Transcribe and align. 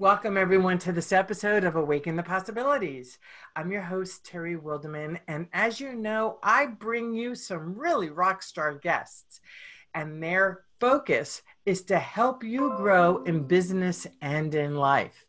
Welcome, 0.00 0.38
everyone, 0.38 0.78
to 0.78 0.92
this 0.92 1.12
episode 1.12 1.62
of 1.62 1.76
Awaken 1.76 2.16
the 2.16 2.22
Possibilities. 2.22 3.18
I'm 3.54 3.70
your 3.70 3.82
host, 3.82 4.24
Terry 4.24 4.56
Wildemann, 4.56 5.20
and 5.28 5.46
as 5.52 5.78
you 5.78 5.92
know, 5.92 6.38
I 6.42 6.68
bring 6.68 7.12
you 7.12 7.34
some 7.34 7.78
really 7.78 8.08
rock 8.08 8.42
star 8.42 8.76
guests, 8.76 9.42
and 9.92 10.22
their 10.22 10.62
focus 10.80 11.42
is 11.66 11.82
to 11.82 11.98
help 11.98 12.42
you 12.42 12.72
grow 12.78 13.22
in 13.24 13.46
business 13.46 14.06
and 14.22 14.54
in 14.54 14.74
life. 14.74 15.26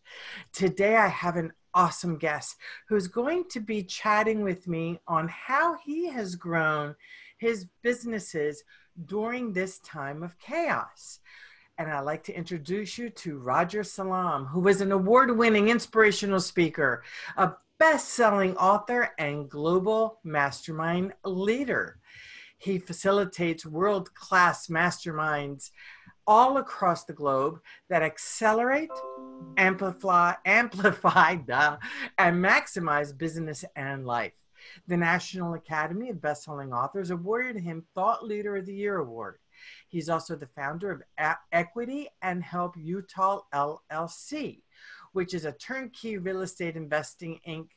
Today, 0.53 0.95
I 0.95 1.09
have 1.09 1.35
an 1.35 1.51
awesome 1.73 2.17
guest 2.17 2.55
who's 2.87 3.09
going 3.09 3.49
to 3.49 3.59
be 3.59 3.83
chatting 3.83 4.41
with 4.41 4.69
me 4.69 5.01
on 5.05 5.27
how 5.27 5.75
he 5.83 6.07
has 6.07 6.37
grown 6.37 6.95
his 7.39 7.67
businesses 7.83 8.63
during 9.05 9.51
this 9.51 9.79
time 9.79 10.23
of 10.23 10.39
chaos 10.39 11.19
and 11.81 11.91
I'd 11.91 12.01
like 12.01 12.23
to 12.25 12.37
introduce 12.37 12.97
you 12.97 13.09
to 13.09 13.39
Roger 13.39 13.83
Salam, 13.83 14.45
who 14.45 14.67
is 14.67 14.81
an 14.81 14.91
award 14.91 15.35
winning 15.35 15.69
inspirational 15.69 16.39
speaker, 16.39 17.03
a 17.37 17.53
best 17.79 18.09
selling 18.09 18.55
author, 18.57 19.09
and 19.17 19.49
global 19.49 20.19
mastermind 20.23 21.13
leader. 21.25 21.97
He 22.59 22.77
facilitates 22.77 23.65
world 23.65 24.13
class 24.13 24.67
masterminds 24.67 25.71
all 26.27 26.57
across 26.57 27.05
the 27.05 27.13
globe 27.13 27.59
that 27.89 28.03
accelerate, 28.03 28.91
amplify, 29.57 30.33
amplify, 30.45 31.35
duh, 31.35 31.77
and 32.19 32.43
maximize 32.43 33.17
business 33.17 33.65
and 33.75 34.05
life. 34.05 34.33
The 34.87 34.97
National 34.97 35.55
Academy 35.55 36.11
of 36.11 36.17
Bestselling 36.17 36.77
Authors 36.77 37.09
awarded 37.09 37.57
him 37.57 37.83
Thought 37.95 38.23
Leader 38.23 38.57
of 38.57 38.67
the 38.67 38.75
Year 38.75 38.97
award. 38.97 39.39
He's 39.89 40.09
also 40.09 40.35
the 40.35 40.47
founder 40.47 40.91
of 40.91 41.01
A- 41.17 41.37
Equity 41.51 42.07
and 42.21 42.43
Help 42.43 42.75
Utah 42.77 43.41
LLC, 43.53 44.61
which 45.13 45.33
is 45.33 45.45
a 45.45 45.51
turnkey 45.53 46.17
real 46.17 46.41
estate 46.41 46.75
investing 46.75 47.39
Inc. 47.47 47.67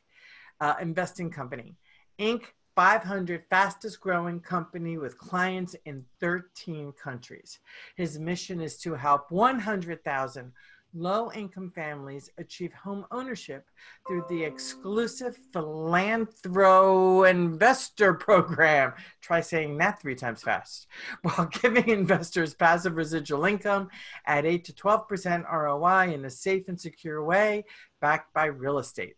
Uh, 0.61 0.75
investing 0.79 1.29
company. 1.29 1.75
Inc. 2.19 2.43
500 2.75 3.43
fastest 3.49 4.01
growing 4.01 4.41
company 4.41 4.97
with 4.97 5.17
clients 5.17 5.75
in 5.85 6.03
13 6.19 6.91
countries. 7.01 7.59
His 7.95 8.19
mission 8.19 8.59
is 8.59 8.77
to 8.79 8.95
help 8.95 9.31
100,000 9.31 10.51
low 10.95 11.31
income 11.33 11.69
families 11.75 12.29
achieve 12.37 12.73
home 12.73 13.05
ownership 13.11 13.65
through 14.07 14.23
the 14.29 14.43
exclusive 14.43 15.37
Philanthro 15.51 17.29
Investor 17.29 18.13
Program. 18.13 18.93
Try 19.21 19.41
saying 19.41 19.77
that 19.77 20.01
three 20.01 20.15
times 20.15 20.41
fast. 20.41 20.87
While 21.21 21.47
giving 21.47 21.89
investors 21.89 22.53
passive 22.53 22.95
residual 22.95 23.45
income 23.45 23.89
at 24.25 24.45
8 24.45 24.63
to 24.65 24.73
12% 24.73 25.51
ROI 25.51 26.13
in 26.13 26.25
a 26.25 26.29
safe 26.29 26.67
and 26.69 26.79
secure 26.79 27.23
way, 27.23 27.65
backed 27.99 28.33
by 28.33 28.45
real 28.45 28.79
estate, 28.79 29.15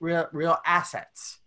real, 0.00 0.28
real 0.32 0.58
assets. 0.64 1.40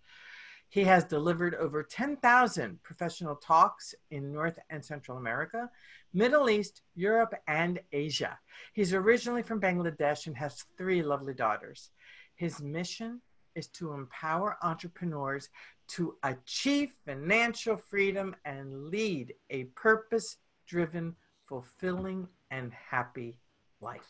He 0.72 0.86
has 0.86 1.04
delivered 1.04 1.54
over 1.56 1.84
10,000 1.84 2.82
professional 2.82 3.36
talks 3.36 3.94
in 4.10 4.32
North 4.32 4.58
and 4.70 4.84
Central 4.84 5.18
America, 5.18 5.70
Middle 6.14 6.50
East, 6.50 6.82
Europe, 6.96 7.34
and 7.46 7.82
Asia. 7.92 8.40
He's 8.72 8.94
originally 8.94 9.44
from 9.44 9.60
Bangladesh 9.60 10.28
and 10.28 10.38
has 10.38 10.64
three 10.78 11.04
lovely 11.04 11.34
daughters. 11.34 11.90
His 12.36 12.62
mission 12.62 13.20
is 13.54 13.68
to 13.68 13.92
empower 13.92 14.56
entrepreneurs 14.64 15.50
to 15.90 16.16
achieve 16.24 16.94
financial 17.06 17.76
freedom 17.76 18.34
and 18.46 18.88
lead 18.88 19.34
a 19.50 19.66
purpose 19.76 20.38
driven, 20.66 21.18
fulfilling, 21.48 22.30
and 22.50 22.72
happy 22.72 23.36
life. 23.82 24.08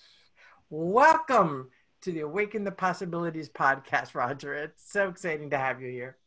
Welcome 0.69 1.71
to 2.01 2.11
the 2.11 2.19
Awaken 2.19 2.63
the 2.63 2.71
Possibilities 2.71 3.49
podcast, 3.49 4.13
Roger. 4.13 4.53
It's 4.53 4.91
so 4.91 5.09
exciting 5.09 5.49
to 5.49 5.57
have 5.57 5.81
you 5.81 5.89
here 5.89 6.17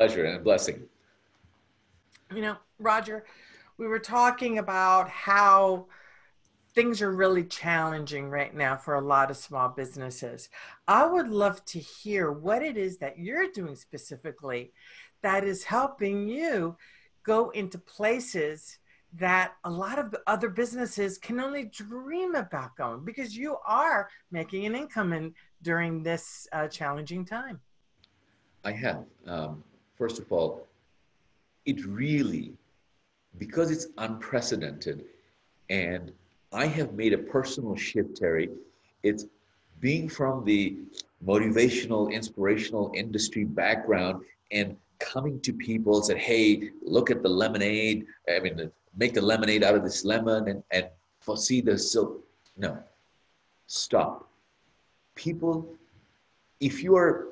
pleasure 0.00 0.24
and 0.24 0.36
a 0.36 0.40
blessing. 0.40 0.80
You 2.34 2.40
know, 2.40 2.56
Roger, 2.78 3.26
we 3.76 3.86
were 3.86 3.98
talking 3.98 4.56
about 4.56 5.10
how 5.10 5.88
things 6.74 7.02
are 7.02 7.14
really 7.14 7.44
challenging 7.44 8.30
right 8.30 8.54
now 8.54 8.78
for 8.78 8.94
a 8.94 9.00
lot 9.02 9.30
of 9.30 9.36
small 9.36 9.68
businesses. 9.68 10.48
I 10.88 11.04
would 11.04 11.28
love 11.28 11.62
to 11.66 11.78
hear 11.78 12.32
what 12.32 12.62
it 12.62 12.78
is 12.78 12.96
that 12.98 13.18
you're 13.18 13.52
doing 13.52 13.76
specifically 13.76 14.72
that 15.20 15.44
is 15.44 15.64
helping 15.64 16.26
you 16.26 16.78
go 17.22 17.50
into 17.50 17.76
places 17.76 18.78
that 19.12 19.52
a 19.64 19.70
lot 19.70 19.98
of 19.98 20.14
other 20.26 20.48
businesses 20.48 21.18
can 21.18 21.38
only 21.40 21.64
dream 21.64 22.36
about 22.36 22.74
going 22.74 23.04
because 23.04 23.36
you 23.36 23.58
are 23.66 24.08
making 24.30 24.64
an 24.64 24.74
income 24.74 25.12
in 25.12 25.34
during 25.60 26.02
this 26.02 26.48
uh, 26.52 26.68
challenging 26.68 27.26
time. 27.26 27.60
I 28.64 28.72
have. 28.72 29.04
Um, 29.26 29.62
first 30.00 30.18
of 30.18 30.32
all, 30.32 30.66
it 31.66 31.84
really, 31.84 32.54
because 33.38 33.70
it's 33.70 33.88
unprecedented, 33.98 35.04
and 35.68 36.10
I 36.52 36.64
have 36.66 36.94
made 36.94 37.12
a 37.12 37.18
personal 37.18 37.76
shift, 37.76 38.16
Terry. 38.16 38.48
It's 39.02 39.26
being 39.78 40.08
from 40.08 40.42
the 40.46 40.78
motivational, 41.24 42.10
inspirational 42.10 42.90
industry 42.94 43.44
background 43.44 44.24
and 44.50 44.74
coming 44.98 45.38
to 45.40 45.52
people 45.52 45.96
and 45.96 46.04
said, 46.06 46.16
hey, 46.16 46.70
look 46.82 47.10
at 47.10 47.22
the 47.22 47.28
lemonade. 47.28 48.06
I 48.34 48.40
mean, 48.40 48.70
make 48.96 49.12
the 49.12 49.20
lemonade 49.20 49.62
out 49.62 49.74
of 49.74 49.82
this 49.82 50.02
lemon 50.04 50.48
and, 50.48 50.62
and 50.70 50.86
see 51.36 51.60
the 51.60 51.76
silk. 51.76 52.24
No, 52.56 52.78
stop. 53.66 54.30
People, 55.14 55.68
if 56.58 56.82
you 56.82 56.96
are 56.96 57.28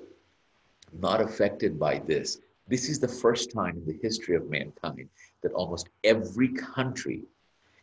not 1.01 1.21
affected 1.23 1.79
by 1.79 1.99
this, 2.01 2.39
this 2.69 2.89
is 2.89 2.99
the 3.01 3.09
first 3.09 3.51
time 3.51 3.77
in 3.77 3.87
the 3.87 3.99
history 4.03 4.37
of 4.37 4.49
mankind 4.49 5.09
that 5.43 5.53
almost 5.53 5.89
every 6.05 6.49
country 6.49 7.23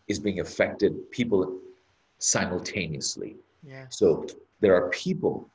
is 0.08 0.20
being 0.20 0.40
affected, 0.40 1.12
people 1.12 1.60
simultaneously. 2.20 3.36
Yeah. 3.64 3.86
So 3.90 4.28
there 4.62 4.76
are 4.76 4.90
people 4.90 5.50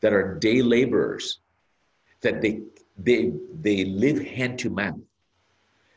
that 0.00 0.12
are 0.12 0.34
day 0.34 0.62
laborers 0.62 1.40
that 2.20 2.42
they 2.42 2.62
they 2.98 3.32
they 3.62 3.84
live 3.84 4.18
hand 4.24 4.58
to 4.60 4.70
mouth. 4.70 5.00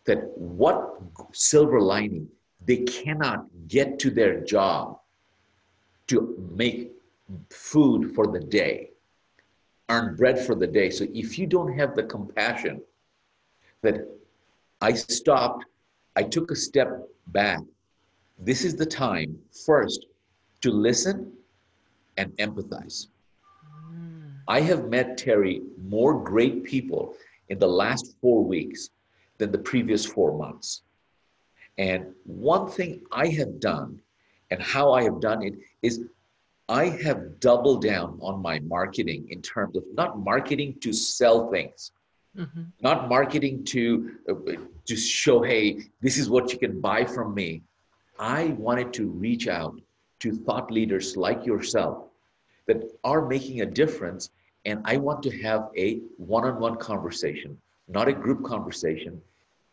That 0.06 0.30
what 0.38 1.00
silver 1.34 1.81
lining 1.81 2.28
they 2.66 2.78
cannot 2.78 3.46
get 3.68 4.00
to 4.00 4.10
their 4.10 4.42
job 4.42 5.00
to 6.08 6.50
make 6.56 6.92
food 7.50 8.14
for 8.16 8.28
the 8.28 8.40
day 8.40 8.91
earn 9.91 10.16
bread 10.16 10.40
for 10.40 10.56
the 10.56 10.68
day. 10.68 10.90
So 10.90 11.06
if 11.13 11.38
you 11.38 11.46
don't 11.46 11.78
have 11.78 11.96
the 11.96 12.03
compassion 12.03 12.81
that 13.81 14.07
I 14.79 14.94
stopped, 14.94 15.66
I 16.16 16.24
took 16.24 16.50
a 16.52 16.56
step 16.56 17.07
back, 17.28 17.59
this 18.40 18.63
is 18.63 18.75
the 18.75 18.85
time 18.85 19.38
first 19.66 20.06
to 20.62 20.72
listen 20.72 21.34
and 22.18 22.31
empathize. 22.38 23.07
Mm. 23.94 24.31
I 24.47 24.62
have 24.62 24.90
met 24.90 25.18
Terry 25.18 25.62
more 25.78 26.24
great 26.24 26.63
people 26.63 27.16
in 27.50 27.59
the 27.59 27.68
last 27.68 28.16
four 28.22 28.44
weeks 28.44 28.90
than 29.38 29.51
the 29.51 29.57
previous 29.57 30.06
four 30.06 30.38
months. 30.38 30.84
And 31.78 32.06
one 32.25 32.69
thing 32.69 33.01
I 33.12 33.28
have 33.28 33.59
done 33.59 34.00
and 34.51 34.62
how 34.62 34.94
I 34.94 35.03
have 35.03 35.19
done 35.19 35.41
it 35.44 35.56
is 35.81 36.06
I 36.72 36.86
have 37.04 37.42
doubled 37.42 37.82
down 37.84 38.18
on 38.22 38.42
my 38.42 38.59
marketing 38.59 39.28
in 39.30 39.42
terms 39.42 39.76
of 39.76 39.84
not 39.94 40.18
marketing 40.18 40.78
to 40.80 40.94
sell 40.94 41.52
things, 41.52 41.92
mm-hmm. 42.38 42.64
not 42.80 43.09
marketing 43.09 43.66
to 43.66 44.12
uh, 44.30 44.54
to 44.86 44.96
show, 44.96 45.42
hey, 45.42 45.81
this 46.00 46.18
is 46.18 46.30
what 46.30 46.54
you 46.54 46.57
can 46.57 46.80
buy 46.80 47.04
from 47.04 47.36
me. 47.36 47.62
I 48.18 48.56
wanted 48.68 48.94
to 48.94 49.07
reach 49.07 49.50
out 49.50 49.81
to 50.19 50.31
thought 50.34 50.72
leaders 50.72 51.18
like 51.18 51.45
yourself 51.45 52.06
that 52.68 52.78
are 53.04 53.28
making 53.28 53.60
a 53.62 53.66
difference, 53.66 54.30
and 54.63 54.81
I 54.86 54.95
want 54.95 55.22
to 55.24 55.42
have 55.42 55.72
a 55.75 56.00
one-on-one 56.16 56.78
conversation, 56.78 57.57
not 57.90 58.07
a 58.07 58.13
group 58.13 58.45
conversation, 58.45 59.22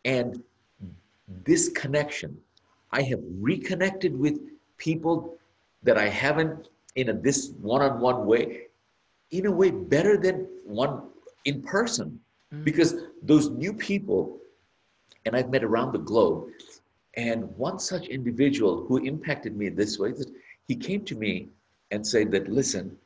and 0.03 0.43
this 1.45 1.69
connection. 1.69 2.37
I 2.91 3.03
have 3.03 3.21
reconnected 3.39 4.19
with 4.19 4.37
people 4.77 5.37
that 5.83 5.97
I 5.97 6.09
haven't 6.09 6.67
in 6.99 7.09
a, 7.09 7.13
this 7.13 7.53
one-on-one 7.61 8.25
way 8.25 8.67
in 9.31 9.45
a 9.45 9.51
way 9.51 9.69
better 9.69 10.17
than 10.17 10.47
one 10.65 10.93
in 11.45 11.61
person. 11.61 12.19
Mm-hmm. 12.51 12.63
because 12.63 12.95
those 13.21 13.51
new 13.51 13.71
people 13.71 14.39
and 15.25 15.35
i've 15.35 15.51
met 15.51 15.63
around 15.63 15.91
the 15.91 15.99
globe 15.99 16.47
and 17.13 17.43
one 17.57 17.77
such 17.77 18.07
individual 18.07 18.87
who 18.87 18.97
impacted 18.97 19.55
me 19.55 19.69
this 19.69 19.99
way 19.99 20.13
he 20.67 20.75
came 20.75 21.05
to 21.05 21.15
me 21.15 21.49
and 21.91 22.05
said 22.05 22.31
that 22.31 22.49
listen 22.49 22.97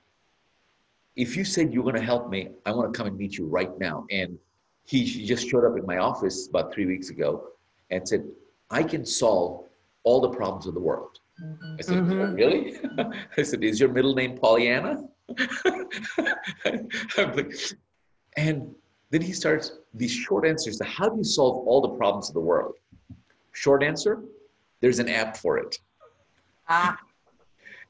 if 1.18 1.36
you 1.36 1.44
said 1.44 1.74
you're 1.74 1.84
going 1.84 1.94
to 1.94 2.10
help 2.14 2.30
me 2.30 2.52
i 2.66 2.72
want 2.72 2.94
to 2.94 2.98
come 2.98 3.06
and 3.08 3.18
meet 3.18 3.38
you 3.38 3.46
right 3.46 3.78
now. 3.80 4.06
And 4.12 4.40
he 4.86 5.04
just 5.26 5.50
showed 5.50 5.66
up 5.66 5.78
in 5.78 5.86
my 5.86 5.98
office 5.98 6.48
about 6.48 6.74
three 6.74 6.86
weeks 6.86 7.10
ago 7.10 7.48
and 7.90 8.08
said 8.08 8.24
i 8.70 8.82
can 8.82 9.06
solve 9.06 9.66
all 10.04 10.22
the 10.22 10.30
problems 10.30 10.68
of 10.68 10.74
the 10.74 10.80
world 10.80 11.20
I 11.40 11.82
said, 11.82 11.98
mm-hmm. 11.98 12.34
really? 12.36 12.78
I 13.38 13.42
said, 13.42 13.64
is 13.64 13.80
your 13.80 13.90
middle 13.90 14.14
name 14.14 14.38
Pollyanna? 14.38 15.04
and 18.38 18.76
then 19.10 19.22
he 19.22 19.32
starts 19.34 19.80
these 19.94 20.12
short 20.12 20.46
answers 20.46 20.78
to 20.78 20.84
how 20.84 21.10
do 21.10 21.18
you 21.18 21.24
solve 21.24 21.68
all 21.68 21.82
the 21.82 21.90
problems 21.90 22.30
of 22.30 22.34
the 22.34 22.42
world? 22.42 22.76
Short 23.52 23.84
answer, 23.84 24.24
there's 24.82 25.00
an 25.00 25.10
app 25.10 25.38
for 25.38 25.58
it. 25.58 25.80
Ah. 26.70 26.98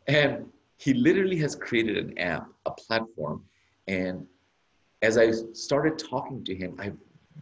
And 0.07 0.45
he 0.77 0.93
literally 0.93 1.37
has 1.37 1.55
created 1.55 1.97
an 1.97 2.17
app, 2.17 2.47
a 2.65 2.71
platform. 2.71 3.43
And 3.87 4.25
as 5.01 5.17
I 5.17 5.31
started 5.53 5.97
talking 5.97 6.43
to 6.45 6.55
him, 6.55 6.75
I've 6.79 6.97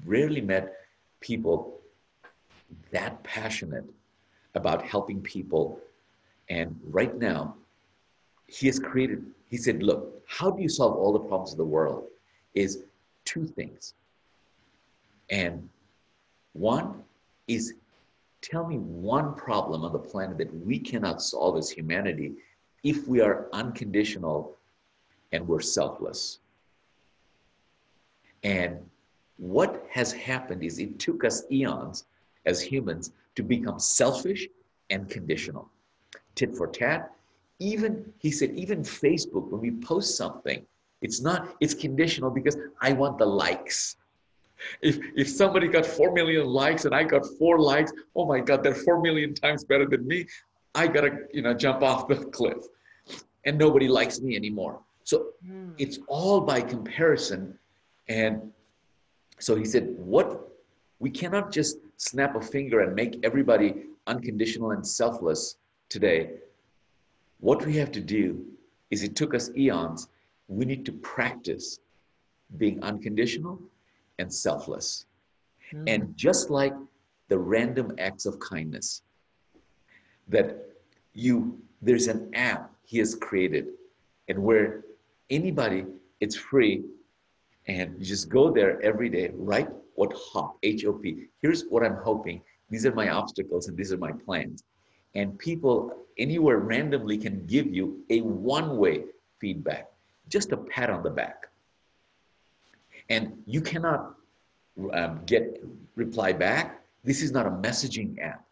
rarely 0.06 0.42
met 0.42 0.74
people 1.20 1.82
that 2.92 3.24
passionate 3.24 3.86
about 4.56 4.86
helping 4.86 5.22
people. 5.22 5.80
And 6.52 6.78
right 6.84 7.18
now, 7.18 7.56
he 8.46 8.68
has 8.68 8.78
created, 8.78 9.26
he 9.50 9.56
said, 9.56 9.82
look, 9.82 10.22
how 10.28 10.52
do 10.52 10.62
you 10.62 10.68
solve 10.68 10.98
all 10.98 11.14
the 11.14 11.20
problems 11.20 11.54
of 11.54 11.58
the 11.58 11.64
world? 11.64 12.04
Is 12.54 12.84
two 13.24 13.48
things. 13.48 13.94
And 15.30 15.70
one 16.52 17.04
is 17.48 17.76
tell 18.42 18.68
me 18.68 18.80
one 18.80 19.34
problem 19.36 19.86
on 19.86 19.94
the 19.94 20.00
planet 20.00 20.38
that 20.40 20.54
we 20.66 20.78
cannot 20.78 21.22
solve 21.22 21.58
as 21.58 21.70
humanity 21.70 22.34
if 22.84 23.08
we 23.08 23.22
are 23.22 23.48
unconditional 23.54 24.58
and 25.32 25.48
we're 25.48 25.62
selfless. 25.62 26.40
And 28.44 28.78
what 29.38 29.86
has 29.90 30.12
happened 30.12 30.64
is 30.64 30.80
it 30.80 31.00
took 31.00 31.24
us 31.24 31.44
eons 31.50 32.04
as 32.46 32.62
humans 32.62 33.14
to 33.36 33.44
become 33.44 33.80
selfish 33.80 34.50
and 34.90 35.10
conditional. 35.10 35.70
Tit 36.36 36.56
for 36.56 36.68
tat. 36.68 37.12
Even, 37.60 38.12
he 38.18 38.32
said, 38.32 38.52
even 38.52 38.82
Facebook, 38.82 39.50
when 39.50 39.62
we 39.62 39.72
post 39.72 40.18
something, 40.18 40.66
it's 41.02 41.22
not, 41.22 41.56
it's 41.60 41.74
conditional 41.74 42.30
because 42.30 42.58
I 42.82 42.94
want 42.94 43.18
the 43.18 43.26
likes. 43.26 43.98
If, 44.82 45.00
if 45.16 45.28
somebody 45.28 45.68
got 45.68 45.86
4 45.86 46.12
million 46.14 46.46
likes 46.46 46.86
and 46.86 46.94
I 46.94 47.04
got 47.04 47.26
four 47.40 47.60
likes, 47.60 47.92
oh 48.16 48.26
my 48.26 48.40
God, 48.40 48.64
they're 48.64 48.76
4 48.76 49.02
million 49.02 49.34
times 49.34 49.64
better 49.64 49.88
than 49.88 50.08
me. 50.08 50.28
I 50.76 50.88
gotta, 50.88 51.20
you 51.34 51.42
know, 51.42 51.54
jump 51.54 51.82
off 51.82 52.08
the 52.08 52.16
cliff. 52.38 52.64
And 53.46 53.58
nobody 53.58 53.88
likes 53.88 54.22
me 54.22 54.36
anymore. 54.36 54.80
So 55.04 55.30
mm. 55.48 55.74
it's 55.80 56.00
all 56.08 56.42
by 56.42 56.62
comparison. 56.62 57.58
And 58.08 58.52
so 59.40 59.56
he 59.56 59.66
said, 59.66 59.96
what 59.98 60.48
we 61.00 61.10
cannot 61.10 61.52
just 61.52 61.78
snap 61.98 62.36
a 62.36 62.42
finger 62.42 62.82
and 62.82 62.96
make 62.96 63.20
everybody 63.24 63.86
unconditional 64.06 64.72
and 64.72 64.86
selfless 64.86 65.58
today. 65.92 66.30
What 67.42 67.66
we 67.66 67.76
have 67.76 67.92
to 67.92 68.02
do 68.02 68.44
is 68.90 69.04
it 69.04 69.16
took 69.16 69.36
us 69.36 69.52
eons. 69.56 70.08
We 70.48 70.66
need 70.66 70.86
to 70.86 70.94
practice 70.94 71.80
being 72.58 72.82
unconditional 72.82 73.60
and 74.18 74.34
selfless. 74.34 75.06
Mm. 75.74 75.84
And 75.88 76.18
just 76.18 76.50
like 76.50 76.74
the 77.28 77.38
random 77.38 77.94
acts 78.00 78.26
of 78.26 78.40
kindness, 78.40 79.04
that 80.30 80.58
you, 81.14 81.60
there's 81.82 82.08
an 82.08 82.30
app 82.34 82.72
he 82.84 82.98
has 83.00 83.16
created, 83.16 83.68
and 84.28 84.40
where 84.40 84.84
anybody, 85.30 85.86
it's 86.20 86.36
free, 86.36 86.84
and 87.68 87.96
you 87.98 88.06
just 88.06 88.30
go 88.30 88.52
there 88.52 88.82
every 88.82 89.10
day, 89.10 89.32
write 89.34 89.70
what 89.96 90.14
HOP, 90.14 90.58
H-O-P. 90.64 91.28
Here's 91.42 91.64
what 91.64 91.84
I'm 91.84 91.98
hoping. 91.98 92.42
These 92.70 92.86
are 92.86 92.94
my 92.94 93.10
obstacles 93.10 93.68
and 93.68 93.78
these 93.78 93.92
are 93.92 93.98
my 93.98 94.12
plans. 94.12 94.64
And 95.16 95.38
people 95.38 95.96
anywhere 96.18 96.58
randomly 96.58 97.18
can 97.18 97.46
give 97.46 97.68
you 97.74 98.04
a 98.10 98.22
one-way 98.22 99.04
feedback, 99.40 99.92
just 100.30 100.52
a 100.52 100.58
pat 100.58 100.90
on 100.90 101.04
the 101.04 101.10
back. 101.10 101.48
And 103.10 103.42
you 103.46 103.62
cannot 103.62 104.16
um, 104.94 105.22
get 105.26 105.64
reply 105.96 106.32
back. 106.32 106.82
This 107.04 107.22
is 107.22 107.32
not 107.32 107.46
a 107.46 107.50
messaging 107.50 108.20
app. 108.22 108.46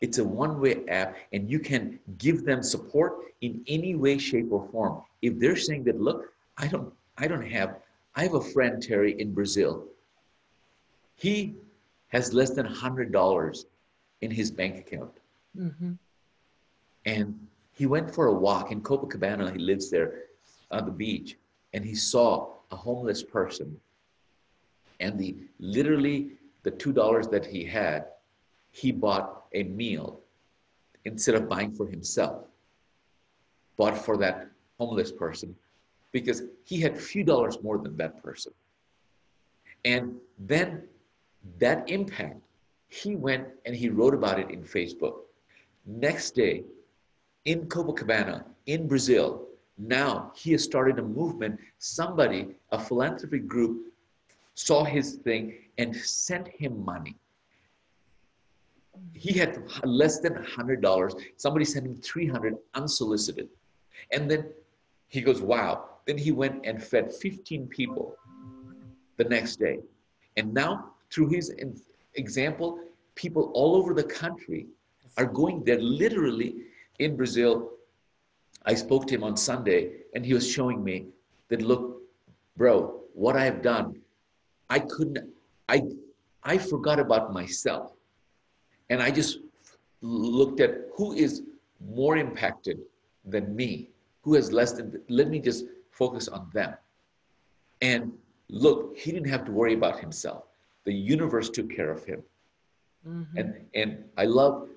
It's 0.00 0.18
a 0.18 0.24
one-way 0.24 0.84
app, 0.88 1.16
and 1.32 1.50
you 1.50 1.58
can 1.58 1.98
give 2.18 2.44
them 2.44 2.62
support 2.62 3.14
in 3.40 3.64
any 3.66 3.94
way, 3.94 4.18
shape, 4.18 4.48
or 4.50 4.68
form. 4.70 5.02
If 5.22 5.38
they're 5.38 5.56
saying 5.56 5.84
that, 5.84 6.00
look, 6.00 6.34
I 6.58 6.66
don't, 6.66 6.92
I 7.16 7.26
don't 7.26 7.46
have, 7.46 7.76
I 8.14 8.22
have 8.24 8.34
a 8.34 8.40
friend 8.40 8.82
Terry 8.82 9.18
in 9.18 9.32
Brazil. 9.32 9.84
He 11.16 11.54
has 12.08 12.34
less 12.34 12.50
than 12.50 12.66
hundred 12.66 13.12
dollars 13.12 13.66
in 14.20 14.30
his 14.30 14.50
bank 14.50 14.76
account, 14.76 15.12
mm-hmm. 15.58 15.92
and 17.06 17.46
he 17.72 17.86
went 17.86 18.14
for 18.14 18.26
a 18.26 18.32
walk 18.32 18.70
in 18.70 18.80
Copacabana. 18.80 19.52
He 19.52 19.58
lives 19.58 19.90
there 19.90 20.22
on 20.70 20.86
the 20.86 20.92
beach, 20.92 21.36
and 21.72 21.84
he 21.84 21.94
saw 21.94 22.48
a 22.70 22.76
homeless 22.76 23.22
person 23.22 23.80
and 25.00 25.18
the 25.18 25.36
literally 25.58 26.30
the 26.62 26.70
two 26.70 26.92
dollars 26.92 27.28
that 27.28 27.44
he 27.44 27.64
had, 27.64 28.06
he 28.70 28.90
bought 28.90 29.44
a 29.52 29.64
meal 29.64 30.20
instead 31.04 31.34
of 31.34 31.48
buying 31.48 31.72
for 31.72 31.86
himself, 31.86 32.44
bought 33.76 33.96
for 33.96 34.16
that 34.16 34.48
homeless 34.78 35.12
person 35.12 35.54
because 36.12 36.42
he 36.64 36.80
had 36.80 36.98
few 36.98 37.24
dollars 37.24 37.58
more 37.62 37.78
than 37.78 37.96
that 37.96 38.22
person. 38.22 38.52
And 39.84 40.16
then 40.38 40.84
that 41.58 41.88
impact, 41.90 42.40
he 42.88 43.16
went 43.16 43.46
and 43.66 43.76
he 43.76 43.88
wrote 43.90 44.14
about 44.14 44.38
it 44.38 44.50
in 44.50 44.62
Facebook. 44.62 45.16
Next 45.86 46.34
day, 46.34 46.64
in 47.44 47.66
Copacabana, 47.66 48.44
in 48.66 48.88
Brazil, 48.88 49.46
now 49.76 50.32
he 50.34 50.52
has 50.52 50.64
started 50.64 50.98
a 50.98 51.02
movement. 51.02 51.58
Somebody, 51.78 52.54
a 52.72 52.78
philanthropic 52.78 53.46
group, 53.46 53.92
saw 54.54 54.84
his 54.84 55.16
thing 55.16 55.54
and 55.78 55.94
sent 55.94 56.48
him 56.48 56.84
money. 56.84 57.16
He 59.12 59.32
had 59.32 59.64
less 59.82 60.20
than 60.20 60.34
$100. 60.34 61.20
Somebody 61.36 61.64
sent 61.64 61.86
him 61.86 61.96
300 61.96 62.56
unsolicited. 62.74 63.48
And 64.12 64.30
then 64.30 64.46
he 65.08 65.20
goes, 65.20 65.42
wow. 65.42 65.88
Then 66.06 66.16
he 66.16 66.32
went 66.32 66.64
and 66.64 66.82
fed 66.82 67.12
15 67.12 67.66
people 67.66 68.16
the 69.16 69.24
next 69.24 69.56
day. 69.56 69.80
And 70.36 70.54
now, 70.54 70.92
through 71.10 71.28
his 71.28 71.54
example, 72.14 72.78
people 73.14 73.50
all 73.54 73.74
over 73.76 73.94
the 73.94 74.04
country 74.04 74.66
are 75.16 75.26
going 75.26 75.64
there 75.64 75.80
literally 75.80 76.56
in 76.98 77.16
Brazil. 77.16 77.70
I 78.66 78.74
spoke 78.74 79.06
to 79.08 79.14
him 79.14 79.24
on 79.24 79.36
Sunday 79.36 79.92
and 80.14 80.24
he 80.24 80.34
was 80.34 80.50
showing 80.50 80.82
me 80.82 81.06
that, 81.48 81.62
look, 81.62 82.02
bro, 82.56 83.00
what 83.12 83.36
I 83.36 83.44
have 83.44 83.62
done 83.62 84.00
I 84.70 84.78
couldn't, 84.78 85.18
I, 85.68 85.82
I 86.42 86.58
forgot 86.58 86.98
about 86.98 87.32
myself. 87.32 87.92
And 88.90 89.02
I 89.02 89.10
just 89.10 89.38
looked 90.00 90.60
at 90.60 90.72
who 90.96 91.12
is 91.12 91.42
more 91.80 92.16
impacted 92.16 92.80
than 93.24 93.54
me, 93.54 93.90
who 94.22 94.34
has 94.34 94.52
less 94.52 94.72
than, 94.72 95.00
let 95.08 95.28
me 95.28 95.38
just 95.38 95.64
focus 95.90 96.28
on 96.28 96.50
them. 96.52 96.74
And 97.80 98.12
look, 98.48 98.96
he 98.96 99.12
didn't 99.12 99.28
have 99.28 99.44
to 99.46 99.52
worry 99.52 99.74
about 99.74 100.00
himself. 100.00 100.44
The 100.84 100.92
universe 100.92 101.50
took 101.50 101.70
care 101.70 101.90
of 101.90 102.04
him. 102.04 102.22
Mm-hmm. 103.08 103.38
And, 103.38 103.54
and 103.74 104.04
I 104.16 104.24
love 104.24 104.68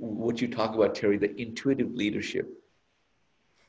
what 0.00 0.40
you 0.40 0.48
talk 0.48 0.74
about, 0.74 0.94
Terry, 0.94 1.18
the 1.18 1.38
intuitive 1.40 1.94
leadership. 1.94 2.48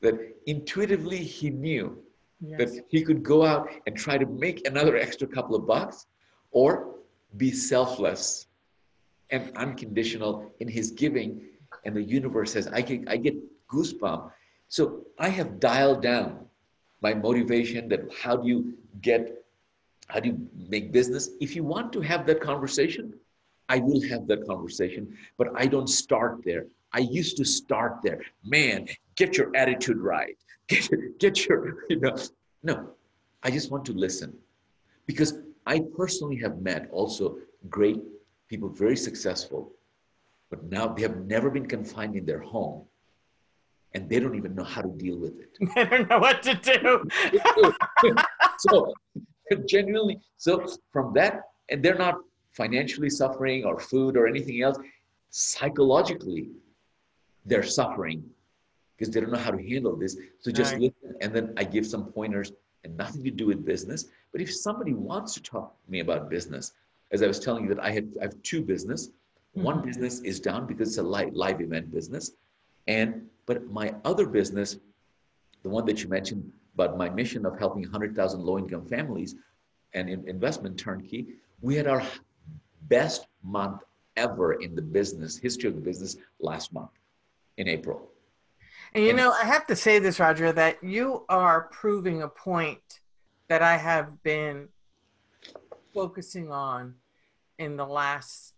That 0.00 0.18
intuitively 0.46 1.18
he 1.18 1.50
knew 1.50 2.02
yes. 2.40 2.58
that 2.58 2.84
he 2.88 3.02
could 3.02 3.22
go 3.22 3.44
out 3.44 3.68
and 3.86 3.96
try 3.96 4.18
to 4.18 4.26
make 4.26 4.66
another 4.66 4.96
extra 4.96 5.28
couple 5.28 5.54
of 5.54 5.66
bucks 5.66 6.06
or 6.50 6.96
be 7.36 7.50
selfless 7.52 8.46
and 9.30 9.56
unconditional 9.56 10.52
in 10.60 10.68
his 10.68 10.90
giving 10.90 11.40
and 11.84 11.96
the 11.96 12.02
universe 12.02 12.52
says 12.52 12.68
i 12.72 12.82
get 12.82 13.00
i 13.08 13.16
get 13.16 13.34
goosebumps 13.68 14.30
so 14.68 15.00
i 15.18 15.28
have 15.28 15.58
dialed 15.58 16.02
down 16.02 16.44
my 17.00 17.14
motivation 17.14 17.88
that 17.88 18.00
how 18.22 18.36
do 18.36 18.46
you 18.46 18.74
get 19.00 19.44
how 20.08 20.20
do 20.20 20.28
you 20.28 20.48
make 20.68 20.92
business 20.92 21.30
if 21.40 21.56
you 21.56 21.64
want 21.64 21.92
to 21.92 22.00
have 22.00 22.26
that 22.26 22.40
conversation 22.40 23.14
i 23.74 23.78
will 23.86 24.02
have 24.12 24.22
that 24.30 24.40
conversation 24.52 25.02
but 25.38 25.48
i 25.62 25.66
don't 25.74 25.90
start 26.02 26.34
there. 26.48 26.64
I 26.94 27.02
used 27.20 27.34
to 27.40 27.44
start 27.60 27.92
there. 28.06 28.20
Man 28.56 28.80
get 29.20 29.30
your 29.38 29.48
attitude 29.62 30.00
right. 30.14 30.36
Get 30.72 30.90
your, 30.90 31.00
get 31.22 31.34
your 31.46 31.60
you 31.90 31.98
know. 32.04 32.14
No 32.70 32.76
i 33.46 33.48
just 33.56 33.68
want 33.72 33.84
to 33.90 33.94
listen. 34.06 34.30
Because 35.10 35.30
i 35.74 35.76
personally 36.00 36.38
have 36.44 36.54
met 36.70 36.82
also 37.00 37.24
great 37.78 38.00
people 38.50 38.68
very 38.84 38.98
successful 39.08 39.62
but 40.50 40.60
now 40.76 40.84
they 40.94 41.02
have 41.08 41.18
never 41.34 41.48
been 41.56 41.68
confined 41.76 42.14
in 42.20 42.24
their 42.30 42.44
home 42.54 42.78
and 43.94 44.08
they 44.10 44.18
don't 44.22 44.36
even 44.42 44.54
know 44.58 44.68
how 44.74 44.82
to 44.88 44.92
deal 45.04 45.18
with 45.24 45.34
it. 45.44 45.52
They 45.74 45.84
don't 45.92 46.08
know 46.10 46.20
what 46.26 46.38
to 46.48 46.54
do. 46.72 46.82
So 48.66 48.72
genuinely 49.76 50.16
so 50.44 50.52
from 50.94 51.06
that 51.18 51.32
and 51.70 51.78
they're 51.82 52.02
not 52.08 52.16
financially 52.52 53.10
suffering 53.10 53.64
or 53.64 53.78
food 53.78 54.16
or 54.16 54.26
anything 54.26 54.62
else 54.62 54.78
psychologically 55.30 56.50
they're 57.46 57.62
suffering 57.62 58.22
because 58.96 59.12
they 59.12 59.20
don't 59.20 59.32
know 59.32 59.38
how 59.38 59.50
to 59.50 59.68
handle 59.68 59.96
this. 59.96 60.16
So 60.38 60.52
just 60.52 60.74
Right. 60.74 60.82
listen, 60.82 61.16
and 61.20 61.34
then 61.34 61.54
I 61.56 61.64
give 61.64 61.86
some 61.86 62.12
pointers 62.12 62.52
and 62.84 62.96
nothing 62.96 63.24
to 63.24 63.30
do 63.30 63.46
with 63.46 63.64
business. 63.64 64.06
But 64.30 64.40
if 64.40 64.54
somebody 64.54 64.94
wants 64.94 65.34
to 65.34 65.42
talk 65.42 65.82
to 65.84 65.90
me 65.90 66.00
about 66.00 66.30
business, 66.30 66.72
as 67.10 67.22
I 67.22 67.26
was 67.26 67.40
telling 67.40 67.64
you 67.64 67.74
that 67.74 67.82
I 67.82 67.90
had 67.90 68.16
I 68.20 68.24
have 68.24 68.42
two 68.42 68.62
business. 68.62 69.10
One 69.54 69.80
Mhm. 69.80 69.84
business 69.84 70.20
is 70.20 70.40
down 70.40 70.66
because 70.66 70.88
it's 70.88 70.98
a 70.98 71.02
live, 71.02 71.34
live 71.34 71.60
event 71.60 71.92
business, 71.92 72.32
and 72.86 73.28
but 73.44 73.66
my 73.70 73.94
other 74.04 74.26
business, 74.26 74.78
the 75.62 75.68
one 75.68 75.84
that 75.86 76.02
you 76.02 76.08
mentioned 76.08 76.50
about 76.74 76.96
my 76.96 77.10
mission 77.10 77.44
of 77.44 77.58
helping 77.58 77.82
100,000 77.82 78.40
low-income 78.40 78.86
families 78.86 79.34
and 79.92 80.08
in 80.08 80.26
investment 80.26 80.78
turnkey, 80.78 81.26
we 81.60 81.74
had 81.74 81.86
our 81.86 82.02
best 82.88 83.26
month 83.42 83.82
ever 84.16 84.54
in 84.54 84.74
the 84.74 84.82
business 84.82 85.38
history 85.38 85.68
of 85.68 85.74
the 85.74 85.80
business 85.80 86.16
last 86.40 86.72
month 86.72 86.90
in 87.56 87.68
April. 87.68 88.10
And 88.94 89.04
you 89.04 89.10
And- 89.10 89.18
know, 89.18 89.32
I 89.32 89.44
have 89.44 89.66
to 89.68 89.76
say 89.76 89.98
this, 89.98 90.20
Roger, 90.20 90.52
that 90.52 90.82
you 90.82 91.24
are 91.28 91.62
proving 91.62 92.22
a 92.22 92.28
point 92.28 93.00
that 93.48 93.62
I 93.62 93.76
have 93.76 94.22
been 94.22 94.68
focusing 95.94 96.50
on 96.52 96.96
in 97.58 97.76
the 97.76 97.86
last 97.86 98.54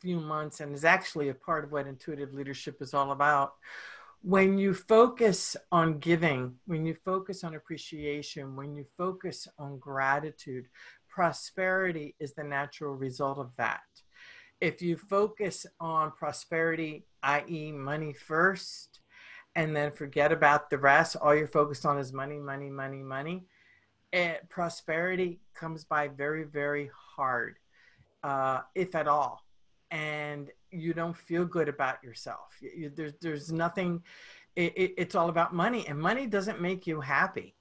few 0.00 0.20
months 0.20 0.60
and 0.60 0.74
is 0.74 0.84
actually 0.84 1.28
a 1.28 1.34
part 1.34 1.64
of 1.64 1.72
what 1.72 1.86
intuitive 1.86 2.34
leadership 2.34 2.82
is 2.82 2.92
all 2.92 3.12
about. 3.12 3.54
When 4.22 4.58
you 4.58 4.74
focus 4.74 5.56
on 5.70 5.98
giving, 5.98 6.58
when 6.66 6.86
you 6.86 6.94
focus 6.94 7.42
on 7.44 7.54
appreciation, 7.54 8.56
when 8.56 8.76
you 8.76 8.84
focus 8.96 9.48
on 9.58 9.78
gratitude, 9.78 10.68
prosperity 11.12 12.14
is 12.18 12.32
the 12.34 12.42
natural 12.44 12.94
result 12.94 13.38
of 13.38 13.50
that. 13.58 13.82
If 14.60 14.80
you 14.80 14.96
focus 14.96 15.66
on 15.80 16.12
prosperity, 16.12 17.04
i.e., 17.22 17.72
money 17.72 18.12
first, 18.14 19.00
and 19.54 19.76
then 19.76 19.92
forget 19.92 20.32
about 20.32 20.70
the 20.70 20.78
rest. 20.78 21.16
All 21.16 21.34
you're 21.34 21.46
focused 21.46 21.84
on 21.84 21.98
is 21.98 22.12
money, 22.12 22.38
money, 22.38 22.70
money, 22.70 23.02
money. 23.02 23.44
And 24.12 24.36
prosperity 24.48 25.40
comes 25.54 25.84
by 25.84 26.08
very, 26.08 26.44
very 26.44 26.90
hard, 27.16 27.56
uh, 28.22 28.60
if 28.74 28.94
at 28.94 29.08
all. 29.08 29.42
And 29.90 30.50
you 30.70 30.94
don't 30.94 31.16
feel 31.16 31.44
good 31.44 31.68
about 31.68 32.02
yourself. 32.02 32.56
You, 32.62 32.70
you- 32.76 32.92
there's, 32.94 33.12
there's 33.20 33.52
nothing. 33.52 34.02
It, 34.56 34.72
it, 34.76 34.94
it's 34.98 35.14
all 35.14 35.28
about 35.28 35.54
money, 35.54 35.86
and 35.88 35.98
money 35.98 36.26
doesn't 36.26 36.60
make 36.60 36.86
you 36.86 37.00
happy. 37.00 37.56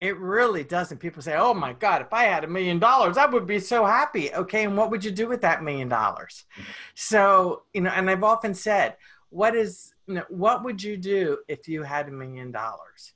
It 0.00 0.16
really 0.18 0.62
doesn't. 0.62 0.98
People 0.98 1.22
say, 1.22 1.36
"Oh 1.36 1.54
my 1.54 1.72
God, 1.72 2.02
if 2.02 2.12
I 2.12 2.24
had 2.24 2.44
a 2.44 2.48
million 2.48 2.78
dollars, 2.78 3.16
I 3.16 3.26
would 3.26 3.46
be 3.46 3.58
so 3.58 3.84
happy." 3.84 4.32
Okay, 4.32 4.64
and 4.64 4.76
what 4.76 4.90
would 4.90 5.04
you 5.04 5.10
do 5.10 5.26
with 5.26 5.40
that 5.40 5.64
million 5.64 5.88
dollars? 5.88 6.44
Mm-hmm. 6.52 6.70
So 6.94 7.62
you 7.74 7.80
know, 7.80 7.90
and 7.90 8.08
I've 8.08 8.22
often 8.22 8.54
said, 8.54 8.96
"What 9.30 9.56
is 9.56 9.94
you 10.06 10.14
know, 10.14 10.24
what 10.28 10.62
would 10.62 10.80
you 10.82 10.96
do 10.96 11.38
if 11.48 11.66
you 11.66 11.82
had 11.82 12.08
a 12.08 12.12
million 12.12 12.52
dollars?" 12.52 13.12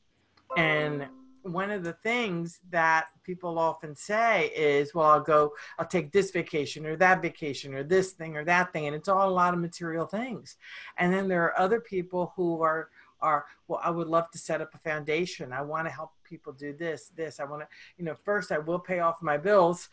And 0.57 1.07
one 1.43 1.71
of 1.71 1.83
the 1.83 1.95
things 2.05 2.61
that 2.71 3.07
people 3.23 3.61
often 3.61 3.95
say 3.95 4.51
is, 4.55 4.93
"Well, 4.93 5.07
I'll 5.07 5.21
go, 5.21 5.53
I'll 5.79 5.87
take 5.87 6.11
this 6.11 6.33
vacation 6.33 6.85
or 6.85 6.97
that 6.97 7.23
vacation 7.23 7.75
or 7.75 7.85
this 7.85 8.11
thing 8.13 8.37
or 8.37 8.45
that 8.45 8.73
thing," 8.73 8.89
and 8.89 8.97
it's 8.97 9.09
all 9.09 9.29
a 9.29 9.31
lot 9.31 9.55
of 9.55 9.61
material 9.61 10.07
things. 10.07 10.57
And 10.99 11.15
then 11.15 11.29
there 11.29 11.45
are 11.45 11.59
other 11.61 11.81
people 11.81 12.33
who 12.35 12.61
are 12.61 12.91
are 13.23 13.47
well 13.69 13.81
i 13.83 13.91
would 13.91 14.09
love 14.09 14.31
to 14.31 14.39
set 14.39 14.61
up 14.61 14.75
a 14.75 14.79
foundation. 14.79 15.53
I 15.53 15.63
want 15.63 15.87
to 15.87 15.93
help 15.93 16.11
people 16.25 16.53
do 16.53 16.73
this 16.73 17.11
this. 17.17 17.41
I 17.41 17.45
want 17.45 17.63
to 17.63 17.69
you 17.97 18.05
know 18.05 18.17
first 18.25 18.53
i 18.53 18.59
will 18.59 18.79
pay 18.79 19.01
off 19.01 19.23
my 19.23 19.39
bills. 19.39 19.89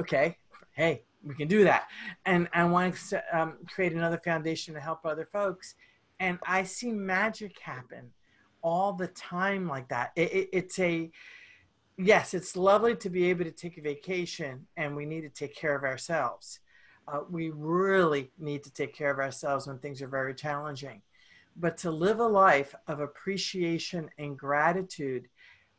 Okay 0.00 0.36
hey 0.72 1.02
we 1.22 1.34
can 1.34 1.48
do 1.48 1.64
that. 1.64 1.88
And 2.26 2.48
i 2.52 2.64
want 2.64 2.96
to 3.08 3.22
um, 3.32 3.58
create 3.72 3.92
another 3.92 4.20
foundation 4.24 4.74
to 4.74 4.80
help 4.80 5.04
other 5.04 5.28
folks. 5.32 5.74
And 6.20 6.38
i 6.46 6.62
see 6.62 6.92
magic 6.92 7.58
happen 7.60 8.10
all 8.62 8.92
the 8.94 9.08
time 9.08 9.68
like 9.68 9.88
that. 9.88 10.12
It, 10.16 10.32
it, 10.32 10.48
it's 10.52 10.78
a 10.78 11.10
yes 11.96 12.34
it's 12.34 12.56
lovely 12.56 12.96
to 12.96 13.08
be 13.08 13.26
able 13.30 13.44
to 13.44 13.52
take 13.52 13.78
a 13.78 13.80
vacation 13.80 14.66
and 14.76 14.96
we 14.96 15.06
need 15.06 15.20
to 15.20 15.28
take 15.28 15.54
care 15.54 15.74
of 15.74 15.84
ourselves. 15.84 16.60
Uh, 17.06 17.20
we 17.30 17.50
really 17.50 18.30
need 18.38 18.64
to 18.64 18.72
take 18.72 18.94
care 18.94 19.10
of 19.10 19.18
ourselves 19.18 19.66
when 19.66 19.78
things 19.78 20.00
are 20.00 20.08
very 20.08 20.34
challenging 20.34 21.02
but 21.56 21.76
to 21.78 21.90
live 21.90 22.20
a 22.20 22.26
life 22.26 22.74
of 22.88 23.00
appreciation 23.00 24.10
and 24.18 24.38
gratitude, 24.38 25.28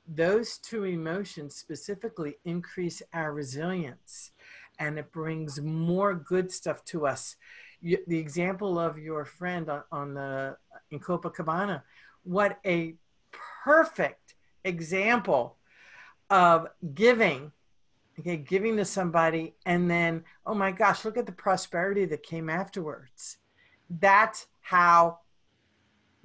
those 0.08 0.58
two 0.60 0.84
emotions 0.84 1.55
specifically 1.55 2.36
increase 2.46 3.01
our 3.13 3.34
resilience 3.34 4.32
and 4.79 5.00
it 5.00 5.12
brings 5.12 5.62
more 5.62 6.13
good 6.13 6.51
stuff 6.51 6.84
to 6.86 7.08
us. 7.08 7.36
You, 7.82 7.98
the 8.08 8.17
example 8.17 8.77
of 8.79 8.98
your 8.98 9.25
friend 9.25 9.70
on, 9.70 9.84
on 9.91 10.13
the 10.13 10.58
in 10.91 11.00
Copacabana, 11.00 11.82
what 12.24 12.60
a 12.65 12.96
perfect 13.63 14.36
example 14.63 15.58
of 16.29 16.67
giving 16.94 17.51
okay 18.20 18.38
giving 18.38 18.77
to 18.77 18.86
somebody 18.86 19.53
and 19.65 19.89
then 19.89 20.24
oh 20.46 20.55
my 20.55 20.72
gosh 20.72 21.05
look 21.05 21.17
at 21.17 21.27
the 21.27 21.32
prosperity 21.32 22.05
that 22.05 22.24
came 22.24 22.50
afterwards 22.50 23.38
that's 24.00 24.48
how 24.62 25.20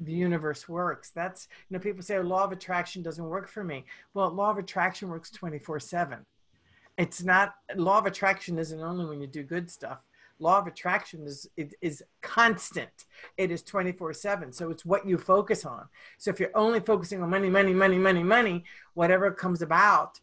the 0.00 0.12
universe 0.12 0.68
works. 0.68 1.10
That's, 1.10 1.46
you 1.68 1.74
know, 1.74 1.80
people 1.80 2.02
say, 2.02 2.16
oh, 2.16 2.22
law 2.22 2.44
of 2.44 2.52
attraction 2.52 3.02
doesn't 3.02 3.24
work 3.24 3.48
for 3.48 3.62
me. 3.62 3.84
Well, 4.14 4.30
law 4.30 4.50
of 4.50 4.58
attraction 4.58 5.08
works 5.08 5.30
24 5.30 5.80
7. 5.80 6.18
It's 6.98 7.22
not, 7.22 7.54
law 7.76 7.98
of 7.98 8.06
attraction 8.06 8.58
isn't 8.58 8.80
only 8.80 9.06
when 9.06 9.20
you 9.20 9.26
do 9.26 9.42
good 9.42 9.70
stuff. 9.70 9.98
Law 10.38 10.58
of 10.58 10.66
attraction 10.66 11.26
is, 11.26 11.46
is, 11.56 11.74
is 11.82 12.02
constant. 12.22 13.06
It 13.36 13.50
is 13.50 13.62
24 13.62 14.14
7. 14.14 14.52
So 14.52 14.70
it's 14.70 14.84
what 14.84 15.06
you 15.06 15.18
focus 15.18 15.66
on. 15.66 15.86
So 16.18 16.30
if 16.30 16.40
you're 16.40 16.56
only 16.56 16.80
focusing 16.80 17.22
on 17.22 17.30
money, 17.30 17.50
money, 17.50 17.74
money, 17.74 17.98
money, 17.98 18.22
money, 18.22 18.64
whatever 18.94 19.30
comes 19.30 19.60
about 19.60 20.18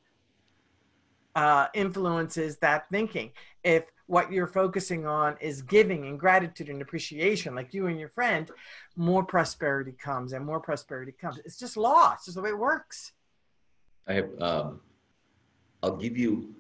uh, 1.36 1.68
influences 1.76 2.58
that 2.58 2.90
thinking. 2.92 3.32
If 3.64 3.84
what 4.08 4.32
you're 4.32 4.48
focusing 4.48 5.06
on 5.06 5.38
is 5.40 5.62
giving 5.62 6.06
and 6.08 6.20
gratitude 6.20 6.70
and 6.70 6.82
appreciation, 6.82 7.54
like 7.54 7.74
you 7.74 7.88
and 7.88 8.00
your 8.00 8.10
friend, 8.10 8.50
more 8.96 9.24
prosperity 9.24 9.92
comes 9.92 10.34
and 10.34 10.46
more 10.46 10.60
prosperity 10.62 11.12
comes. 11.12 11.38
It's 11.46 11.60
just 11.60 11.76
law. 11.78 12.14
It's 12.14 12.26
just 12.26 12.36
the 12.36 12.42
way 12.42 12.50
it 12.50 12.58
works. 12.58 13.12
I 14.08 14.14
have, 14.14 14.30
um, 14.42 14.80
I'll 15.84 15.98
give 15.98 16.18
you 16.18 16.56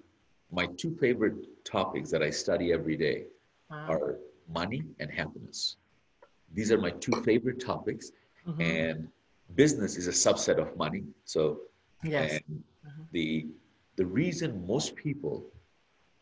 my 0.52 0.68
two 0.78 0.96
favorite 0.98 1.64
topics 1.66 2.12
that 2.12 2.22
I 2.22 2.30
study 2.30 2.72
every 2.74 2.98
day 2.98 3.26
Wow. 3.72 3.88
are 3.90 4.16
money 4.54 4.84
and 5.00 5.10
happiness. 5.12 5.78
These 6.54 6.72
are 6.72 6.78
my 6.78 6.92
two 6.92 7.22
favorite 7.24 7.60
topics, 7.60 8.12
Mhm. 8.46 8.62
and 8.62 9.08
business 9.56 9.98
is 9.98 10.08
a 10.08 10.12
subset 10.12 10.58
of 10.58 10.76
money. 10.78 11.04
So, 11.26 11.62
yes. 12.04 12.40
Mhm. 12.86 13.08
the 13.12 13.48
the 13.96 14.06
reason 14.06 14.66
most 14.68 14.96
people 14.96 15.44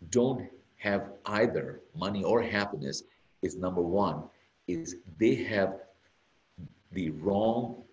don't 0.09 0.49
have 0.85 1.09
either 1.25 1.81
money 1.95 2.23
or 2.23 2.43
happiness 2.43 3.03
is 3.41 3.55
number 3.55 3.81
one 3.81 4.23
is 4.67 4.97
they 5.17 5.33
have 5.33 5.79
the 6.91 7.09
wrong 7.23 7.83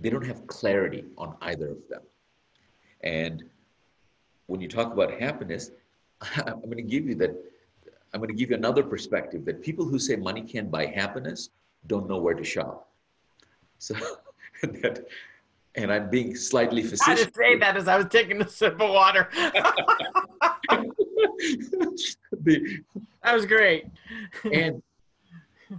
they 0.00 0.10
don't 0.10 0.26
have 0.26 0.44
clarity 0.48 1.04
on 1.16 1.36
either 1.42 1.70
of 1.70 1.78
them 1.88 2.02
and 3.04 3.44
when 4.46 4.60
you 4.60 4.68
talk 4.68 4.92
about 4.92 5.10
happiness 5.26 5.70
i'm 6.46 6.60
going 6.62 6.82
to 6.84 6.90
give 6.94 7.06
you 7.06 7.14
that 7.14 7.32
i'm 8.12 8.20
going 8.20 8.34
to 8.34 8.40
give 8.40 8.50
you 8.50 8.56
another 8.56 8.82
perspective 8.82 9.44
that 9.44 9.62
people 9.62 9.84
who 9.84 10.00
say 10.00 10.16
money 10.16 10.42
can't 10.42 10.70
buy 10.70 10.84
happiness 10.84 11.50
don't 11.86 12.08
know 12.08 12.18
where 12.18 12.34
to 12.34 12.44
shop 12.44 12.88
so 13.78 13.94
that 14.62 15.06
and 15.76 15.92
i'm 15.92 16.10
being 16.10 16.34
slightly 16.34 16.82
facetious. 16.82 17.08
I 17.08 17.24
just 17.24 17.36
say 17.36 17.56
that 17.58 17.76
as 17.76 17.86
I 17.86 17.96
was 17.96 18.06
taking 18.10 18.42
a 18.42 18.48
sip 18.48 18.80
of 18.80 18.90
water. 18.90 19.28
the, 22.32 22.82
that 23.22 23.34
was 23.34 23.46
great. 23.46 23.86
and 24.52 24.82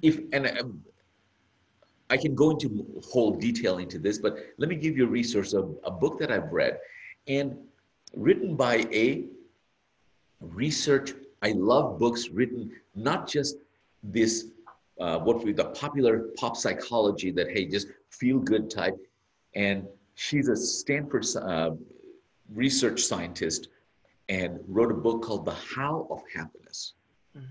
if 0.02 0.20
and 0.34 0.48
um, 0.60 0.82
I 2.10 2.18
can 2.18 2.36
go 2.36 2.52
into 2.52 2.86
whole 3.12 3.32
detail 3.32 3.78
into 3.78 4.00
this, 4.00 4.18
but 4.18 4.38
let 4.58 4.70
me 4.70 4.76
give 4.76 4.98
you 4.98 5.06
a 5.06 5.10
resource 5.10 5.54
of 5.54 5.78
a 5.84 5.92
book 5.92 6.20
that 6.20 6.32
I've 6.32 6.52
read, 6.52 6.80
and 7.28 7.56
written 8.16 8.56
by 8.56 8.88
a 8.92 9.26
research. 10.42 11.14
I 11.42 11.54
love 11.54 12.00
books 12.00 12.30
written 12.30 12.72
not 12.96 13.28
just 13.28 13.58
this 14.04 14.48
uh, 15.00 15.20
what 15.20 15.44
we 15.44 15.54
the 15.54 15.66
popular 15.66 16.30
pop 16.38 16.58
psychology 16.58 17.32
that 17.32 17.50
hey 17.50 17.66
just 17.66 17.88
feel 18.10 18.40
good 18.40 18.70
type, 18.70 18.98
and 19.56 19.88
she's 20.16 20.50
a 20.50 20.56
Stanford 20.56 21.26
uh, 21.38 21.72
research 22.54 23.02
scientist 23.02 23.70
and 24.30 24.60
wrote 24.68 24.92
a 24.92 24.96
book 24.96 25.24
called 25.24 25.46
The 25.46 25.56
How 25.76 26.08
of 26.10 26.22
Happiness 26.34 26.94
mm-hmm. 27.38 27.46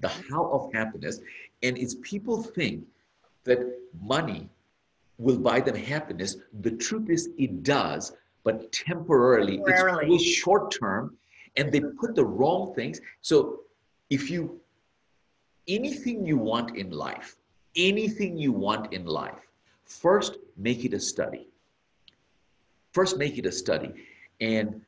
the 0.00 0.08
how 0.08 0.50
of 0.50 0.72
happiness. 0.72 1.20
And 1.62 1.78
it's 1.78 1.96
people 2.02 2.42
think 2.42 2.84
that 3.44 3.58
money 4.00 4.48
will 5.18 5.38
buy 5.38 5.60
them 5.60 5.76
happiness. 5.76 6.36
The 6.60 6.72
truth 6.72 7.08
is, 7.10 7.30
it 7.38 7.62
does, 7.62 8.12
but 8.42 8.70
temporarily, 8.72 9.58
Temporarily. 9.58 10.02
it's 10.02 10.06
always 10.06 10.22
short 10.22 10.70
term, 10.70 11.16
and 11.56 11.72
they 11.72 11.80
put 11.80 12.14
the 12.14 12.24
wrong 12.24 12.74
things. 12.74 13.00
So, 13.22 13.60
if 14.10 14.30
you 14.30 14.60
anything 15.66 16.26
you 16.26 16.36
want 16.36 16.76
in 16.76 16.90
life, 16.90 17.36
anything 17.74 18.36
you 18.36 18.52
want 18.52 18.92
in 18.92 19.06
life, 19.06 19.40
first 19.86 20.36
make 20.56 20.84
it 20.84 20.92
a 20.92 21.00
study. 21.00 21.48
First, 22.92 23.16
make 23.16 23.38
it 23.38 23.46
a 23.46 23.52
study. 23.52 23.92
And 24.40 24.82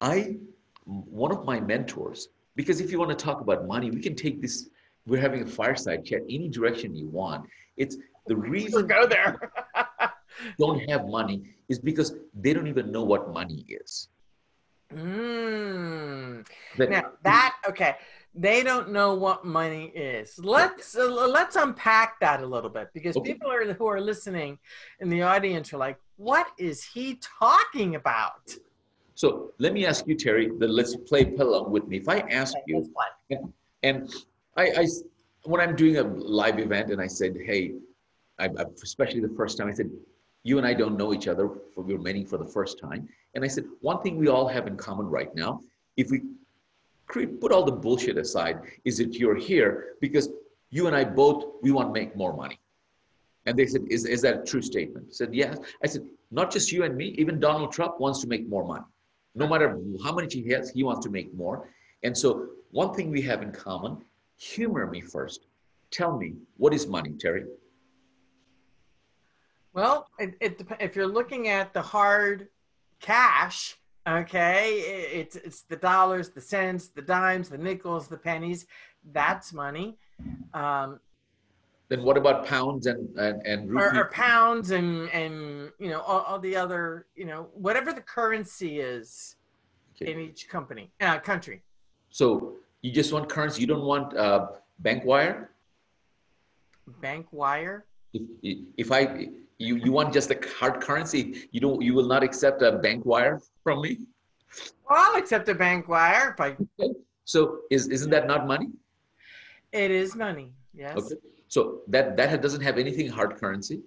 I, 0.00 0.36
one 0.84 1.32
of 1.32 1.44
my 1.44 1.60
mentors, 1.60 2.28
because 2.56 2.80
if 2.80 2.90
you 2.90 2.98
want 2.98 3.10
to 3.10 3.16
talk 3.16 3.40
about 3.40 3.66
money, 3.66 3.90
we 3.90 4.00
can 4.00 4.14
take 4.14 4.40
this. 4.40 4.68
We're 5.06 5.20
having 5.20 5.42
a 5.42 5.46
fireside 5.46 6.04
chat 6.04 6.22
any 6.28 6.48
direction 6.48 6.94
you 6.94 7.08
want. 7.08 7.46
It's 7.76 7.96
the 8.26 8.36
reason 8.54 8.86
go 8.86 9.06
there. 9.06 9.52
don't 10.58 10.88
have 10.90 11.06
money 11.06 11.42
is 11.68 11.78
because 11.78 12.14
they 12.34 12.52
don't 12.52 12.68
even 12.68 12.92
know 12.92 13.02
what 13.02 13.32
money 13.32 13.64
is. 13.68 14.08
Mm. 14.92 16.46
Now 16.78 17.02
that 17.22 17.56
okay, 17.68 17.96
they 18.34 18.62
don't 18.62 18.90
know 18.90 19.14
what 19.14 19.44
money 19.44 19.86
is. 19.94 20.38
Let's 20.38 20.96
uh, 20.96 21.06
let's 21.06 21.56
unpack 21.56 22.20
that 22.20 22.42
a 22.42 22.46
little 22.46 22.70
bit 22.70 22.88
because 22.94 23.16
Okay. 23.16 23.34
people 23.34 23.50
are 23.52 23.70
who 23.74 23.86
are 23.86 24.00
listening 24.00 24.58
in 25.00 25.10
the 25.10 25.22
audience 25.22 25.72
are 25.74 25.78
like, 25.78 25.98
"What 26.16 26.46
is 26.58 26.82
he 26.82 27.20
talking 27.40 27.96
about?" 27.96 28.54
So 29.18 29.50
let 29.58 29.72
me 29.72 29.84
ask 29.84 30.06
you, 30.06 30.14
Terry. 30.14 30.48
That 30.60 30.70
let's 30.70 30.94
play 30.94 31.24
along 31.40 31.72
with 31.72 31.88
me. 31.88 31.96
If 31.96 32.08
I 32.08 32.18
ask 32.40 32.54
Okay, 32.54 32.62
you, 32.68 32.88
let's 33.30 33.42
and 33.82 34.08
I, 34.56 34.64
I 34.82 34.86
when 35.42 35.60
I'm 35.60 35.74
doing 35.74 35.96
a 35.96 36.04
live 36.04 36.60
event, 36.60 36.92
and 36.92 37.00
I 37.00 37.08
said, 37.08 37.36
hey, 37.44 37.74
I, 38.38 38.44
I, 38.44 38.64
especially 38.80 39.18
the 39.18 39.34
first 39.40 39.58
time, 39.58 39.66
I 39.66 39.72
said, 39.72 39.90
you 40.44 40.58
and 40.58 40.64
I 40.64 40.72
don't 40.72 40.96
know 40.96 41.12
each 41.12 41.26
other. 41.26 41.50
For, 41.74 41.82
we 41.82 41.94
were 41.94 42.00
meeting 42.00 42.26
for 42.26 42.38
the 42.38 42.46
first 42.46 42.78
time, 42.78 43.08
and 43.34 43.44
I 43.44 43.48
said, 43.48 43.64
one 43.80 44.00
thing 44.02 44.18
we 44.18 44.28
all 44.28 44.46
have 44.46 44.68
in 44.68 44.76
common 44.76 45.06
right 45.06 45.34
now, 45.34 45.62
if 45.96 46.12
we 46.12 46.22
create, 47.08 47.40
put 47.40 47.50
all 47.50 47.64
the 47.64 47.72
bullshit 47.72 48.18
aside, 48.18 48.60
is 48.84 48.98
that 48.98 49.14
you're 49.14 49.34
here 49.34 49.96
because 50.00 50.28
you 50.70 50.86
and 50.86 50.94
I 50.94 51.02
both 51.02 51.56
we 51.60 51.72
want 51.72 51.88
to 51.88 52.00
make 52.00 52.14
more 52.14 52.34
money. 52.36 52.60
And 53.46 53.58
they 53.58 53.66
said, 53.66 53.82
is, 53.90 54.04
is 54.04 54.22
that 54.22 54.42
a 54.42 54.44
true 54.44 54.62
statement? 54.62 55.06
I 55.08 55.12
said, 55.12 55.34
yes. 55.34 55.58
I 55.82 55.88
said, 55.88 56.02
not 56.30 56.52
just 56.52 56.70
you 56.70 56.84
and 56.84 56.96
me, 56.96 57.16
even 57.18 57.40
Donald 57.40 57.72
Trump 57.72 57.98
wants 57.98 58.20
to 58.20 58.28
make 58.28 58.48
more 58.48 58.64
money. 58.64 58.84
No 59.38 59.46
matter 59.46 59.78
how 60.04 60.12
much 60.12 60.34
he 60.34 60.48
has, 60.48 60.70
he 60.70 60.82
wants 60.82 61.06
to 61.06 61.10
make 61.10 61.32
more. 61.32 61.68
And 62.02 62.16
so 62.16 62.48
one 62.72 62.92
thing 62.92 63.10
we 63.10 63.22
have 63.22 63.40
in 63.40 63.52
common, 63.52 63.98
humor 64.36 64.86
me 64.88 65.00
first. 65.00 65.46
Tell 65.92 66.18
me, 66.18 66.34
what 66.56 66.74
is 66.74 66.86
money, 66.88 67.12
Terry? 67.18 67.44
Well, 69.72 70.08
it, 70.18 70.34
it 70.40 70.60
if 70.80 70.96
you're 70.96 71.06
looking 71.06 71.48
at 71.48 71.72
the 71.72 71.80
hard 71.80 72.48
cash, 73.00 73.76
okay, 74.08 74.82
i- 74.82 75.16
it's 75.20 75.36
it's 75.36 75.62
the 75.62 75.76
dollars, 75.76 76.30
the 76.30 76.40
cents, 76.40 76.88
the 76.88 77.02
dimes, 77.02 77.48
the 77.48 77.58
nickels, 77.58 78.08
the 78.08 78.16
pennies. 78.16 78.66
That's 79.12 79.52
money. 79.52 79.96
Um, 80.52 80.98
Then 81.88 82.02
what 82.02 82.16
about 82.18 82.44
pounds 82.46 82.86
and, 82.86 83.16
and, 83.18 83.40
and 83.46 83.70
or, 83.74 83.96
or 83.96 84.10
pounds 84.10 84.70
and 84.72 85.08
and 85.10 85.70
you 85.78 85.88
know 85.88 86.00
all, 86.00 86.20
all 86.20 86.38
the 86.38 86.54
other 86.54 87.06
you 87.16 87.24
know 87.24 87.48
whatever 87.54 87.92
the 87.92 88.02
currency 88.02 88.80
is 88.80 89.36
Okay. 90.00 90.12
in 90.12 90.20
each 90.20 90.48
company 90.48 90.92
uh, 91.00 91.18
country. 91.18 91.60
So 92.10 92.54
you 92.82 92.92
just 92.92 93.12
want 93.12 93.28
currency, 93.28 93.60
you 93.62 93.66
don't 93.66 93.82
want 93.84 94.16
uh, 94.16 94.46
bank 94.78 95.04
wire? 95.04 95.50
Bank 97.00 97.26
wire. 97.32 97.84
If, 98.14 98.22
if 98.76 98.92
I, 98.92 99.26
you, 99.58 99.74
you 99.74 99.90
want 99.90 100.12
just 100.12 100.28
the 100.28 100.38
hard 100.56 100.80
currency, 100.80 101.48
you 101.50 101.60
don't, 101.60 101.82
you 101.82 101.94
will 101.94 102.06
not 102.06 102.22
accept 102.22 102.62
a 102.62 102.70
bank 102.78 103.04
wire 103.06 103.40
from 103.64 103.82
me? 103.82 103.98
Well, 104.88 105.00
I'll 105.00 105.16
accept 105.16 105.48
a 105.48 105.54
bank 105.56 105.88
wire, 105.88 106.36
but 106.38 106.56
So 107.24 107.62
is, 107.68 107.88
isn't 107.88 108.10
that 108.10 108.28
not 108.28 108.46
money? 108.46 108.68
it 109.72 109.90
is 109.90 110.14
money. 110.14 110.52
Yes, 110.72 110.96
Okay. 110.96 111.16
So 111.48 111.80
that, 111.88 112.16
that 112.16 112.42
doesn't 112.42 112.60
have 112.60 112.78
anything 112.78 113.08
hard 113.08 113.36
currency 113.36 113.80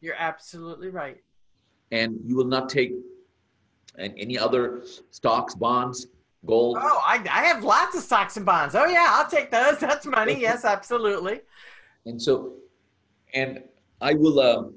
you're 0.00 0.16
absolutely 0.18 0.88
right. 0.88 1.22
and 1.90 2.18
you 2.24 2.36
will 2.36 2.44
not 2.44 2.68
take 2.68 2.92
and 3.96 4.14
any 4.16 4.38
other 4.38 4.84
stocks, 5.10 5.54
bonds, 5.56 6.06
gold. 6.46 6.78
Oh, 6.80 7.02
I, 7.04 7.16
I 7.28 7.44
have 7.46 7.64
lots 7.64 7.96
of 7.96 8.02
stocks 8.02 8.36
and 8.36 8.46
bonds. 8.46 8.76
Oh 8.76 8.86
yeah, 8.86 9.08
I'll 9.10 9.28
take 9.28 9.50
those. 9.50 9.78
That's 9.80 10.06
money. 10.06 10.38
Yes, 10.38 10.64
absolutely. 10.64 11.40
And 12.06 12.20
so, 12.20 12.54
and 13.34 13.64
I 14.00 14.14
will, 14.14 14.38
um, 14.38 14.74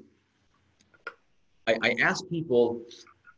I, 1.68 1.76
I 1.82 1.96
ask 2.02 2.28
people 2.28 2.82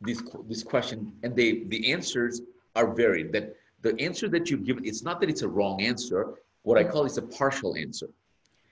this, 0.01 0.23
this 0.47 0.63
question 0.63 1.11
and 1.21 1.35
they, 1.35 1.65
the 1.65 1.91
answers 1.91 2.41
are 2.75 2.91
varied 2.95 3.31
that 3.33 3.55
the 3.81 3.99
answer 4.01 4.27
that 4.29 4.49
you 4.49 4.57
give, 4.57 4.79
it's 4.83 5.03
not 5.03 5.21
that 5.21 5.29
it's 5.29 5.43
a 5.43 5.47
wrong 5.47 5.81
answer. 5.81 6.33
What 6.63 6.79
I 6.79 6.83
call 6.83 7.05
is 7.05 7.19
a 7.19 7.21
partial 7.21 7.75
answer. 7.75 8.07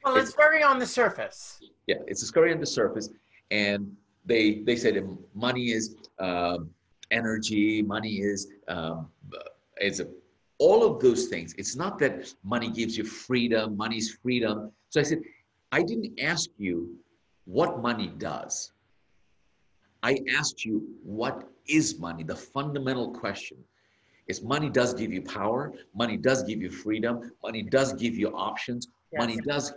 Well, 0.04 0.18
it's 0.18 0.34
very 0.34 0.64
on 0.64 0.80
the 0.80 0.86
surface. 0.86 1.60
Yeah, 1.88 1.96
it's 2.08 2.22
a 2.24 2.26
scurry 2.26 2.54
on 2.54 2.60
the 2.60 2.66
surface, 2.66 3.10
and 3.52 3.96
they 4.26 4.62
they 4.66 4.76
said 4.76 4.96
money 5.34 5.72
is 5.72 5.96
um, 6.20 6.70
energy, 7.12 7.82
money 7.82 8.16
is 8.18 8.48
um, 8.68 9.10
is 9.80 10.00
a, 10.00 10.08
all 10.60 10.84
of 10.84 11.02
those 11.02 11.28
things. 11.28 11.54
It's 11.58 11.76
not 11.76 12.00
that 12.00 12.34
money 12.44 12.70
gives 12.70 12.98
you 12.98 13.04
freedom, 13.06 13.78
money's 13.78 14.18
freedom. 14.22 14.72
So 14.90 15.00
I 15.00 15.04
said, 15.04 15.22
I 15.72 15.84
didn't 15.84 16.20
ask 16.20 16.50
you 16.58 16.96
what 17.46 17.82
money 17.82 18.12
does. 18.18 18.72
I 20.04 20.20
asked 20.38 20.66
you 20.66 20.86
what 21.04 21.50
is 21.68 21.98
money. 21.98 22.24
The 22.24 22.36
fundamental 22.36 23.12
question 23.12 23.58
is 24.28 24.42
money 24.42 24.70
does 24.70 24.94
give 24.94 25.12
you 25.12 25.22
power, 25.22 25.74
money 25.96 26.18
does 26.18 26.44
give 26.44 26.62
you 26.62 26.70
freedom, 26.70 27.32
money 27.42 27.64
does 27.64 27.94
give 27.94 28.16
you 28.16 28.30
options, 28.30 28.88
Yes. 29.12 29.20
money 29.20 29.38
does 29.48 29.74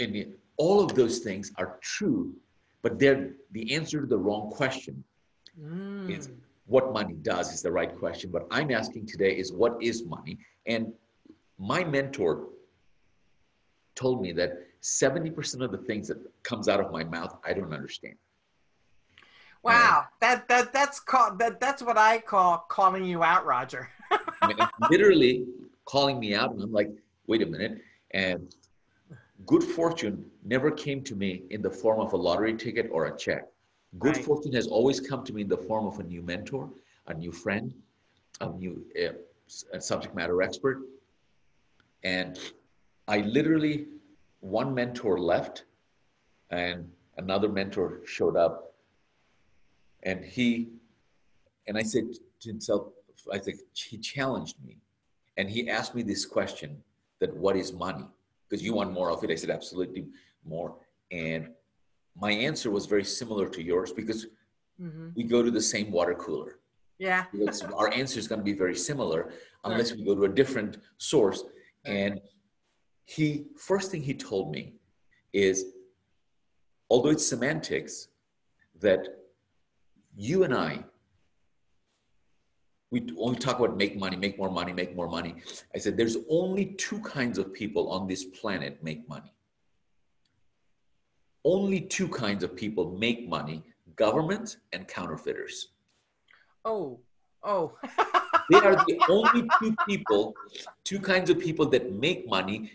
and 0.00 0.34
all 0.56 0.82
of 0.82 0.94
those 0.94 1.18
things 1.20 1.52
are 1.56 1.78
true 1.82 2.34
but 2.82 2.98
they're 2.98 3.32
the 3.52 3.74
answer 3.74 4.00
to 4.00 4.06
the 4.06 4.16
wrong 4.16 4.50
question 4.50 5.04
Mm. 5.58 6.08
It's- 6.10 6.28
what 6.66 6.92
money 6.92 7.14
does 7.14 7.52
is 7.52 7.62
the 7.62 7.72
right 7.72 7.98
question. 7.98 8.30
But 8.30 8.46
i'm 8.50 8.70
asking 8.70 9.06
today 9.06 9.36
is 9.36 9.52
what 9.52 9.82
is 9.82 10.04
money? 10.04 10.38
And 10.66 10.92
my 11.58 11.82
mentor 11.82 12.48
told 13.96 14.22
me 14.22 14.32
that 14.32 14.52
70% 14.80 15.62
of 15.62 15.72
the 15.72 15.78
things 15.78 16.08
that 16.08 16.18
comes 16.42 16.68
out 16.68 16.80
of 16.80 16.90
my 16.90 17.04
mouth 17.04 17.36
i 17.44 17.52
don't 17.52 17.74
understand. 17.74 18.16
Wow, 19.62 20.06
that 20.20 20.48
that 20.48 20.72
that's 20.72 21.00
called 21.00 21.38
that 21.40 21.60
that's 21.60 21.82
what 21.82 21.98
I 21.98 22.18
call 22.18 22.64
calling 22.68 23.04
you 23.04 23.22
out, 23.22 23.44
Roger. 23.44 23.90
I 24.10 24.46
mean, 24.46 24.56
literally 24.90 25.44
calling 25.84 26.18
me 26.18 26.34
out 26.34 26.52
and 26.52 26.62
i'm 26.62 26.72
like 26.72 26.90
wait 27.26 27.42
a 27.42 27.46
minute. 27.46 27.82
And 28.12 28.54
good 29.46 29.62
fortune 29.62 30.24
never 30.44 30.70
came 30.70 31.02
to 31.04 31.14
me 31.16 31.44
in 31.50 31.62
the 31.62 31.70
form 31.70 32.00
of 32.00 32.12
a 32.12 32.16
lottery 32.16 32.54
ticket 32.56 32.88
or 32.92 33.06
a 33.06 33.16
check. 33.16 33.44
Good 33.98 34.16
Right. 34.16 34.24
fortune 34.24 34.52
has 34.52 34.66
always 34.68 35.00
come 35.00 35.24
to 35.24 35.32
me 35.32 35.42
in 35.42 35.48
the 35.48 35.56
form 35.56 35.86
of 35.86 35.98
a 35.98 36.02
new 36.02 36.22
mentor 36.22 36.70
a 37.06 37.14
new 37.14 37.32
friend 37.32 37.74
a 38.40 38.48
new 38.50 38.84
uh, 38.96 39.14
s- 39.46 39.64
a 39.72 39.80
subject 39.80 40.14
matter 40.14 40.42
expert. 40.42 40.82
And 42.04 42.38
i 43.08 43.18
literally 43.20 43.86
one 44.40 44.72
mentor 44.74 45.18
left 45.18 45.64
and 46.50 46.90
another 47.16 47.48
mentor 47.48 48.00
showed 48.06 48.36
up. 48.36 48.74
And 50.02 50.24
he 50.24 50.68
and 51.66 51.76
i 51.76 51.82
said 51.82 52.04
to 52.40 52.48
himself 52.48 52.82
i 53.32 53.38
think 53.38 53.58
he 53.74 53.98
challenged 53.98 54.56
me. 54.64 54.78
And 55.36 55.48
he 55.50 55.68
asked 55.68 55.94
me 55.94 56.02
this 56.02 56.24
question 56.26 56.82
that 57.20 57.34
what 57.36 57.56
is 57.56 57.72
money 57.72 58.06
because 58.50 58.62
you 58.64 58.74
want 58.74 58.92
more 58.92 59.10
of 59.10 59.22
it 59.24 59.30
i 59.30 59.34
said 59.36 59.50
absolutely 59.50 60.08
more. 60.44 60.76
And 61.10 61.48
my 62.16 62.30
answer 62.30 62.70
was 62.70 62.86
very 62.86 63.04
similar 63.04 63.48
to 63.48 63.62
yours 63.62 63.92
because 63.92 64.26
hmm 64.78 65.08
we 65.14 65.24
go 65.24 65.42
to 65.42 65.50
the 65.50 65.60
same 65.60 65.90
water 65.90 66.14
cooler. 66.14 66.58
Yeah. 66.98 67.24
our 67.76 67.92
answer 67.92 68.18
is 68.18 68.28
going 68.28 68.40
to 68.40 68.44
be 68.44 68.52
very 68.52 68.74
similar 68.74 69.32
unless 69.64 69.92
we 69.94 70.04
go 70.04 70.14
to 70.14 70.24
a 70.24 70.28
different 70.28 70.78
source. 70.98 71.44
And 71.84 72.20
he 73.04 73.46
first 73.56 73.90
thing 73.90 74.02
he 74.02 74.14
told 74.14 74.52
me 74.52 74.74
is 75.32 75.64
although 76.88 77.10
it's 77.10 77.26
semantics 77.26 78.08
that 78.80 79.02
you 80.16 80.44
and 80.44 80.54
i 80.54 80.84
we 82.90 83.06
only 83.18 83.38
talk 83.38 83.58
about 83.58 83.76
make 83.76 83.96
money 83.96 84.16
make 84.16 84.38
more 84.38 84.50
money 84.50 84.72
make 84.72 84.94
more 84.96 85.08
money 85.08 85.34
i 85.74 85.78
said 85.78 85.96
there's 85.96 86.16
only 86.28 86.66
two 86.86 87.00
kinds 87.00 87.38
of 87.38 87.52
people 87.52 87.90
on 87.90 88.06
this 88.06 88.24
planet 88.24 88.82
make 88.82 89.08
money 89.08 89.32
only 91.44 91.80
two 91.80 92.08
kinds 92.08 92.44
of 92.44 92.54
people 92.54 92.96
make 92.98 93.28
money 93.28 93.62
government 93.96 94.56
and 94.72 94.86
counterfeiters 94.88 95.68
Oh. 96.64 97.00
Oh. 97.42 97.72
they 98.50 98.58
are 98.58 98.76
the 98.76 99.00
only 99.08 99.48
two 99.58 99.74
people, 99.88 100.34
two 100.84 101.00
kinds 101.00 101.30
of 101.30 101.38
people 101.38 101.66
that 101.70 101.92
make 101.92 102.28
money. 102.28 102.70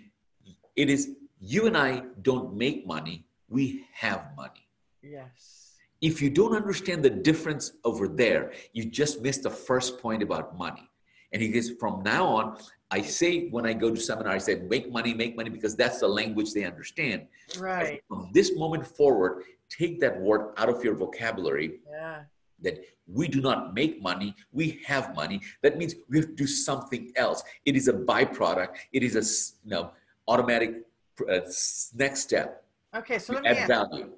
It 0.76 0.90
is 0.90 1.12
you 1.40 1.68
and 1.68 1.78
I 1.78 2.04
don't 2.22 2.56
make 2.56 2.88
money, 2.88 3.26
we 3.50 3.86
have 3.94 4.30
money. 4.36 4.68
yes. 5.04 5.65
If 6.02 6.22
you 6.22 6.30
don't 6.30 6.56
understand 6.56 7.04
the 7.04 7.10
difference 7.10 7.74
over 7.84 8.08
there, 8.08 8.54
you 8.74 8.86
just 8.86 9.22
missed 9.22 9.44
the 9.44 9.50
first 9.50 10.00
point 10.00 10.22
about 10.22 10.58
money. 10.58 10.90
And 11.32 11.42
he 11.42 11.50
goes, 11.50 11.72
from 11.80 12.04
now 12.04 12.26
on, 12.26 12.58
I 12.92 13.02
say 13.02 13.50
when 13.50 13.66
I 13.66 13.74
go 13.74 13.90
to 13.94 14.00
seminar, 14.00 14.32
I 14.32 14.38
say 14.38 14.56
make 14.56 14.92
money, 14.92 15.14
make 15.14 15.36
money 15.36 15.50
because 15.50 15.76
that's 15.76 16.00
the 16.00 16.08
language 16.08 16.54
they 16.54 16.64
understand. 16.64 17.28
Right. 17.58 18.02
From 18.08 18.30
this 18.34 18.56
moment 18.56 18.86
forward, 18.86 19.44
take 19.70 20.00
that 20.02 20.20
word 20.20 20.54
out 20.58 20.70
of 20.70 20.84
your 20.84 20.96
vocabulary. 20.96 21.80
Yeah. 21.90 22.24
That 22.62 22.86
we 23.08 23.28
do 23.28 23.42
not 23.42 23.74
make 23.74 24.02
money, 24.02 24.34
we 24.52 24.80
have 24.86 25.16
money. 25.16 25.42
That 25.62 25.78
means 25.78 25.96
we 26.10 26.18
have 26.20 26.28
to 26.28 26.36
do 26.36 26.48
something 26.48 27.12
else. 27.16 27.44
It 27.66 27.76
is 27.76 27.88
a 27.88 27.94
byproduct. 27.94 28.76
it 28.94 29.04
is 29.04 29.16
a 29.16 29.24
you 29.66 29.72
know 29.72 29.92
automatic 30.28 30.84
uh, 31.30 31.40
next 31.94 32.22
step. 32.22 32.64
Okay, 32.96 33.20
so 33.20 33.34
let 33.34 33.44
me 33.44 33.50
add 33.50 33.68
value. 33.68 34.10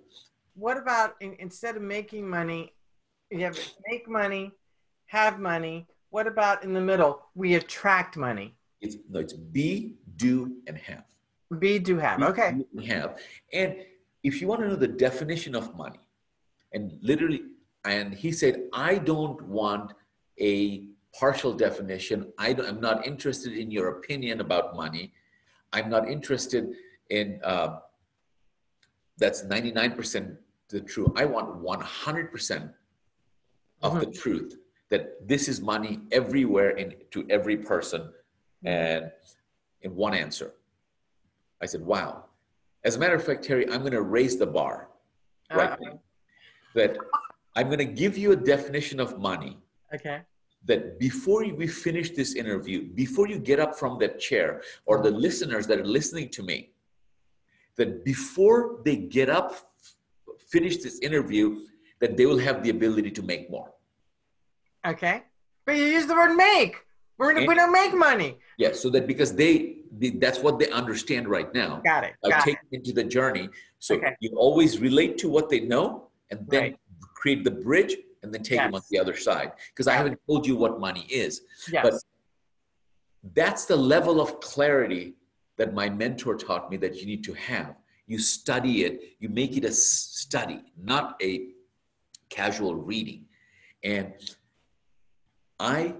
What 0.57 0.77
about 0.77 1.15
in, 1.21 1.35
instead 1.39 1.75
of 1.75 1.83
making 1.83 2.27
money, 2.27 2.73
you 3.29 3.39
have 3.41 3.57
make 3.87 4.09
money, 4.09 4.51
have 5.05 5.39
money. 5.39 5.87
What 6.09 6.25
about 6.27 6.63
in 6.63 6.73
the 6.73 6.81
middle? 6.81 7.21
We 7.35 7.55
attract 7.55 8.17
money. 8.17 8.55
It's 8.81 8.97
no, 9.09 9.19
it's 9.19 9.33
be, 9.33 9.95
do, 10.17 10.57
and 10.67 10.77
have. 10.77 11.03
Be, 11.59 11.79
do, 11.79 11.97
have. 11.97 12.19
Be, 12.19 12.25
Okay. 12.25 12.51
do, 12.57 12.65
and 12.75 12.85
have. 12.85 13.19
And 13.53 13.75
if 14.23 14.41
you 14.41 14.47
want 14.47 14.61
to 14.61 14.67
know 14.67 14.75
the 14.75 14.87
definition 14.87 15.55
of 15.55 15.75
money, 15.75 15.99
and 16.73 16.97
literally, 17.01 17.43
and 17.85 18.13
he 18.13 18.31
said, 18.31 18.63
I 18.73 18.95
don't 18.97 19.41
want 19.43 19.93
a 20.39 20.85
partial 21.17 21.53
definition. 21.53 22.31
I 22.37 22.53
don't, 22.53 22.67
I'm 22.67 22.81
not 22.81 23.05
interested 23.07 23.53
in 23.53 23.71
your 23.71 23.87
opinion 23.97 24.41
about 24.41 24.75
money. 24.75 25.13
I'm 25.73 25.89
not 25.89 26.09
interested 26.09 26.73
in 27.09 27.39
uh, 27.43 27.79
that's 29.17 29.43
99% 29.43 30.37
the 30.69 30.81
truth. 30.81 31.09
I 31.15 31.25
want 31.25 31.63
100% 31.63 32.73
of 33.81 33.99
the 33.99 34.05
mm-hmm. 34.05 34.11
truth 34.11 34.55
that 34.89 35.27
this 35.27 35.47
is 35.47 35.61
money 35.61 35.99
everywhere 36.11 36.71
in 36.71 36.95
to 37.11 37.25
every 37.29 37.57
person 37.57 38.01
mm-hmm. 38.01 38.67
and 38.67 39.11
in 39.81 39.95
one 39.95 40.13
answer. 40.13 40.53
I 41.61 41.65
said, 41.65 41.81
wow. 41.81 42.25
As 42.83 42.95
a 42.95 42.99
matter 42.99 43.15
of 43.15 43.23
fact, 43.23 43.43
Terry, 43.43 43.65
I'm 43.71 43.81
going 43.81 43.91
to 43.91 44.01
raise 44.01 44.37
the 44.37 44.45
bar 44.45 44.89
right 45.51 45.71
Uh-oh. 45.71 45.85
now. 45.85 45.99
That 46.75 46.97
I'm 47.55 47.67
going 47.67 47.79
to 47.79 47.85
give 47.85 48.17
you 48.17 48.31
a 48.33 48.35
definition 48.35 48.99
of 48.99 49.17
money 49.19 49.57
Okay. 49.93 50.21
that 50.65 50.99
before 50.99 51.43
we 51.45 51.65
finish 51.65 52.11
this 52.11 52.35
interview, 52.35 52.87
before 52.93 53.27
you 53.27 53.39
get 53.39 53.59
up 53.59 53.75
from 53.79 53.97
that 53.99 54.19
chair, 54.19 54.61
or 54.85 55.01
the 55.01 55.09
mm-hmm. 55.09 55.19
listeners 55.19 55.65
that 55.67 55.79
are 55.79 55.85
listening 55.85 56.29
to 56.29 56.43
me, 56.43 56.71
that 57.77 58.03
before 58.05 58.79
they 58.85 58.95
get 58.95 59.29
up, 59.29 59.66
finish 60.51 60.77
this 60.77 60.99
interview, 60.99 61.61
that 61.99 62.17
they 62.17 62.25
will 62.25 62.37
have 62.37 62.63
the 62.63 62.69
ability 62.69 63.11
to 63.11 63.21
make 63.23 63.49
more. 63.49 63.71
Okay. 64.85 65.23
But 65.65 65.75
you 65.77 65.83
use 65.85 66.05
the 66.05 66.13
word 66.13 66.35
make. 66.35 66.75
We're 67.17 67.33
gonna, 67.33 67.47
we 67.47 67.55
don't 67.55 67.71
make 67.73 67.93
money. 67.95 68.37
Yes, 68.57 68.79
so 68.79 68.89
that 68.91 69.07
because 69.07 69.33
they, 69.33 69.77
they 69.97 70.11
that's 70.11 70.39
what 70.39 70.59
they 70.59 70.69
understand 70.69 71.27
right 71.27 71.51
now. 71.53 71.81
Got 71.83 72.03
it. 72.03 72.13
Got 72.23 72.43
take 72.43 72.55
it. 72.55 72.59
them 72.61 72.69
into 72.79 72.93
the 72.93 73.03
journey. 73.03 73.49
So 73.79 73.95
Okay. 73.95 74.15
you 74.19 74.29
always 74.37 74.79
relate 74.79 75.17
to 75.19 75.29
what 75.29 75.49
they 75.49 75.61
know 75.61 76.09
and 76.29 76.45
then 76.47 76.61
Right. 76.61 76.79
create 77.15 77.43
the 77.43 77.51
bridge 77.51 77.97
and 78.21 78.31
then 78.33 78.43
take 78.43 78.59
them 78.59 78.75
on 78.75 78.81
the 78.91 78.99
other 78.99 79.15
side. 79.15 79.51
Because 79.69 79.87
I 79.87 79.93
haven't 79.93 80.19
told 80.27 80.45
you 80.45 80.55
what 80.55 80.79
money 80.79 81.05
is. 81.09 81.41
Yes. 81.71 81.83
But 81.85 81.93
that's 83.33 83.65
the 83.65 83.75
level 83.75 84.21
of 84.21 84.39
clarity 84.39 85.15
that 85.57 85.73
my 85.73 85.89
mentor 85.89 86.35
taught 86.35 86.69
me 86.69 86.77
that 86.77 86.97
you 86.97 87.07
need 87.07 87.23
to 87.23 87.33
have. 87.33 87.75
You 88.07 88.19
study 88.19 88.83
it, 88.85 89.15
you 89.19 89.29
make 89.29 89.57
it 89.57 89.65
a 89.65 89.71
study, 89.71 90.63
not 90.81 91.15
a 91.21 91.49
casual 92.29 92.75
reading. 92.75 93.25
And 93.83 94.13
I 95.59 95.95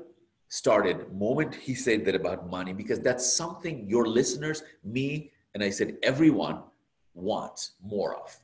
started 0.49 1.13
moment 1.13 1.53
he 1.53 1.75
said 1.75 2.05
that 2.05 2.15
about 2.15 2.49
money 2.49 2.73
because 2.73 3.01
that's 3.01 3.31
something 3.31 3.87
your 3.87 4.07
listeners, 4.07 4.63
me, 4.83 5.31
and 5.53 5.63
I 5.63 5.69
said 5.69 5.97
everyone 6.03 6.63
wants 7.13 7.71
more 7.83 8.15
of. 8.15 8.35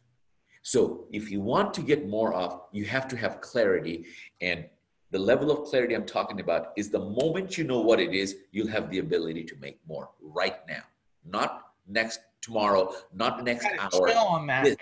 So 0.64 1.06
if 1.12 1.30
you 1.30 1.42
want 1.42 1.74
to 1.76 1.82
get 1.82 2.08
more 2.08 2.34
of, 2.34 2.62
you 2.72 2.86
have 2.86 3.08
to 3.10 3.18
have 3.18 3.42
clarity. 3.42 4.06
And 4.42 4.66
the 5.12 5.20
level 5.20 5.52
of 5.52 5.68
clarity 5.70 5.94
I'm 5.94 6.06
talking 6.06 6.40
about 6.40 6.72
is 6.76 6.90
the 6.90 7.00
moment 7.00 7.58
you 7.58 7.66
know 7.66 7.82
what 7.82 8.00
it 8.00 8.14
is, 8.14 8.38
you'll 8.52 8.70
have 8.70 8.90
the 8.90 9.00
ability 9.00 9.44
to 9.46 9.56
make 9.58 9.80
more 9.88 10.10
right 10.22 10.66
now, 10.68 10.84
not 11.26 11.73
next 11.88 12.20
tomorrow, 12.42 12.94
not 13.14 13.44
next 13.44 13.68
hour, 13.80 14.10
on 14.16 14.48
that. 14.48 14.64
This- 14.66 14.78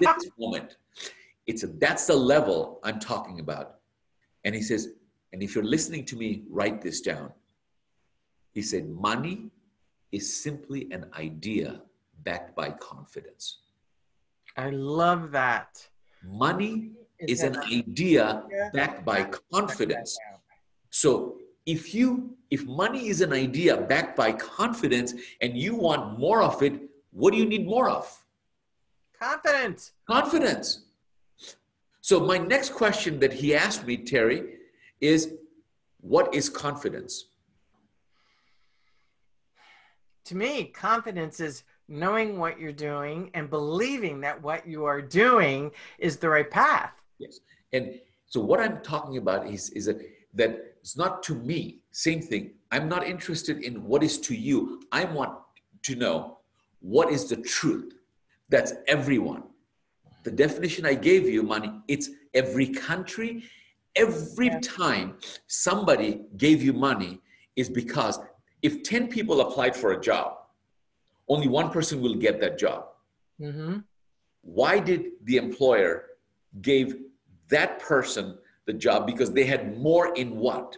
this 0.00 0.30
moment. 0.38 0.76
It's 1.46 1.62
a, 1.62 1.68
that's 1.68 2.06
the 2.06 2.14
level 2.16 2.80
I'm 2.82 2.98
talking 2.98 3.40
about. 3.40 3.76
And 4.44 4.54
he 4.54 4.62
says, 4.62 4.90
and 5.32 5.42
if 5.42 5.54
you're 5.54 5.64
listening 5.64 6.04
to 6.06 6.16
me, 6.16 6.44
write 6.48 6.80
this 6.82 7.00
down. 7.00 7.32
He 8.52 8.62
said, 8.62 8.88
money 8.88 9.50
is 10.12 10.42
simply 10.42 10.88
an 10.92 11.06
idea 11.18 11.82
backed 12.24 12.54
by 12.56 12.70
confidence. 12.70 13.58
I 14.56 14.70
love 14.70 15.30
that. 15.32 15.86
Money 16.24 16.92
is 17.18 17.42
an 17.42 17.56
idea 17.58 18.42
backed 18.72 19.04
by 19.04 19.28
confidence. 19.52 20.16
So 20.90 21.38
if 21.66 21.94
you 21.94 22.36
if 22.50 22.64
money 22.64 23.08
is 23.08 23.20
an 23.20 23.32
idea 23.32 23.76
backed 23.76 24.16
by 24.16 24.32
confidence 24.32 25.12
and 25.40 25.58
you 25.58 25.74
want 25.74 26.18
more 26.18 26.42
of 26.42 26.62
it, 26.62 26.80
what 27.10 27.32
do 27.32 27.38
you 27.38 27.44
need 27.46 27.66
more 27.66 27.90
of? 27.90 28.24
Confidence. 29.20 29.92
Confidence. 30.08 30.84
So 32.02 32.20
my 32.20 32.38
next 32.38 32.72
question 32.72 33.18
that 33.18 33.32
he 33.32 33.54
asked 33.54 33.84
me, 33.84 33.96
Terry, 33.96 34.58
is 35.00 35.34
what 36.00 36.32
is 36.32 36.48
confidence? 36.48 37.24
To 40.26 40.36
me, 40.36 40.66
confidence 40.66 41.40
is 41.40 41.64
knowing 41.88 42.38
what 42.38 42.60
you're 42.60 42.72
doing 42.72 43.30
and 43.34 43.50
believing 43.50 44.20
that 44.20 44.40
what 44.40 44.68
you 44.68 44.84
are 44.84 45.02
doing 45.02 45.72
is 45.98 46.16
the 46.16 46.28
right 46.28 46.50
path. 46.50 46.92
Yes. 47.18 47.40
And 47.72 47.98
so 48.26 48.40
what 48.40 48.60
I'm 48.60 48.80
talking 48.82 49.16
about 49.16 49.48
is, 49.48 49.70
is 49.70 49.86
that, 49.86 50.00
that 50.34 50.75
it's 50.86 50.96
not 50.96 51.20
to 51.24 51.34
me, 51.34 51.80
same 51.90 52.22
thing. 52.22 52.52
I'm 52.70 52.88
not 52.88 53.04
interested 53.04 53.64
in 53.64 53.82
what 53.82 54.04
is 54.04 54.20
to 54.20 54.36
you. 54.36 54.82
I 54.92 55.02
want 55.02 55.32
to 55.82 55.96
know 55.96 56.38
what 56.78 57.10
is 57.10 57.28
the 57.28 57.38
truth. 57.38 57.94
That's 58.50 58.72
everyone. 58.86 59.42
The 60.22 60.30
definition 60.30 60.86
I 60.86 60.94
gave 60.94 61.28
you, 61.28 61.42
money, 61.42 61.72
it's 61.88 62.10
every 62.34 62.68
country. 62.68 63.42
Every 63.96 64.48
time 64.60 65.16
somebody 65.48 66.20
gave 66.36 66.62
you 66.62 66.72
money 66.72 67.20
is 67.56 67.68
because 67.68 68.20
if 68.62 68.84
10 68.84 69.08
people 69.08 69.40
applied 69.40 69.74
for 69.74 69.90
a 69.90 70.00
job, 70.00 70.36
only 71.28 71.48
one 71.48 71.70
person 71.70 72.00
will 72.00 72.14
get 72.14 72.40
that 72.40 72.58
job 72.58 72.84
Mm-hmm. 73.40 73.80
why 74.40 74.78
did 74.78 75.02
the 75.24 75.36
employer 75.36 76.04
gave 76.62 76.94
that 77.50 77.80
person 77.80 78.38
the 78.66 78.72
job 78.72 79.06
because 79.06 79.32
they 79.32 79.44
had 79.44 79.78
more 79.78 80.14
in 80.14 80.36
what 80.36 80.76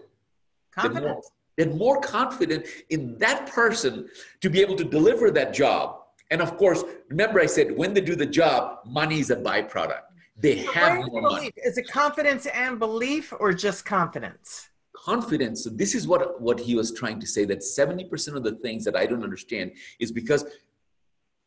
They 0.77 0.83
had 0.83 0.92
more- 0.92 1.01
Confidence. 1.03 1.31
they 1.57 1.64
had 1.64 1.74
more 1.77 2.01
confidence 2.01 2.68
in 2.90 3.18
that 3.18 3.48
person 3.48 4.09
to 4.42 4.48
be 4.51 4.61
able 4.61 4.77
to 4.77 4.85
deliver 4.85 5.31
that 5.33 5.53
job 5.53 5.85
and 6.31 6.40
of 6.40 6.57
course 6.57 6.85
remember 7.09 7.40
i 7.40 7.46
said 7.46 7.77
when 7.77 7.92
they 7.94 8.01
do 8.01 8.14
the 8.14 8.31
job 8.40 8.79
money 8.87 9.18
is 9.18 9.31
a 9.31 9.37
byproduct 9.37 10.03
they 10.40 10.57
have 10.59 10.98
more 11.07 11.20
belief? 11.22 11.33
money 11.33 11.51
Is 11.68 11.79
it 11.79 11.88
confidence 11.88 12.46
and 12.46 12.79
belief 12.79 13.33
or 13.40 13.53
just 13.53 13.85
confidence? 13.85 14.68
confidence 14.94 15.64
so 15.64 15.70
this 15.70 15.94
is 15.98 16.07
what 16.07 16.40
what 16.40 16.59
he 16.61 16.74
was 16.81 16.92
trying 16.92 17.18
to 17.18 17.27
say 17.35 17.44
that 17.44 17.61
70% 17.61 18.37
of 18.38 18.42
the 18.48 18.53
things 18.64 18.85
that 18.85 18.94
i 18.94 19.05
don't 19.07 19.24
understand 19.24 19.72
is 19.98 20.12
because 20.20 20.44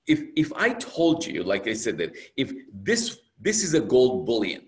if 0.08 0.20
if 0.36 0.52
i 0.66 0.70
told 0.74 1.26
you 1.26 1.44
like 1.54 1.68
i 1.68 1.74
said 1.86 1.96
that 2.02 2.12
if 2.44 2.52
this 2.90 3.04
this 3.48 3.64
is 3.64 3.74
a 3.76 3.84
gold 3.96 4.26
bullion 4.26 4.64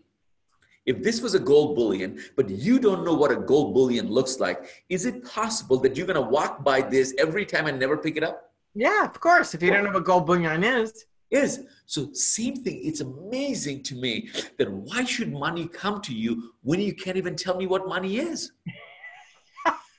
if 0.86 1.02
this 1.02 1.22
was 1.22 1.34
a 1.34 1.40
gold 1.40 1.76
bullion 1.76 2.20
but 2.36 2.50
you 2.50 2.80
don't 2.80 3.06
know 3.06 3.14
what 3.14 3.32
a 3.32 3.36
gold 3.36 3.74
bullion 3.74 4.10
looks 4.10 4.40
like 4.40 4.84
is 4.90 5.06
it 5.06 5.24
possible 5.24 5.78
that 5.78 5.96
you're 5.96 6.08
going 6.08 6.24
to 6.24 6.30
walk 6.30 6.64
by 6.64 6.82
this 6.82 7.14
every 7.18 7.46
time 7.46 7.68
and 7.68 7.80
never 7.80 7.98
pick 7.98 8.18
it 8.18 8.24
up? 8.24 8.54
Yeah, 8.76 9.06
of 9.06 9.20
course. 9.20 9.54
If 9.54 9.62
you 9.62 9.72
don't 9.72 9.84
know 9.84 9.92
what 9.92 10.04
gold 10.04 10.26
bullion 10.26 10.64
is, 10.64 11.06
is 11.30 11.66
so 11.86 12.10
same 12.14 12.56
thing. 12.64 12.82
It's 12.84 13.02
amazing 13.02 13.84
to 13.84 13.96
me 13.96 14.30
that 14.58 14.72
why 14.72 15.04
should 15.04 15.32
money 15.32 15.68
come 15.68 16.02
to 16.02 16.14
you 16.14 16.54
when 16.62 16.80
you 16.80 16.94
can't 16.94 17.18
even 17.18 17.36
tell 17.36 17.56
me 17.56 17.68
what 17.68 17.88
money 17.88 18.18
is? 18.18 18.52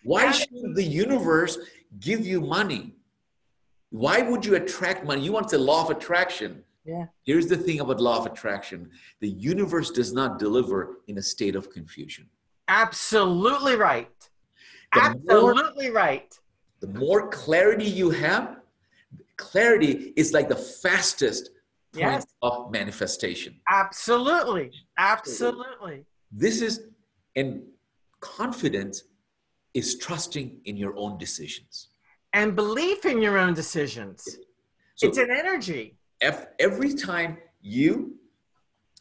Why 0.06 0.32
should 0.32 0.74
the 0.74 0.84
universe 0.84 1.56
give 1.98 2.26
you 2.26 2.42
money? 2.42 2.92
Why 3.88 4.20
would 4.20 4.44
you 4.44 4.56
attract 4.56 5.06
money? 5.06 5.22
You 5.22 5.32
want 5.32 5.48
the 5.48 5.56
law 5.56 5.82
of 5.82 5.88
attraction 5.88 6.62
Yeah. 6.84 7.06
here's 7.24 7.46
the 7.46 7.56
thing 7.56 7.80
about 7.80 7.98
law 8.00 8.18
of 8.18 8.26
attraction 8.26 8.90
the 9.20 9.28
universe 9.28 9.90
does 9.90 10.12
not 10.12 10.38
deliver 10.38 10.98
in 11.08 11.16
a 11.18 11.22
state 11.22 11.56
of 11.56 11.70
confusion 11.70 12.28
absolutely 12.68 13.76
right. 13.76 14.08
The 14.92 15.00
more- 15.28 15.50
Absolutely 15.52 15.90
right. 15.90 16.38
the 16.80 16.88
more 16.88 17.28
clarity 17.30 17.86
you 18.00 18.10
have 18.10 18.44
clarity 19.36 20.12
is 20.16 20.32
like 20.32 20.48
the 20.48 20.56
fastest 20.84 21.44
point 21.94 22.06
Yes. 22.22 22.26
of 22.42 22.70
manifestation 22.70 23.52
Absolutely. 23.68 24.70
Absolutely. 24.98 26.04
this 26.30 26.60
is 26.60 26.74
and 27.36 27.62
confidence 28.20 29.04
is 29.74 29.96
trusting 29.98 30.60
in 30.66 30.76
your 30.76 30.94
own 30.96 31.18
decisions 31.18 31.88
and 32.32 32.54
belief 32.56 33.04
in 33.04 33.18
your 33.22 33.38
own 33.38 33.54
decisions. 33.54 34.18
So 34.96 35.06
it's 35.08 35.18
an 35.18 35.30
energy. 35.30 35.96
If, 36.20 36.46
every 36.58 36.94
time 36.94 37.38
you 37.60 38.14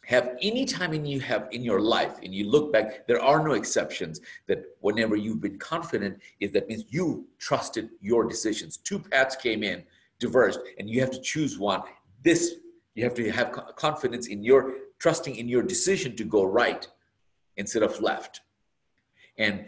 have 0.06 0.36
any 0.42 0.64
time 0.64 0.92
in 0.92 1.06
you 1.06 1.20
have 1.20 1.48
in 1.50 1.62
your 1.62 1.80
life 1.80 2.18
and 2.22 2.34
you 2.34 2.48
look 2.48 2.72
back 2.72 3.06
there 3.06 3.22
are 3.22 3.42
no 3.46 3.52
exceptions 3.52 4.20
that 4.46 4.62
whenever 4.80 5.16
you've 5.16 5.40
been 5.40 5.58
confident 5.58 6.20
is 6.40 6.52
that 6.52 6.68
means 6.68 6.84
you 6.88 7.26
trusted 7.38 7.90
your 8.00 8.28
decisions. 8.28 8.76
Two 8.76 8.98
paths 8.98 9.36
came 9.36 9.62
in 9.62 9.82
diverged 10.18 10.58
and 10.78 10.88
you 10.88 11.00
have 11.00 11.10
to 11.10 11.20
choose 11.20 11.58
one. 11.58 11.82
This 12.22 12.54
you 12.94 13.02
have 13.04 13.14
to 13.14 13.30
have 13.30 13.52
confidence 13.76 14.28
in 14.28 14.42
your 14.42 14.74
trusting 14.98 15.36
in 15.36 15.48
your 15.48 15.62
decision 15.62 16.14
to 16.16 16.24
go 16.24 16.44
right 16.44 16.86
instead 17.56 17.82
of 17.82 18.00
left. 18.00 18.42
And 19.38 19.64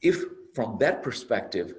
if 0.00 0.24
from 0.54 0.78
that 0.78 1.02
perspective 1.02 1.74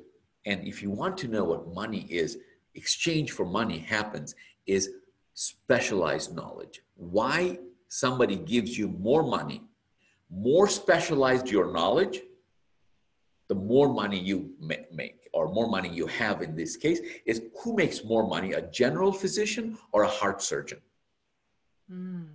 and 0.46 0.68
if 0.68 0.82
you 0.82 0.90
want 0.90 1.18
to 1.20 1.28
know 1.28 1.44
what 1.44 1.74
money 1.74 2.06
is 2.10 2.38
exchange 2.76 3.32
for 3.32 3.46
money 3.46 3.80
happens 3.80 4.36
is 4.66 4.90
specialized 5.34 6.36
knowledge 6.36 6.82
why 6.96 7.60
somebody 7.90 8.36
gives 8.38 8.78
you 8.78 8.88
more 8.88 9.24
money, 9.24 9.62
more 10.30 10.68
specialized 10.68 11.50
your 11.50 11.72
knowledge, 11.72 12.22
the 13.48 13.56
more 13.56 13.94
money 13.94 14.20
you 14.20 14.52
make 14.60 15.30
or 15.34 15.52
more 15.52 15.70
money 15.70 15.90
you 15.90 16.08
have 16.08 16.42
in 16.42 16.56
this 16.56 16.76
case 16.78 17.00
is 17.26 17.42
who 17.62 17.76
makes 17.76 18.04
more 18.04 18.28
money, 18.28 18.54
a 18.54 18.62
general 18.62 19.12
physician 19.12 19.78
or 19.92 20.04
a 20.04 20.08
heart 20.08 20.42
surgeon? 20.42 20.80
Mm. 21.92 22.30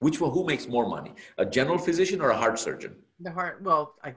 Which 0.00 0.20
one, 0.20 0.32
who 0.32 0.44
makes 0.44 0.66
more 0.66 0.88
money, 0.88 1.12
a 1.38 1.46
general 1.46 1.78
physician 1.78 2.20
or 2.20 2.30
a 2.30 2.36
heart 2.36 2.58
surgeon? 2.58 2.96
The 3.20 3.30
heart, 3.30 3.62
well, 3.62 3.94
I, 4.02 4.14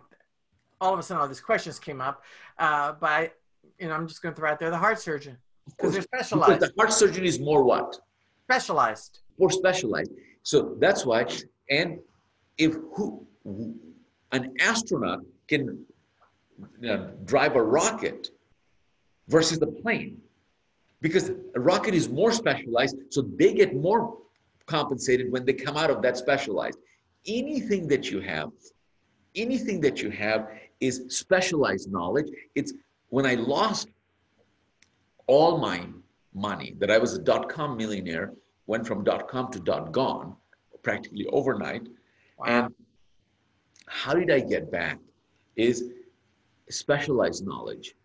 all 0.82 0.94
of 0.94 1.00
a 1.00 1.04
sudden 1.04 1.22
all 1.22 1.28
these 1.28 1.40
questions 1.40 1.78
came 1.78 2.02
up, 2.02 2.24
uh, 2.58 2.94
but 2.94 3.10
I, 3.10 3.32
you 3.80 3.88
know, 3.88 3.94
I'm 3.94 4.08
just 4.08 4.22
going 4.22 4.34
to 4.34 4.40
throw 4.40 4.50
out 4.50 4.60
there 4.60 4.70
the 4.70 4.78
heart 4.78 5.00
surgeon 5.00 5.38
because 5.66 5.94
they're 5.94 6.02
specialized. 6.02 6.60
Because 6.60 6.70
the 6.70 6.82
heart 6.82 6.94
surgeon 6.94 7.26
is 7.26 7.40
more 7.40 7.64
what? 7.64 8.00
specialized 8.48 9.20
more 9.38 9.52
specialized 9.52 10.12
so 10.44 10.76
that's 10.80 11.06
why 11.06 11.26
and 11.70 12.00
if 12.58 12.72
who 12.94 13.26
an 14.32 14.54
astronaut 14.60 15.20
can 15.48 15.62
you 16.82 16.88
know, 16.88 17.12
drive 17.26 17.56
a 17.56 17.62
rocket 17.62 18.30
versus 19.28 19.60
the 19.60 19.68
plane 19.68 20.18
because 21.02 21.32
a 21.56 21.60
rocket 21.60 21.94
is 21.94 22.08
more 22.10 22.32
specialized 22.32 22.96
so 23.10 23.22
they 23.40 23.54
get 23.54 23.76
more 23.76 24.18
compensated 24.66 25.30
when 25.34 25.44
they 25.46 25.54
come 25.54 25.76
out 25.76 25.90
of 25.90 26.02
that 26.02 26.16
specialized 26.16 26.80
anything 27.26 27.86
that 27.88 28.10
you 28.12 28.22
have 28.22 28.50
anything 29.36 29.82
that 29.82 30.02
you 30.02 30.10
have 30.10 30.48
is 30.80 31.04
specialized 31.10 31.92
knowledge 31.92 32.30
it's 32.56 32.72
when 33.10 33.26
i 33.26 33.36
lost 33.36 33.88
all 35.28 35.58
my 35.58 35.86
money 36.34 36.76
that 36.80 36.90
I 36.90 36.98
was 36.98 37.14
a 37.16 37.20
dot 37.20 37.50
com 37.50 37.78
millionaire, 37.78 38.34
went 38.68 38.88
from 38.88 39.04
dot 39.04 39.28
com 39.28 39.52
to 39.52 39.60
dot 39.60 39.92
gone 39.92 40.36
practically 40.84 41.26
overnight. 41.28 41.88
Wow. 42.38 42.46
And 42.46 42.76
how 43.88 44.14
did 44.14 44.32
I 44.32 44.40
get 44.40 44.72
back? 44.72 45.00
Is 45.56 45.86
specialized 46.70 47.46
knowledge 47.46 47.96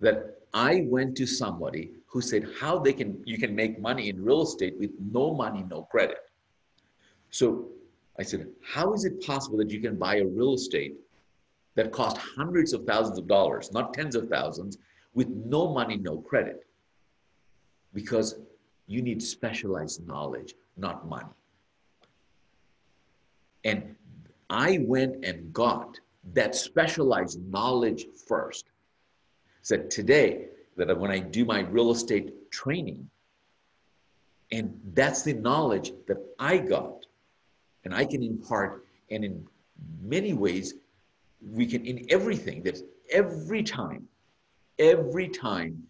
that 0.00 0.40
I 0.54 0.86
went 0.86 1.16
to 1.18 1.26
somebody 1.26 1.92
who 2.06 2.20
said 2.20 2.48
how 2.58 2.78
they 2.78 2.92
can 2.92 3.22
you 3.24 3.38
can 3.38 3.54
make 3.54 3.80
money 3.80 4.08
in 4.08 4.24
real 4.24 4.42
estate 4.42 4.78
with 4.78 4.90
no 4.98 5.34
money, 5.34 5.64
no 5.68 5.82
credit. 5.82 6.18
So 7.30 7.68
I 8.18 8.22
said, 8.22 8.48
how 8.62 8.92
is 8.94 9.04
it 9.04 9.24
possible 9.24 9.58
that 9.58 9.70
you 9.70 9.80
can 9.80 9.96
buy 9.96 10.16
a 10.16 10.26
real 10.26 10.54
estate 10.54 10.96
that 11.74 11.92
cost 11.92 12.16
hundreds 12.18 12.72
of 12.72 12.84
thousands 12.84 13.18
of 13.18 13.26
dollars, 13.26 13.72
not 13.72 13.94
tens 13.94 14.14
of 14.14 14.28
thousands, 14.28 14.78
with 15.14 15.28
no 15.28 15.72
money, 15.72 15.96
no 15.96 16.18
credit? 16.18 16.66
because 17.94 18.36
you 18.86 19.02
need 19.02 19.22
specialized 19.22 20.06
knowledge, 20.06 20.54
not 20.76 21.08
money. 21.08 21.28
And 23.64 23.94
I 24.50 24.78
went 24.82 25.24
and 25.24 25.52
got 25.52 25.98
that 26.34 26.54
specialized 26.54 27.40
knowledge 27.50 28.06
first. 28.26 28.66
So 29.62 29.76
today, 29.76 30.46
that 30.76 30.98
when 30.98 31.10
I 31.10 31.18
do 31.18 31.44
my 31.44 31.60
real 31.60 31.90
estate 31.90 32.50
training, 32.50 33.08
and 34.50 34.78
that's 34.94 35.22
the 35.22 35.34
knowledge 35.34 35.92
that 36.08 36.18
I 36.38 36.58
got, 36.58 37.06
and 37.84 37.94
I 37.94 38.04
can 38.04 38.22
impart, 38.22 38.84
and 39.10 39.24
in 39.24 39.46
many 40.02 40.32
ways, 40.32 40.74
we 41.50 41.66
can, 41.66 41.84
in 41.84 42.06
everything, 42.10 42.62
that 42.62 42.78
every 43.10 43.62
time, 43.62 44.06
every 44.78 45.28
time 45.28 45.82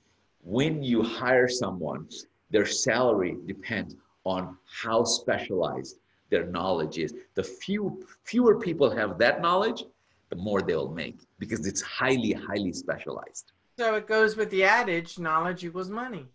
when 0.42 0.82
you 0.82 1.02
hire 1.02 1.48
someone, 1.48 2.08
their 2.50 2.66
salary 2.66 3.36
depends 3.46 3.96
on 4.24 4.56
how 4.64 5.04
specialized 5.04 5.98
their 6.30 6.46
knowledge 6.46 6.98
is. 6.98 7.14
The 7.34 7.42
few 7.42 8.04
fewer 8.24 8.58
people 8.58 8.90
have 8.90 9.18
that 9.18 9.40
knowledge, 9.40 9.84
the 10.30 10.36
more 10.36 10.62
they'll 10.62 10.90
make 10.90 11.18
because 11.38 11.66
it's 11.66 11.82
highly, 11.82 12.32
highly 12.32 12.72
specialized. 12.72 13.52
So 13.78 13.94
it 13.94 14.06
goes 14.06 14.36
with 14.36 14.50
the 14.50 14.64
adage 14.64 15.18
knowledge 15.18 15.64
equals 15.64 15.90
money. 15.90 16.26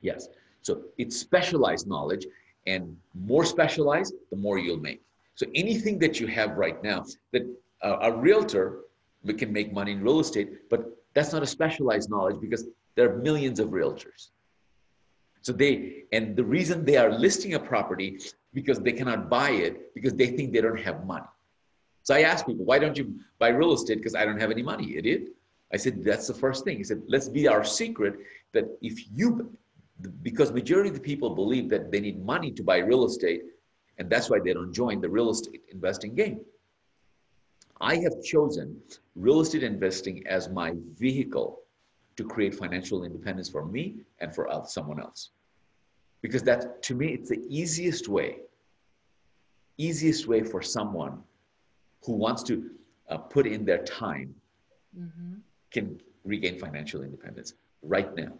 Yes. 0.00 0.28
So 0.62 0.82
it's 0.98 1.16
specialized 1.16 1.86
knowledge, 1.86 2.26
and 2.66 2.96
more 3.14 3.44
specialized, 3.44 4.14
the 4.30 4.36
more 4.36 4.58
you'll 4.58 4.78
make. 4.78 5.02
So 5.34 5.46
anything 5.54 5.98
that 6.00 6.20
you 6.20 6.26
have 6.28 6.56
right 6.56 6.82
now, 6.82 7.04
that 7.32 7.42
uh, 7.82 7.98
a 8.02 8.12
realtor 8.12 8.80
we 9.22 9.34
can 9.34 9.52
make 9.52 9.72
money 9.72 9.92
in 9.92 10.02
real 10.02 10.20
estate, 10.20 10.68
but 10.70 10.80
that's 11.14 11.32
not 11.32 11.42
a 11.42 11.46
specialized 11.46 12.10
knowledge 12.10 12.40
because 12.40 12.64
there 12.96 13.10
are 13.10 13.16
millions 13.18 13.60
of 13.60 13.68
realtors. 13.68 14.30
So 15.42 15.52
they, 15.52 16.04
and 16.12 16.36
the 16.36 16.44
reason 16.44 16.84
they 16.84 16.96
are 16.96 17.10
listing 17.10 17.54
a 17.54 17.58
property 17.58 18.18
because 18.54 18.78
they 18.80 18.92
cannot 18.92 19.28
buy 19.28 19.50
it 19.50 19.94
because 19.94 20.14
they 20.14 20.28
think 20.28 20.52
they 20.52 20.60
don't 20.60 20.80
have 20.80 21.04
money. 21.04 21.26
So 22.04 22.14
I 22.14 22.22
ask 22.22 22.46
people, 22.46 22.64
why 22.64 22.78
don't 22.78 22.96
you 22.96 23.20
buy 23.38 23.48
real 23.48 23.72
estate? 23.72 23.98
Because 23.98 24.14
I 24.14 24.24
don't 24.24 24.40
have 24.40 24.50
any 24.50 24.62
money, 24.62 24.96
idiot. 24.96 25.28
I 25.72 25.76
said, 25.76 26.04
that's 26.04 26.26
the 26.26 26.34
first 26.34 26.64
thing. 26.64 26.76
He 26.76 26.84
said, 26.84 27.02
let's 27.08 27.28
be 27.28 27.48
our 27.48 27.64
secret 27.64 28.14
that 28.52 28.64
if 28.82 29.04
you, 29.16 29.56
because 30.22 30.52
majority 30.52 30.90
of 30.90 30.94
the 30.94 31.00
people 31.00 31.30
believe 31.30 31.68
that 31.70 31.90
they 31.90 32.00
need 32.00 32.24
money 32.24 32.50
to 32.52 32.62
buy 32.62 32.78
real 32.78 33.04
estate, 33.06 33.42
and 33.98 34.10
that's 34.10 34.28
why 34.28 34.38
they 34.40 34.52
don't 34.52 34.72
join 34.72 35.00
the 35.00 35.08
real 35.08 35.30
estate 35.30 35.62
investing 35.70 36.14
game. 36.14 36.40
I 37.82 37.96
have 37.96 38.22
chosen 38.22 38.80
real 39.16 39.40
estate 39.40 39.64
investing 39.64 40.24
as 40.26 40.48
my 40.48 40.74
vehicle 40.94 41.62
to 42.16 42.24
create 42.24 42.54
financial 42.54 43.04
independence 43.04 43.48
for 43.48 43.64
me 43.66 43.96
and 44.20 44.32
for 44.32 44.48
someone 44.66 45.00
else. 45.00 45.30
Because 46.22 46.44
that, 46.44 46.80
to 46.84 46.94
me, 46.94 47.08
it's 47.08 47.28
the 47.28 47.44
easiest 47.48 48.08
way, 48.08 48.38
easiest 49.78 50.28
way 50.28 50.44
for 50.44 50.62
someone 50.62 51.18
who 52.04 52.12
wants 52.12 52.44
to 52.44 52.70
uh, 53.08 53.18
put 53.18 53.48
in 53.48 53.64
their 53.64 53.82
time 53.82 54.32
mm-hmm. 54.96 55.34
can 55.72 56.00
regain 56.24 56.60
financial 56.60 57.02
independence 57.02 57.54
right 57.82 58.14
now. 58.14 58.32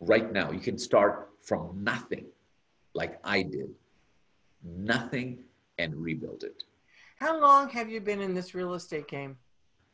Right 0.00 0.30
now, 0.30 0.50
you 0.50 0.60
can 0.60 0.76
start 0.76 1.30
from 1.40 1.82
nothing, 1.82 2.26
like 2.92 3.18
I 3.24 3.42
did, 3.42 3.70
nothing, 4.62 5.38
and 5.78 5.96
rebuild 5.96 6.44
it. 6.44 6.64
How 7.22 7.40
long 7.40 7.68
have 7.70 7.88
you 7.88 8.00
been 8.00 8.20
in 8.20 8.34
this 8.34 8.52
real 8.52 8.74
estate 8.74 9.06
game? 9.06 9.36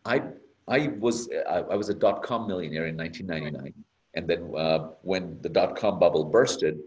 I 0.06 0.22
I 0.66 0.88
was 0.98 1.28
I 1.46 1.76
was 1.76 1.90
a 1.90 1.94
dot 1.94 2.22
com 2.22 2.48
millionaire 2.48 2.86
in 2.86 2.96
1999, 2.96 3.74
and 4.14 4.26
then 4.26 4.50
uh, 4.56 4.92
when 5.02 5.38
the 5.42 5.50
dot 5.50 5.76
com 5.76 5.98
bubble 5.98 6.24
bursted, 6.24 6.78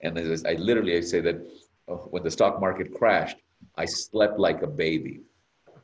and 0.00 0.18
I 0.18 0.54
literally 0.54 0.96
I 0.96 1.02
say 1.02 1.20
that 1.20 1.36
uh, 1.86 1.96
when 2.12 2.22
the 2.22 2.30
stock 2.30 2.62
market 2.62 2.94
crashed, 2.94 3.36
I 3.76 3.84
slept 3.84 4.38
like 4.38 4.62
a 4.62 4.66
baby, 4.66 5.20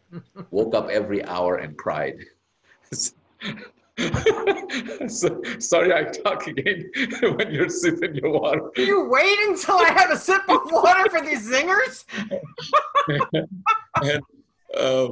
woke 0.50 0.74
up 0.74 0.88
every 0.88 1.22
hour 1.26 1.56
and 1.56 1.76
cried. 1.76 2.16
so, 5.08 5.42
sorry, 5.58 5.94
I 5.94 6.04
talk 6.04 6.46
again 6.46 6.90
when 7.22 7.50
you're 7.50 7.70
sipping 7.70 8.14
your 8.14 8.30
water. 8.30 8.70
You 8.76 9.08
wait 9.08 9.38
until 9.48 9.76
I 9.76 9.90
have 9.96 10.10
a 10.10 10.18
sip 10.18 10.42
of 10.48 10.60
water 10.70 11.08
for 11.08 11.22
these 11.22 11.50
zingers. 11.50 12.04
and, 14.02 14.22
uh, 14.76 15.08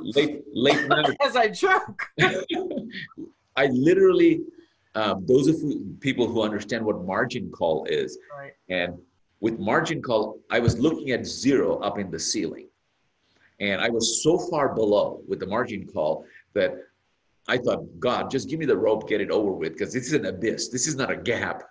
late 0.00 0.42
late 0.52 0.88
night. 0.88 1.16
As 1.24 1.36
I 1.36 1.48
joke. 1.48 2.08
I 3.56 3.66
literally, 3.66 4.42
um, 4.96 5.24
those 5.24 5.46
of 5.46 5.56
people 6.00 6.26
who 6.26 6.42
understand 6.42 6.84
what 6.84 7.04
margin 7.04 7.50
call 7.50 7.84
is, 7.84 8.18
right. 8.36 8.52
and 8.68 8.98
with 9.40 9.58
margin 9.60 10.02
call, 10.02 10.40
I 10.50 10.58
was 10.58 10.78
looking 10.78 11.12
at 11.12 11.24
zero 11.24 11.78
up 11.78 11.98
in 11.98 12.10
the 12.10 12.18
ceiling, 12.18 12.68
and 13.60 13.80
I 13.80 13.88
was 13.88 14.22
so 14.22 14.36
far 14.36 14.74
below 14.74 15.22
with 15.28 15.38
the 15.38 15.46
margin 15.46 15.86
call 15.86 16.26
that 16.56 16.74
I 17.48 17.56
thought, 17.58 17.84
God, 18.00 18.30
just 18.30 18.48
give 18.50 18.58
me 18.58 18.66
the 18.66 18.76
rope, 18.76 19.08
get 19.08 19.20
it 19.20 19.30
over 19.30 19.52
with, 19.52 19.72
because 19.74 19.92
this 19.92 20.06
is 20.08 20.12
an 20.12 20.26
abyss. 20.26 20.68
This 20.68 20.86
is 20.86 20.96
not 20.96 21.10
a 21.10 21.16
gap. 21.16 21.62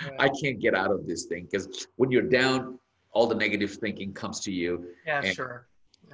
Right. 0.00 0.12
I 0.20 0.28
can't 0.28 0.60
get 0.60 0.74
out 0.74 0.92
of 0.92 1.06
this 1.06 1.24
thing 1.24 1.48
because 1.50 1.88
when 1.96 2.10
you're 2.10 2.22
down, 2.22 2.78
all 3.12 3.26
the 3.26 3.34
negative 3.34 3.72
thinking 3.72 4.12
comes 4.12 4.40
to 4.40 4.52
you. 4.52 4.88
Yeah, 5.06 5.22
sure 5.22 5.66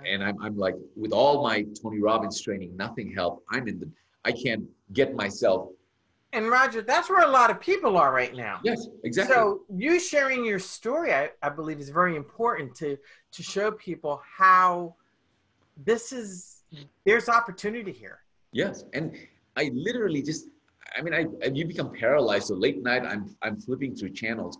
and 0.06 0.22
I'm, 0.22 0.40
I'm 0.40 0.56
like, 0.56 0.74
with 0.96 1.12
all 1.12 1.42
my 1.42 1.64
Tony 1.82 2.00
Robbins 2.00 2.40
training, 2.40 2.76
nothing 2.76 3.12
helped. 3.12 3.44
I'm 3.50 3.68
in 3.68 3.80
the, 3.80 3.88
I 4.24 4.32
can't 4.32 4.64
get 4.92 5.14
myself. 5.14 5.68
And 6.32 6.48
Roger, 6.48 6.80
that's 6.80 7.10
where 7.10 7.26
a 7.26 7.30
lot 7.30 7.50
of 7.50 7.60
people 7.60 7.96
are 7.96 8.12
right 8.12 8.34
now. 8.34 8.60
Yes, 8.62 8.86
exactly. 9.02 9.34
So 9.34 9.62
you 9.74 9.98
sharing 9.98 10.44
your 10.44 10.60
story, 10.60 11.12
I, 11.12 11.30
I 11.42 11.48
believe, 11.48 11.80
is 11.80 11.90
very 11.90 12.14
important 12.14 12.74
to 12.76 12.96
to 13.32 13.42
show 13.42 13.72
people 13.72 14.22
how 14.24 14.94
this 15.76 16.12
is. 16.12 16.59
There's 17.04 17.28
opportunity 17.28 17.92
here. 17.92 18.20
Yes, 18.52 18.84
and 18.92 19.16
I 19.56 19.70
literally 19.74 20.22
just, 20.22 20.46
I 20.96 21.02
mean, 21.02 21.14
I 21.14 21.46
you 21.46 21.66
become 21.66 21.92
paralyzed. 21.92 22.48
So 22.48 22.54
late 22.54 22.82
night, 22.82 23.04
I'm 23.04 23.36
I'm 23.42 23.56
flipping 23.56 23.94
through 23.94 24.10
channels, 24.10 24.58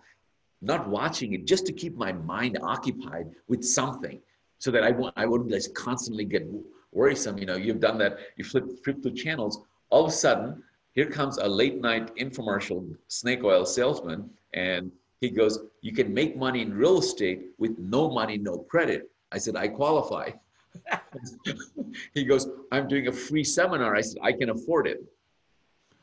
not 0.63 0.89
watching 0.89 1.33
it, 1.35 1.47
just 1.47 1.67
to 1.67 1.73
keep 1.73 1.97
my 1.97 2.13
mind 2.13 2.59
occupied 2.63 3.31
with 3.49 3.65
something 3.65 4.21
so 4.59 4.71
that 4.71 4.85
I, 4.85 4.91
won't, 4.91 5.15
I 5.17 5.27
wouldn't 5.27 5.51
just 5.51 5.75
constantly 5.75 6.25
get 6.25 6.47
worrisome. 6.93 7.39
You 7.39 7.47
know, 7.47 7.57
you've 7.57 7.81
done 7.81 7.99
that, 7.99 8.19
you 8.37 8.45
flip, 8.45 8.67
flip 8.85 9.03
through 9.03 9.15
channels. 9.15 9.63
All 9.89 10.05
of 10.05 10.11
a 10.11 10.15
sudden, 10.15 10.63
here 10.93 11.07
comes 11.07 11.39
a 11.39 11.49
late 11.49 11.81
night 11.81 12.15
infomercial 12.17 12.95
snake 13.09 13.43
oil 13.43 13.65
salesman, 13.65 14.29
and 14.53 14.93
he 15.21 15.31
goes, 15.31 15.61
You 15.81 15.93
can 15.93 16.13
make 16.13 16.37
money 16.37 16.63
in 16.63 16.75
real 16.75 16.99
estate 16.99 17.47
with 17.59 17.79
no 17.79 18.11
money, 18.11 18.37
no 18.37 18.59
credit. 18.59 19.11
I 19.33 19.39
said, 19.39 19.57
I 19.57 19.69
qualify. 19.69 20.31
he 22.15 22.25
goes, 22.25 22.49
I'm 22.73 22.89
doing 22.89 23.09
a 23.09 23.13
free 23.13 23.45
seminar. 23.45 23.95
I 23.95 24.01
said, 24.01 24.19
I 24.23 24.33
can 24.33 24.51
afford 24.51 24.87
it. 24.87 25.03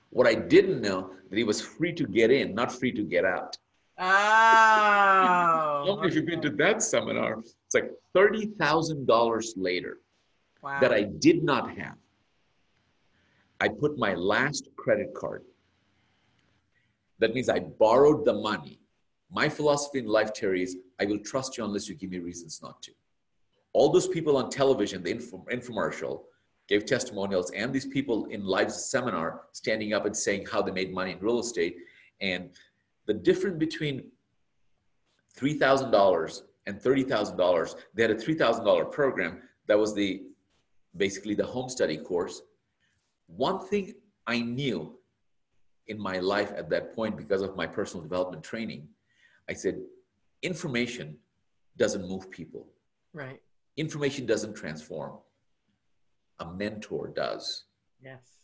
What 0.10 0.28
I 0.28 0.34
didn't 0.34 0.82
know 0.82 1.12
that 1.30 1.38
he 1.38 1.44
was 1.44 1.62
free 1.62 1.94
to 1.94 2.06
get 2.06 2.32
in, 2.32 2.56
not 2.56 2.72
free 2.72 2.92
to 2.94 3.04
get 3.04 3.26
out. 3.26 3.58
Oh. 4.00 4.04
How 4.06 5.96
many 5.96 6.10
of 6.10 6.16
you 6.16 6.24
been 6.24 6.42
to 6.42 6.50
that 6.52 6.84
seminar? 6.84 7.40
It's 7.40 7.74
like 7.74 7.92
$30,000 8.16 9.54
later 9.58 10.00
wow. 10.62 10.80
that 10.80 10.94
I 10.94 11.04
did 11.04 11.44
not 11.44 11.76
have. 11.78 11.96
I 13.60 13.70
put 13.70 13.98
my 13.98 14.14
last 14.14 14.70
credit 14.76 15.14
card. 15.16 15.44
That 17.20 17.34
means 17.34 17.50
I 17.50 17.60
borrowed 17.60 18.24
the 18.24 18.34
money. 18.34 18.80
My 19.32 19.50
philosophy 19.50 20.00
in 20.00 20.06
life, 20.06 20.32
Terry, 20.34 20.62
is 20.62 20.78
I 21.00 21.06
will 21.06 21.20
trust 21.20 21.58
you 21.58 21.66
unless 21.66 21.90
you 21.90 21.96
give 21.96 22.12
me 22.12 22.20
reasons 22.20 22.60
not 22.62 22.82
to. 22.84 22.92
All 23.74 23.92
those 23.92 24.08
people 24.08 24.38
on 24.38 24.50
television, 24.50 25.04
the 25.04 25.14
infomercial, 25.14 26.24
gave 26.68 26.86
testimonials, 26.86 27.52
and 27.52 27.72
these 27.72 27.86
people 27.86 28.26
in 28.26 28.44
live 28.44 28.72
seminar 28.72 29.42
standing 29.54 29.94
up 29.94 30.06
and 30.06 30.16
saying 30.16 30.46
how 30.52 30.62
they 30.62 30.72
made 30.72 30.94
money 30.94 31.12
in 31.14 31.20
real 31.20 31.40
estate. 31.40 31.78
And 32.20 32.50
the 33.06 33.14
difference 33.14 33.58
between 33.58 34.04
$3,000 35.38 36.42
and 36.66 36.82
$30,000, 36.82 37.76
they 37.94 38.02
had 38.02 38.12
a 38.12 38.16
$3,000 38.16 38.92
program 38.92 39.42
that 39.68 39.78
was 39.78 39.94
the 39.94 40.24
basically 40.96 41.36
the 41.36 41.46
home 41.46 41.70
study 41.70 41.98
course. 41.98 42.42
One 43.28 43.60
thing 43.68 43.94
I 44.26 44.42
knew 44.42 44.98
in 45.88 46.00
my 46.00 46.20
life 46.20 46.52
at 46.58 46.70
that 46.70 46.94
point 46.96 47.16
because 47.16 47.42
of 47.42 47.56
my 47.56 47.68
personal 47.68 48.04
development 48.04 48.44
training, 48.44 48.88
I 49.50 49.54
said, 49.54 49.80
information 50.42 51.18
doesn't 51.78 52.08
move 52.08 52.30
people. 52.32 52.68
Right. 53.14 53.42
Information 53.78 54.26
doesn't 54.26 54.56
transform. 54.56 55.18
A 56.40 56.52
mentor 56.52 57.08
does. 57.16 57.66
Yes. 58.04 58.40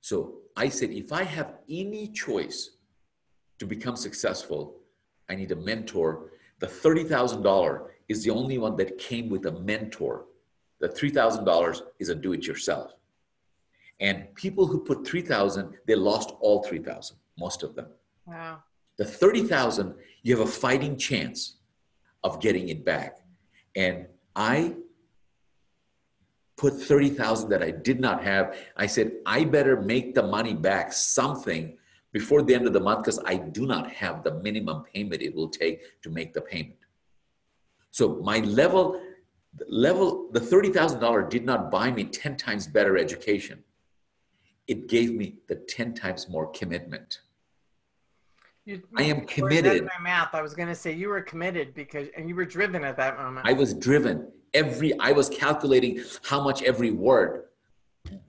So 0.00 0.38
I 0.56 0.68
said, 0.68 0.90
if 0.90 1.12
I 1.12 1.24
have 1.24 1.54
any 1.68 2.08
choice 2.08 2.76
to 3.58 3.66
become 3.66 3.96
successful, 3.96 4.76
I 5.28 5.34
need 5.34 5.50
a 5.52 5.56
mentor. 5.56 6.30
The 6.58 6.66
$30,000 6.66 7.86
is 8.08 8.22
the 8.22 8.30
only 8.30 8.58
one 8.58 8.76
that 8.76 8.98
came 8.98 9.28
with 9.28 9.46
a 9.46 9.52
mentor. 9.52 10.26
The 10.80 10.88
$3,000 10.88 11.80
is 11.98 12.08
a 12.08 12.14
do 12.14 12.32
it 12.32 12.46
yourself. 12.46 12.92
And 14.00 14.32
people 14.34 14.66
who 14.66 14.84
put 14.84 15.06
3,000, 15.06 15.74
they 15.86 15.94
lost 15.94 16.32
all 16.40 16.62
3,000, 16.62 17.16
most 17.38 17.62
of 17.62 17.74
them. 17.74 17.86
Wow. 18.26 18.62
The 18.98 19.04
30,000, 19.04 19.94
you 20.22 20.36
have 20.36 20.46
a 20.46 20.50
fighting 20.50 20.96
chance 20.96 21.56
of 22.22 22.40
getting 22.40 22.68
it 22.68 22.84
back. 22.84 23.18
And 23.74 24.06
I 24.36 24.74
put 26.56 26.74
30,000 26.74 27.48
that 27.50 27.62
I 27.62 27.70
did 27.70 28.00
not 28.00 28.22
have. 28.22 28.56
I 28.76 28.86
said, 28.86 29.12
I 29.24 29.44
better 29.44 29.80
make 29.80 30.14
the 30.14 30.22
money 30.22 30.54
back 30.54 30.92
something 30.92 31.76
before 32.12 32.42
the 32.42 32.54
end 32.54 32.66
of 32.66 32.72
the 32.72 32.80
month 32.80 33.04
because 33.04 33.20
I 33.26 33.36
do 33.36 33.66
not 33.66 33.90
have 33.90 34.22
the 34.22 34.34
minimum 34.34 34.84
payment 34.84 35.22
it 35.22 35.34
will 35.34 35.48
take 35.48 36.00
to 36.02 36.10
make 36.10 36.32
the 36.32 36.40
payment. 36.40 36.78
So 37.90 38.20
my 38.22 38.38
level, 38.40 39.00
level, 39.68 40.28
the 40.32 40.40
$30,000 40.40 41.28
did 41.28 41.44
not 41.44 41.70
buy 41.70 41.90
me 41.90 42.04
10 42.04 42.36
times 42.36 42.66
better 42.66 42.96
education. 42.96 43.64
It 44.66 44.88
gave 44.88 45.12
me 45.14 45.36
the 45.48 45.56
10 45.56 45.94
times 45.94 46.28
more 46.28 46.50
commitment. 46.50 47.20
You, 48.66 48.82
I 48.96 49.04
am 49.04 49.24
committed. 49.26 49.84
My 49.84 50.02
mouth. 50.02 50.30
I 50.32 50.42
was 50.42 50.52
going 50.52 50.68
to 50.68 50.74
say 50.74 50.92
you 50.92 51.08
were 51.08 51.22
committed 51.22 51.72
because, 51.72 52.08
and 52.16 52.28
you 52.28 52.34
were 52.34 52.44
driven 52.44 52.84
at 52.84 52.96
that 52.96 53.16
moment. 53.16 53.46
I 53.46 53.52
was 53.52 53.72
driven. 53.72 54.26
Every 54.54 54.98
I 54.98 55.12
was 55.12 55.28
calculating 55.28 56.02
how 56.24 56.42
much 56.42 56.64
every 56.64 56.90
word 56.90 57.44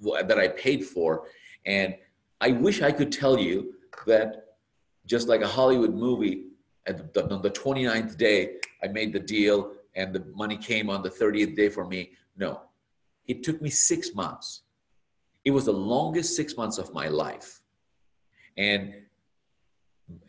that 0.03 0.37
I 0.37 0.49
paid 0.49 0.85
for, 0.85 1.23
and 1.65 1.95
I 2.39 2.51
wish 2.51 2.83
I 2.83 2.91
could 2.91 3.11
tell 3.11 3.39
you 3.39 3.73
that 4.05 4.45
just 5.07 5.27
like 5.27 5.41
a 5.41 5.47
Hollywood 5.47 5.95
movie, 5.95 6.43
at 6.85 7.13
the, 7.13 7.33
on 7.33 7.41
the 7.41 7.49
29th 7.49 8.15
day, 8.17 8.57
I 8.83 8.87
made 8.87 9.13
the 9.13 9.19
deal 9.19 9.71
and 9.95 10.13
the 10.13 10.23
money 10.35 10.57
came 10.57 10.89
on 10.89 11.01
the 11.01 11.09
30th 11.09 11.55
day 11.55 11.69
for 11.69 11.87
me. 11.87 12.11
No, 12.37 12.61
it 13.27 13.41
took 13.43 13.59
me 13.59 13.71
six 13.71 14.13
months. 14.13 14.61
It 15.43 15.51
was 15.51 15.65
the 15.65 15.73
longest 15.73 16.35
six 16.35 16.55
months 16.55 16.77
of 16.77 16.93
my 16.93 17.07
life. 17.07 17.61
And 18.57 18.93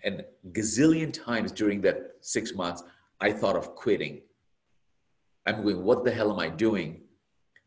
and 0.05 0.25
gazillion 0.53 1.12
times 1.12 1.53
during 1.53 1.81
that 1.83 2.17
six 2.21 2.55
months, 2.55 2.83
I 3.21 3.33
thought 3.33 3.57
of 3.57 3.75
quitting. 3.75 4.23
I'm 5.47 5.62
going, 5.62 5.83
what 5.85 6.05
the 6.05 6.11
hell 6.11 6.33
am 6.33 6.38
I 6.38 6.49
doing? 6.49 7.03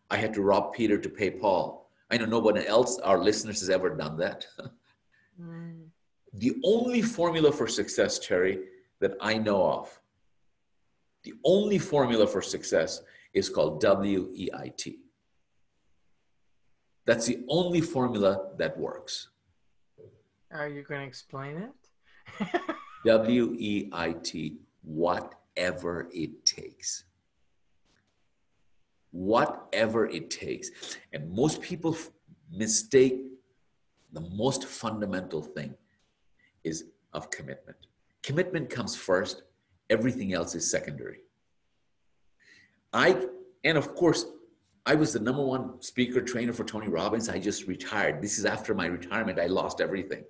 I 0.10 0.18
had 0.18 0.34
to 0.36 0.42
rob 0.42 0.74
Peter 0.74 0.98
to 0.98 1.10
pay 1.10 1.30
Paul. 1.32 1.90
I 2.10 2.18
know 2.18 2.26
nobody 2.26 2.68
else, 2.68 3.00
our 3.00 3.18
listeners, 3.18 3.62
has 3.62 3.70
ever 3.70 3.90
done 3.96 4.18
that. 4.18 4.46
mm. 5.42 5.86
The 6.34 6.56
only 6.64 7.02
formula 7.02 7.52
for 7.52 7.68
success, 7.68 8.20
Terry, 8.20 8.60
that 9.00 9.14
I 9.22 9.38
know 9.38 9.64
of, 9.64 10.00
the 11.24 11.34
only 11.46 11.78
formula 11.78 12.28
for 12.28 12.42
success 12.42 13.02
is 13.34 13.50
called 13.50 13.80
W 13.82 14.32
E 14.34 14.50
I 14.54 14.74
T. 14.76 15.00
That's 17.06 17.26
the 17.26 17.44
only 17.48 17.82
formula 17.82 18.50
that 18.58 18.78
works. 18.78 19.30
Are 20.52 20.68
you 20.68 20.84
going 20.84 21.02
to 21.02 21.08
explain 21.08 21.58
it? 21.58 21.72
W 23.06 23.56
E 23.58 23.90
I 23.92 24.14
T, 24.14 24.58
whatever 24.84 26.10
it 26.14 26.46
takes 26.46 27.06
whatever 29.12 30.08
it 30.08 30.30
takes. 30.30 30.72
And 31.14 31.32
most 31.32 31.62
people 31.62 31.96
mistake 32.52 33.22
the 34.14 34.22
most 34.22 34.66
fundamental 34.66 35.42
thing 35.42 35.76
is 36.64 36.86
of 37.14 37.30
commitment. 37.30 37.78
Commitment 38.24 38.70
comes 38.70 38.96
first, 38.96 39.44
everything 39.90 40.34
else 40.34 40.56
is 40.56 40.70
secondary. 40.70 41.20
I, 42.94 43.26
and 43.64 43.78
of 43.78 43.96
course, 43.96 44.26
I 44.86 44.96
was 44.96 45.14
the 45.14 45.20
number 45.20 45.44
one 45.44 45.82
speaker 45.82 46.22
trainer 46.22 46.54
for 46.54 46.64
Tony 46.64 46.88
Robbins. 46.88 47.30
I 47.30 47.40
just 47.40 47.68
retired. 47.68 48.22
This 48.22 48.38
is 48.38 48.46
after 48.46 48.74
my 48.74 48.88
retirement. 48.88 49.40
I 49.40 49.48
lost 49.48 49.80
everything. 49.80 50.24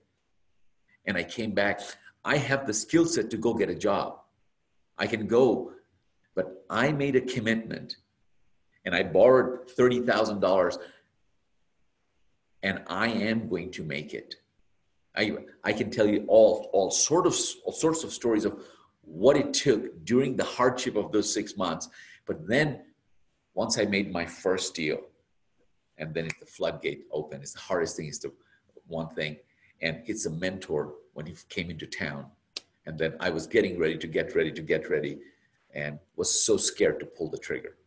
And 1.05 1.17
I 1.17 1.23
came 1.23 1.51
back. 1.51 1.81
I 2.23 2.37
have 2.37 2.67
the 2.67 2.73
skill 2.73 3.05
set 3.05 3.29
to 3.31 3.37
go 3.37 3.53
get 3.53 3.69
a 3.69 3.75
job. 3.75 4.19
I 4.97 5.07
can 5.07 5.27
go, 5.27 5.71
but 6.35 6.63
I 6.69 6.91
made 6.91 7.15
a 7.15 7.21
commitment 7.21 7.97
and 8.85 8.95
I 8.95 9.03
borrowed 9.03 9.67
$30,000 9.69 10.77
and 12.63 12.81
I 12.87 13.07
am 13.07 13.47
going 13.49 13.71
to 13.71 13.83
make 13.83 14.13
it. 14.13 14.35
I, 15.15 15.37
I 15.63 15.73
can 15.73 15.89
tell 15.89 16.07
you 16.07 16.25
all, 16.27 16.69
all, 16.71 16.91
sort 16.91 17.25
of, 17.25 17.35
all 17.65 17.73
sorts 17.73 18.03
of 18.03 18.13
stories 18.13 18.45
of 18.45 18.63
what 19.01 19.35
it 19.35 19.53
took 19.53 20.05
during 20.05 20.35
the 20.35 20.43
hardship 20.43 20.95
of 20.95 21.11
those 21.11 21.33
six 21.33 21.57
months. 21.57 21.89
But 22.25 22.47
then 22.47 22.81
once 23.53 23.77
I 23.77 23.85
made 23.85 24.11
my 24.11 24.25
first 24.25 24.75
deal, 24.75 24.99
and 25.97 26.13
then 26.13 26.29
the 26.39 26.45
floodgate 26.45 27.05
opened, 27.11 27.43
it's 27.43 27.53
the 27.53 27.59
hardest 27.59 27.97
thing 27.97 28.07
is 28.07 28.19
the 28.19 28.31
one 28.87 29.09
thing. 29.09 29.37
And 29.81 30.01
it's 30.05 30.25
a 30.25 30.29
mentor 30.29 30.93
when 31.13 31.25
he 31.25 31.35
came 31.49 31.69
into 31.69 31.85
town. 31.85 32.25
And 32.85 32.97
then 32.97 33.15
I 33.19 33.29
was 33.29 33.47
getting 33.47 33.77
ready 33.79 33.97
to 33.97 34.07
get 34.07 34.35
ready 34.35 34.51
to 34.51 34.61
get 34.61 34.89
ready 34.89 35.19
and 35.73 35.99
was 36.15 36.43
so 36.43 36.57
scared 36.57 36.99
to 36.99 37.05
pull 37.05 37.29
the 37.29 37.37
trigger. 37.37 37.77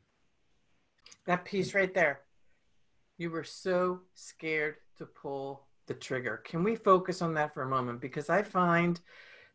That 1.26 1.44
piece 1.44 1.74
right 1.74 1.92
there. 1.92 2.20
You 3.18 3.30
were 3.30 3.44
so 3.44 4.00
scared 4.14 4.76
to 4.98 5.06
pull 5.06 5.66
the 5.86 5.94
trigger. 5.94 6.42
Can 6.44 6.64
we 6.64 6.76
focus 6.76 7.22
on 7.22 7.34
that 7.34 7.54
for 7.54 7.62
a 7.62 7.68
moment? 7.68 8.00
Because 8.00 8.30
I 8.30 8.42
find 8.42 9.00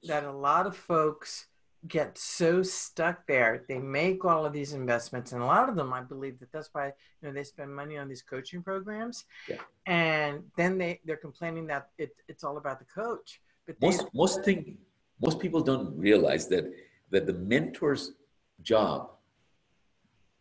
that 0.04 0.24
a 0.24 0.32
lot 0.32 0.66
of 0.66 0.76
folks 0.78 1.48
get 1.88 2.18
so 2.18 2.62
stuck 2.62 3.26
there. 3.28 3.64
They 3.68 3.80
make 3.80 4.26
all 4.26 4.46
of 4.46 4.54
these 4.54 4.74
investments, 4.74 5.32
and 5.32 5.42
a 5.42 5.46
lot 5.46 5.70
of 5.70 5.76
them, 5.76 5.94
I 5.94 6.02
believe 6.02 6.40
that 6.40 6.52
that's 6.52 6.70
why 6.74 6.88
you 6.88 7.28
know 7.28 7.32
they 7.34 7.44
spend 7.44 7.74
money 7.74 7.98
on 7.98 8.08
these 8.10 8.22
coaching 8.22 8.62
programs, 8.62 9.26
Yeah. 9.48 9.58
and 9.86 10.44
then 10.58 10.78
they 10.78 11.00
they're 11.06 11.18
complaining 11.18 11.68
that 11.68 11.90
it, 11.98 12.12
it's 12.28 12.44
all 12.44 12.58
about 12.58 12.80
the 12.80 12.86
coach. 12.86 13.42
But 13.70 13.82
most 13.82 14.06
most 14.14 14.44
thing 14.44 14.78
most 15.22 15.40
people 15.40 15.62
don't 15.62 15.96
realize 15.98 16.48
that 16.48 16.66
that 17.12 17.26
the 17.28 17.34
mentor's 17.34 18.14
job 18.62 19.12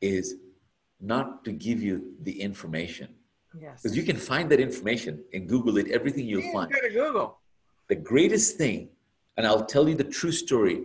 is 0.01 0.37
not 1.01 1.45
to 1.45 1.53
give 1.53 1.83
you 1.83 2.15
the 2.23 2.41
information. 2.41 3.09
Yes, 3.59 3.83
because 3.83 3.97
you 3.97 4.03
can 4.03 4.17
find 4.17 4.51
that 4.51 4.61
information 4.61 5.25
and 5.33 5.49
google 5.49 5.79
it 5.79 5.89
everything 5.91 6.27
you'll 6.27 6.43
Yeah, 6.43 6.53
find. 6.53 6.73
Go 6.73 6.81
to 6.81 6.91
Google. 6.91 7.39
the 7.89 7.97
greatest 7.97 8.57
thing 8.63 8.81
and 9.37 9.47
i'll 9.47 9.65
tell 9.75 9.89
you 9.89 9.95
the 9.95 10.11
true 10.21 10.33
story 10.47 10.79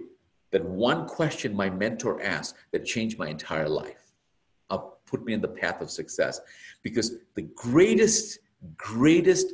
that 0.51 0.63
one 0.63 1.01
question 1.07 1.49
my 1.63 1.69
mentor 1.69 2.21
asked 2.21 2.55
that 2.71 2.85
changed 2.85 3.17
my 3.23 3.27
entire 3.37 3.67
life. 3.83 4.03
Up 4.69 4.83
put 5.11 5.19
me 5.25 5.33
in 5.33 5.41
the 5.41 5.53
path 5.61 5.81
of 5.81 5.89
success. 5.89 6.39
Because 6.83 7.07
the 7.39 7.45
greatest 7.67 8.39
greatest 8.77 9.47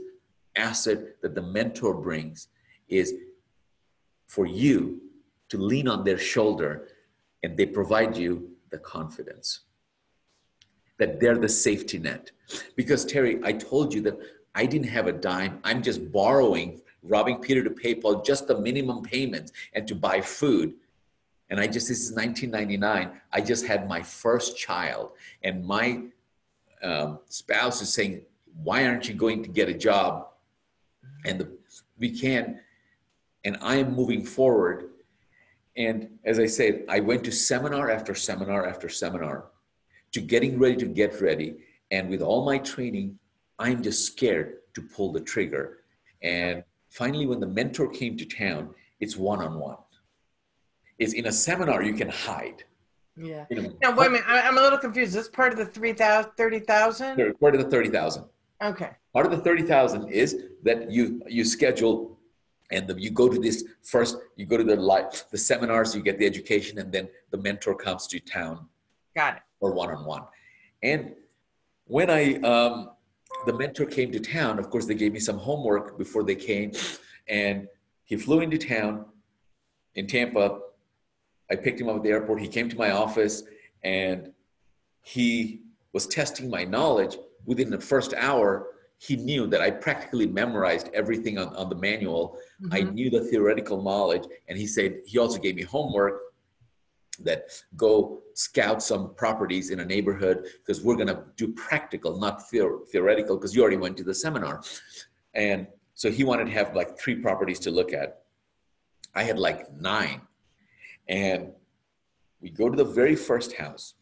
asset 0.56 1.00
that 1.22 1.34
the 1.36 1.42
mentor 1.58 1.94
brings 2.08 2.48
is 2.90 3.14
for 4.28 4.46
you 4.46 5.02
to 5.50 5.58
lean 5.58 5.88
on 5.88 6.04
their 6.04 6.18
shoulder 6.18 6.90
and 7.44 7.58
they 7.58 7.66
provide 7.66 8.16
you 8.16 8.50
the 8.70 8.78
confidence 8.78 9.62
that 10.98 11.20
they're 11.20 11.38
the 11.38 11.50
safety 11.50 11.98
net. 11.98 12.32
Because, 12.76 13.06
Terry, 13.06 13.40
I 13.44 13.54
told 13.54 13.94
you 13.94 14.02
that 14.02 14.20
I 14.54 14.66
didn't 14.66 14.90
have 14.90 15.08
a 15.08 15.14
dime. 15.14 15.60
I'm 15.64 15.82
just 15.82 16.12
borrowing, 16.12 16.82
robbing 17.02 17.40
Peter 17.40 17.64
to 17.64 17.70
pay 17.70 17.96
Paul, 17.96 18.22
just 18.22 18.48
the 18.48 18.60
minimum 18.60 19.02
payments 19.02 19.52
and 19.74 19.88
to 19.88 19.96
buy 19.96 20.22
food. 20.22 20.74
And 21.50 21.60
I 21.60 21.66
just, 21.66 21.88
this 21.88 22.02
is 22.02 22.12
1999. 22.12 23.10
I 23.32 23.42
just 23.42 23.66
had 23.66 23.88
my 23.88 24.04
first 24.04 24.58
child, 24.58 25.14
and 25.44 25.66
my 25.66 26.04
um, 26.84 27.20
spouse 27.28 27.82
is 27.82 27.92
saying, 27.92 28.22
Why 28.64 28.86
aren't 28.86 29.08
you 29.08 29.16
going 29.16 29.42
to 29.44 29.50
get 29.50 29.68
a 29.68 29.74
job? 29.74 30.28
And 31.26 31.40
the, 31.40 31.50
we 31.98 32.12
can, 32.12 32.60
and 33.46 33.58
I 33.62 33.76
am 33.78 33.96
moving 33.96 34.24
forward. 34.24 34.90
And 35.78 36.20
as 36.26 36.40
I 36.40 36.46
said, 36.46 36.86
I 36.90 37.00
went 37.00 37.24
to 37.26 37.32
seminar 37.32 37.90
after 37.90 38.14
seminar 38.16 38.68
after 38.68 38.90
seminar 38.90 39.46
to 40.12 40.22
getting 40.22 40.60
ready 40.60 40.76
to 40.78 40.86
get 40.86 41.22
ready. 41.22 41.58
And 41.92 42.10
with 42.10 42.22
all 42.22 42.46
my 42.46 42.58
training, 42.58 43.18
I'm 43.58 43.82
just 43.82 44.06
scared 44.06 44.58
to 44.74 44.82
pull 44.82 45.12
the 45.12 45.22
trigger. 45.22 45.80
And 46.22 46.64
finally, 46.90 47.26
when 47.26 47.40
the 47.40 47.48
mentor 47.48 47.88
came 47.88 48.18
to 48.18 48.26
town, 48.26 48.74
it's 49.00 49.16
one 49.16 49.42
on 49.42 49.60
one. 49.60 49.78
It's 50.98 51.14
in 51.14 51.28
a 51.28 51.32
seminar, 51.32 51.82
you 51.82 51.94
can 51.94 52.10
hide. 52.10 52.64
Yeah. 53.16 53.46
You 53.50 53.62
know, 53.62 53.74
Now 53.82 53.96
wait 53.96 54.08
a 54.08 54.10
minute. 54.12 54.26
I, 54.28 54.42
I'm 54.42 54.58
a 54.58 54.62
little 54.62 54.78
confused. 54.78 55.10
Is 55.10 55.14
this 55.14 55.30
part 55.30 55.52
of 55.52 55.58
the 55.58 55.66
3,000, 55.66 56.32
30,000? 56.38 57.36
part 57.40 57.56
of 57.56 57.64
the 57.64 57.70
30,000. 57.70 58.26
Okay. 58.62 58.90
Part 59.14 59.26
of 59.26 59.32
the 59.32 59.38
30,000 59.38 60.10
is 60.10 60.44
that 60.64 60.92
you, 60.92 61.22
you 61.28 61.46
schedule 61.46 62.18
and 62.72 62.88
the, 62.88 62.99
you 62.99 63.11
go 63.11 63.30
to 63.30 63.39
this 63.39 63.65
first, 63.84 64.17
you 64.36 64.45
go 64.45 64.57
to 64.57 64.63
the 64.63 64.76
live, 64.76 65.26
the 65.32 65.38
seminars, 65.38 65.95
you 65.95 66.01
get 66.01 66.20
the 66.20 66.26
education, 66.26 66.80
and 66.80 66.91
then 66.91 67.09
the 67.32 67.38
mentor 67.38 67.76
comes 67.76 68.07
to 68.07 68.20
town 68.20 68.67
Got 69.15 69.38
it. 69.38 69.41
or 69.59 69.74
one-on-one. 69.74 70.24
And 70.84 71.13
when 71.86 72.09
I, 72.09 72.36
um, 72.41 72.91
the 73.45 73.53
mentor 73.53 73.86
came 73.86 74.11
to 74.11 74.20
town, 74.20 74.59
of 74.59 74.70
course, 74.70 74.86
they 74.86 74.93
gave 74.95 75.13
me 75.13 75.20
some 75.20 75.38
homework 75.38 75.97
before 75.97 76.24
they 76.24 76.36
came, 76.36 76.72
and 77.28 77.67
he 78.03 78.15
flew 78.15 78.41
into 78.41 78.57
town 78.57 79.05
in 79.95 80.07
Tampa. 80.07 80.59
I 81.51 81.55
picked 81.55 81.82
him 81.82 81.89
up 81.89 81.97
at 81.97 82.03
the 82.03 82.09
airport. 82.09 82.41
He 82.41 82.47
came 82.47 82.70
to 82.70 82.78
my 82.78 82.91
office, 82.91 83.43
and 83.84 84.32
he 85.01 85.61
was 85.93 86.05
testing 86.05 86.49
my 86.49 86.63
knowledge. 86.63 87.17
Within 87.45 87.70
the 87.72 87.80
first 87.80 88.13
hour, 88.13 88.67
he 89.00 89.16
knew 89.16 89.47
that 89.47 89.62
I 89.62 89.72
practically 89.72 90.28
memorized 90.28 90.89
everything 90.93 91.38
on, 91.38 91.56
on 91.56 91.70
the 91.70 91.76
manual. 91.76 92.38
I 92.72 92.82
Mhm. 92.82 92.93
knew 92.93 93.10
the 93.10 93.24
theoretical 93.24 93.82
knowledge, 93.82 94.26
and 94.50 94.58
he 94.58 94.68
said 94.68 95.02
he 95.06 95.18
also 95.18 95.39
gave 95.39 95.56
me 95.56 95.64
homework 95.64 96.22
that 97.20 97.50
go 97.78 98.22
scout 98.34 98.84
some 98.84 99.16
properties 99.16 99.70
in 99.72 99.80
a 99.80 99.86
neighborhood 99.86 100.47
because 100.60 100.84
we're 100.84 100.95
going 100.95 101.08
to 101.08 101.24
do 101.38 101.54
practical, 101.54 102.18
not 102.20 102.39
theor- 102.50 102.86
theoretical, 102.89 103.38
because 103.38 103.56
you 103.56 103.62
already 103.62 103.78
went 103.78 103.95
to 103.97 104.04
the 104.04 104.14
seminar. 104.14 104.62
And 105.34 105.68
so 105.95 106.12
he 106.12 106.24
wanted 106.26 106.45
to 106.45 106.52
have 106.52 106.76
like 106.76 106.97
three 107.00 107.16
properties 107.16 107.60
to 107.60 107.72
look 107.72 107.93
at. 107.93 108.24
I 109.16 109.24
had 109.24 109.39
like 109.39 109.72
nine. 109.74 110.22
And 111.08 111.54
we 112.41 112.50
go 112.50 112.70
to 112.70 112.76
the 112.76 112.86
very 112.86 113.16
first 113.16 113.54
house. 113.54 113.95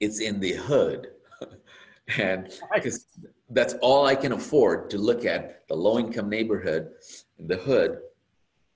It's 0.00 0.20
in 0.20 0.40
the 0.40 0.52
hood. 0.52 1.12
and 2.18 2.50
because 2.74 3.06
that's 3.50 3.74
all 3.82 4.06
I 4.06 4.14
can 4.14 4.32
afford 4.32 4.90
to 4.90 4.98
look 4.98 5.24
at 5.24 5.66
the 5.68 5.74
low 5.74 5.98
income 5.98 6.28
neighborhood 6.28 6.90
in 7.38 7.46
the 7.46 7.56
hood. 7.56 7.98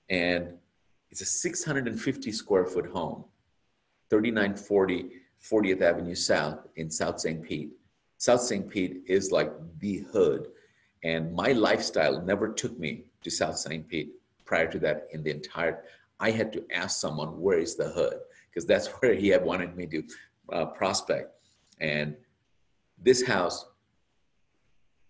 And 0.09 0.53
it's 1.09 1.21
a 1.21 1.25
650 1.25 2.31
square 2.31 2.65
foot 2.65 2.87
home, 2.87 3.25
3940 4.09 5.21
40th 5.41 5.81
Avenue 5.81 6.15
South 6.15 6.67
in 6.75 6.89
South 6.89 7.19
St. 7.19 7.43
Pete. 7.43 7.71
South 8.17 8.41
St. 8.41 8.67
Pete 8.67 9.03
is 9.05 9.31
like 9.31 9.51
the 9.79 9.99
hood. 10.11 10.47
And 11.03 11.33
my 11.33 11.51
lifestyle 11.51 12.21
never 12.21 12.51
took 12.51 12.77
me 12.79 13.03
to 13.21 13.29
South 13.29 13.57
St. 13.57 13.87
Pete 13.87 14.13
prior 14.45 14.71
to 14.71 14.79
that 14.79 15.07
in 15.11 15.23
the 15.23 15.31
entire, 15.31 15.83
I 16.19 16.31
had 16.31 16.51
to 16.53 16.63
ask 16.73 16.99
someone, 16.99 17.39
where 17.39 17.59
is 17.59 17.75
the 17.75 17.89
hood? 17.89 18.17
Because 18.49 18.65
that's 18.65 18.87
where 18.99 19.13
he 19.13 19.27
had 19.27 19.43
wanted 19.43 19.75
me 19.75 19.85
to 19.87 20.03
uh, 20.51 20.65
prospect. 20.67 21.31
And 21.79 22.15
this 22.97 23.23
house, 23.23 23.65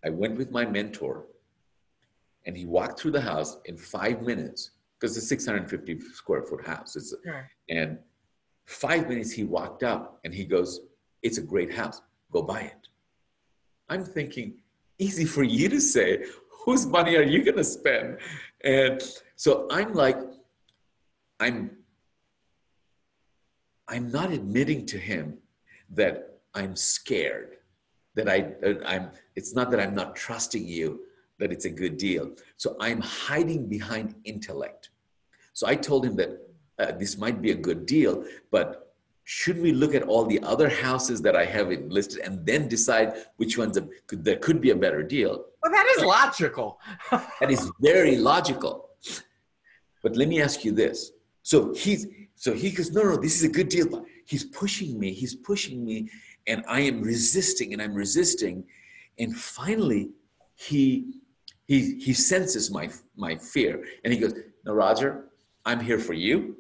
I 0.05 0.09
went 0.09 0.37
with 0.37 0.51
my 0.51 0.65
mentor 0.65 1.25
and 2.45 2.55
he 2.55 2.65
walked 2.65 2.99
through 2.99 3.11
the 3.11 3.21
house 3.21 3.57
in 3.65 3.75
five 3.75 4.21
minutes 4.21 4.71
because 4.99 5.17
it's 5.17 5.25
a 5.25 5.29
650 5.29 5.99
square 6.13 6.43
foot 6.43 6.65
house. 6.65 6.95
It's, 6.95 7.13
Sure. 7.23 7.49
and 7.69 7.97
five 8.65 9.09
minutes 9.09 9.31
he 9.31 9.43
walked 9.43 9.83
up 9.83 10.19
and 10.23 10.33
he 10.33 10.45
goes, 10.45 10.81
It's 11.23 11.39
a 11.39 11.41
great 11.41 11.73
house. 11.73 12.01
Go 12.31 12.43
buy 12.43 12.61
it. 12.61 12.87
I'm 13.89 14.03
thinking, 14.03 14.53
easy 14.99 15.25
for 15.25 15.43
you 15.43 15.69
to 15.69 15.81
say. 15.81 16.25
Whose 16.65 16.85
money 16.85 17.15
are 17.15 17.23
you 17.23 17.43
going 17.43 17.57
to 17.57 17.63
spend? 17.63 18.17
And 18.63 19.01
so 19.35 19.67
I'm 19.71 19.93
like, 19.93 20.17
I'm 21.39 21.71
I'm 23.87 24.11
not 24.11 24.31
admitting 24.31 24.85
to 24.87 24.97
him 24.97 25.37
that 25.91 26.39
I'm 26.55 26.75
scared, 26.75 27.57
that 28.16 28.30
I 28.30 28.53
I'm 28.86 29.11
it's 29.36 29.53
not 29.53 29.72
that 29.72 29.80
I'm 29.80 29.93
not 29.93 30.16
trusting 30.16 30.68
you 30.68 31.01
that 31.39 31.51
it's 31.51 31.66
a 31.66 31.70
good 31.70 31.97
deal. 31.97 32.32
So 32.57 32.76
I'm 32.80 33.01
hiding 33.01 33.68
behind 33.68 34.16
intellect. 34.24 34.89
So 35.53 35.68
I 35.68 35.76
told 35.76 36.05
him 36.05 36.16
that 36.16 36.30
uh, 36.80 36.91
this 36.93 37.18
might 37.18 37.41
be 37.41 37.51
a 37.51 37.55
good 37.55 37.86
deal, 37.86 38.24
but 38.51 38.93
should 39.26 39.59
we 39.61 39.72
look 39.72 39.95
at 39.95 40.03
all 40.03 40.26
the 40.26 40.41
other 40.43 40.70
houses 40.70 41.22
that 41.24 41.36
I 41.36 41.45
have 41.45 41.68
listed 41.88 42.20
and 42.20 42.45
then 42.45 42.68
decide 42.68 43.13
which 43.38 43.57
ones 43.57 43.76
a, 43.76 43.88
could, 44.07 44.24
there 44.24 44.38
could 44.38 44.61
be 44.61 44.70
a 44.70 44.76
better 44.76 45.01
deal? 45.01 45.45
Well, 45.63 45.72
that 45.72 45.88
is 45.97 46.03
logical. 46.03 46.80
That 47.39 47.51
is 47.51 47.72
very 47.82 48.18
logical. 48.18 48.89
But 50.03 50.16
let 50.16 50.28
me 50.28 50.41
ask 50.41 50.63
you 50.63 50.72
this. 50.72 51.11
So 51.41 51.74
he's 51.74 52.07
so 52.36 52.53
he 52.53 52.70
goes, 52.70 52.91
no, 52.91 53.01
no, 53.03 53.18
this 53.18 53.36
is 53.36 53.43
a 53.43 53.49
good 53.49 53.70
deal. 53.70 53.88
But 53.89 54.03
he's 54.26 54.43
pushing 54.43 54.99
me, 54.99 55.13
he's 55.13 55.36
pushing 55.36 55.84
me, 55.84 56.09
and 56.47 56.63
I 56.67 56.81
am 56.81 57.01
resisting 57.01 57.73
and 57.73 57.81
I'm 57.81 57.93
resisting. 57.93 58.65
And 59.17 59.35
finally, 59.35 60.11
he 60.55 61.15
he 61.65 61.99
he 61.99 62.13
senses 62.13 62.71
my 62.71 62.89
my 63.15 63.35
fear 63.35 63.83
and 64.03 64.13
he 64.13 64.19
goes, 64.19 64.33
No, 64.65 64.73
Roger, 64.73 65.25
I'm 65.65 65.79
here 65.79 65.99
for 65.99 66.13
you. 66.13 66.57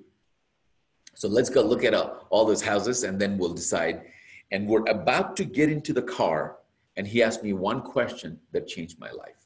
So 1.13 1.27
let's 1.27 1.49
go 1.49 1.61
look 1.61 1.83
at 1.83 1.93
all 1.93 2.45
those 2.45 2.61
houses 2.61 3.03
and 3.03 3.19
then 3.19 3.37
we'll 3.37 3.53
decide. 3.53 4.01
And 4.51 4.67
we're 4.67 4.85
about 4.87 5.35
to 5.37 5.45
get 5.45 5.69
into 5.69 5.91
the 5.91 6.01
car, 6.01 6.57
and 6.97 7.07
he 7.07 7.23
asked 7.23 7.43
me 7.43 7.53
one 7.53 7.81
question 7.81 8.39
that 8.51 8.67
changed 8.67 8.99
my 8.99 9.09
life. 9.11 9.44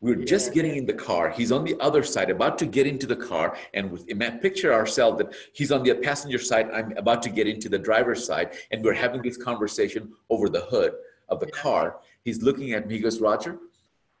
We 0.00 0.14
We're 0.14 0.24
just 0.24 0.52
getting 0.52 0.76
in 0.76 0.84
the 0.84 0.92
car. 0.92 1.30
He's 1.30 1.50
on 1.50 1.64
the 1.64 1.74
other 1.80 2.02
side, 2.02 2.28
about 2.28 2.58
to 2.58 2.66
get 2.66 2.86
into 2.86 3.06
the 3.06 3.16
car, 3.16 3.56
and 3.72 3.90
with 3.90 4.06
picture 4.42 4.72
ourselves 4.72 5.16
that 5.18 5.34
he's 5.54 5.72
on 5.72 5.82
the 5.82 5.94
passenger 5.94 6.38
side. 6.38 6.70
I'm 6.70 6.94
about 6.98 7.22
to 7.22 7.30
get 7.30 7.46
into 7.46 7.70
the 7.70 7.78
driver's 7.78 8.26
side, 8.26 8.56
and 8.70 8.84
we're 8.84 8.92
having 8.92 9.22
this 9.22 9.38
conversation 9.38 10.12
over 10.28 10.50
the 10.50 10.60
hood 10.60 10.92
of 11.30 11.40
the 11.40 11.46
Yeah. 11.46 11.62
car. 11.62 12.00
He's 12.24 12.42
looking 12.42 12.72
at 12.72 12.86
me. 12.86 12.96
He 12.96 13.00
goes, 13.00 13.20
"Roger, 13.20 13.58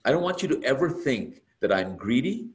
I 0.04 0.12
don't 0.12 0.22
want 0.22 0.42
you 0.42 0.48
to 0.48 0.62
ever 0.64 0.88
think 0.88 1.42
that 1.60 1.70
I'm 1.70 1.96
greedy, 1.96 2.48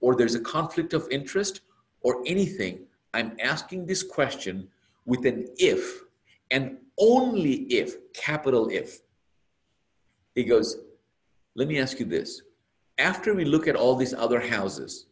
or 0.00 0.14
there's 0.14 0.34
a 0.34 0.40
conflict 0.40 0.94
of 0.94 1.06
interest, 1.10 1.60
or 2.00 2.22
anything. 2.26 2.88
I'm 3.12 3.36
asking 3.38 3.84
this 3.86 4.02
question 4.02 4.70
with 5.04 5.26
an 5.26 5.46
if, 5.58 6.04
and 6.50 6.78
only 6.96 7.54
if, 7.80 8.12
capital 8.14 8.70
if." 8.70 9.02
He 10.34 10.44
goes, 10.44 10.78
"Let 11.54 11.68
me 11.68 11.78
ask 11.78 12.00
you 12.00 12.06
this." 12.06 12.40
After 12.98 13.34
we 13.34 13.44
look 13.44 13.66
at 13.66 13.76
all 13.76 13.96
these 13.96 14.14
other 14.14 14.40
houses, 14.40 15.06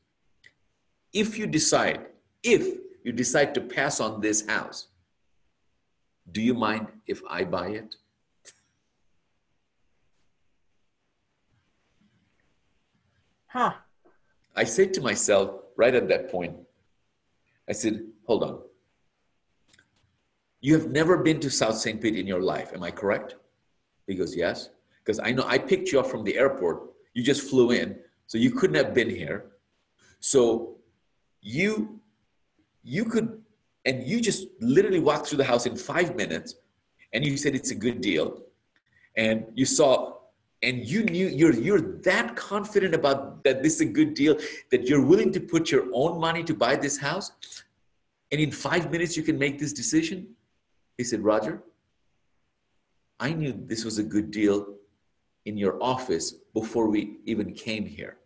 if 1.12 1.38
you 1.38 1.46
decide, 1.46 2.06
if 2.42 2.78
you 3.04 3.12
decide 3.12 3.54
to 3.54 3.60
pass 3.60 4.00
on 4.00 4.20
this 4.20 4.46
house, 4.46 4.88
do 6.32 6.40
you 6.40 6.54
mind 6.54 6.86
if 7.06 7.20
I 7.28 7.44
buy 7.44 7.68
it? 7.68 7.96
Huh. 13.48 13.72
I 14.54 14.64
said 14.64 14.94
to 14.94 15.00
myself 15.00 15.50
right 15.76 15.94
at 15.94 16.08
that 16.08 16.30
point, 16.30 16.56
I 17.68 17.72
said, 17.72 18.04
hold 18.26 18.44
on. 18.44 18.60
You 20.60 20.74
have 20.74 20.90
never 20.90 21.16
been 21.16 21.40
to 21.40 21.50
South 21.50 21.76
St. 21.76 22.00
Pete 22.00 22.16
in 22.16 22.26
your 22.26 22.42
life, 22.42 22.72
am 22.74 22.82
I 22.82 22.90
correct? 22.90 23.36
He 24.06 24.14
goes, 24.14 24.36
yes. 24.36 24.70
Because 25.02 25.18
I 25.18 25.32
know 25.32 25.44
I 25.46 25.58
picked 25.58 25.90
you 25.90 25.98
up 26.00 26.06
from 26.06 26.22
the 26.22 26.36
airport. 26.36 26.90
You 27.14 27.22
just 27.22 27.48
flew 27.48 27.70
in, 27.70 27.96
so 28.26 28.38
you 28.38 28.50
couldn't 28.52 28.76
have 28.76 28.94
been 28.94 29.10
here. 29.10 29.46
So 30.20 30.76
you 31.40 32.00
you 32.82 33.04
could 33.04 33.42
and 33.84 34.06
you 34.06 34.20
just 34.20 34.46
literally 34.60 35.00
walked 35.00 35.28
through 35.28 35.38
the 35.38 35.44
house 35.44 35.66
in 35.66 35.76
five 35.76 36.14
minutes 36.14 36.56
and 37.12 37.24
you 37.24 37.36
said 37.36 37.54
it's 37.54 37.70
a 37.70 37.74
good 37.74 38.00
deal. 38.00 38.42
And 39.16 39.46
you 39.54 39.64
saw 39.64 40.14
and 40.62 40.86
you 40.86 41.04
knew 41.04 41.26
you're 41.26 41.54
you're 41.54 41.80
that 42.02 42.36
confident 42.36 42.94
about 42.94 43.42
that 43.44 43.62
this 43.62 43.76
is 43.76 43.80
a 43.80 43.86
good 43.86 44.14
deal 44.14 44.36
that 44.70 44.86
you're 44.88 45.04
willing 45.04 45.32
to 45.32 45.40
put 45.40 45.70
your 45.70 45.86
own 45.92 46.20
money 46.20 46.44
to 46.44 46.54
buy 46.54 46.76
this 46.76 46.98
house? 46.98 47.32
And 48.30 48.40
in 48.40 48.52
five 48.52 48.90
minutes 48.90 49.16
you 49.16 49.22
can 49.22 49.38
make 49.38 49.58
this 49.58 49.72
decision? 49.72 50.28
He 50.96 51.04
said 51.04 51.22
roger 51.24 51.62
i 53.20 53.32
knew 53.32 53.52
this 53.52 53.84
was 53.84 53.98
a 53.98 54.02
good 54.02 54.30
deal 54.30 54.74
in 55.46 55.56
your 55.56 55.82
office 55.82 56.34
before 56.54 56.88
we 56.88 57.18
even 57.24 57.52
came 57.52 57.86
here. 57.86 58.18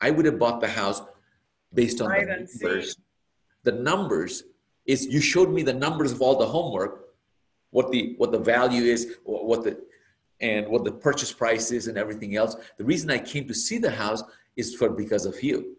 I 0.00 0.10
would 0.10 0.26
have 0.26 0.38
bought 0.38 0.60
the 0.60 0.68
house 0.68 1.02
based 1.74 2.00
on 2.00 2.08
Right, 2.10 2.26
the 2.26 2.32
and 2.34 2.48
see. 2.48 2.64
numbers. 2.64 2.96
The 3.64 3.72
numbers 3.72 4.44
is 4.86 5.06
you 5.06 5.20
showed 5.20 5.50
me 5.50 5.62
the 5.62 5.72
numbers 5.72 6.12
of 6.12 6.20
all 6.20 6.36
the 6.36 6.46
homework 6.46 6.98
what 7.70 7.90
the 7.90 8.14
what 8.18 8.32
the 8.32 8.38
value 8.38 8.82
is 8.82 9.16
what 9.24 9.62
the 9.64 9.80
and 10.40 10.66
what 10.68 10.84
the 10.84 10.90
purchase 10.92 11.32
price 11.32 11.70
is 11.70 11.86
and 11.86 11.96
everything 11.96 12.36
else. 12.36 12.56
The 12.76 12.84
reason 12.84 13.10
i 13.10 13.18
came 13.18 13.46
to 13.48 13.54
see 13.54 13.78
the 13.78 13.90
house 13.90 14.22
is 14.56 14.74
for 14.74 14.90
because 14.90 15.24
of 15.24 15.42
you. 15.42 15.76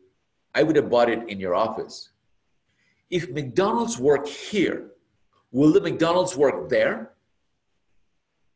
I 0.55 0.63
would 0.63 0.75
have 0.75 0.89
bought 0.89 1.09
it 1.09 1.27
in 1.29 1.39
your 1.39 1.53
office. 1.55 2.09
If 3.09 3.29
mcdonald's 3.29 3.99
work 3.99 4.27
here 4.27 4.91
will 5.51 5.71
the 5.73 5.81
mcdonald's 5.81 6.35
work 6.37 6.69
there 6.69 7.12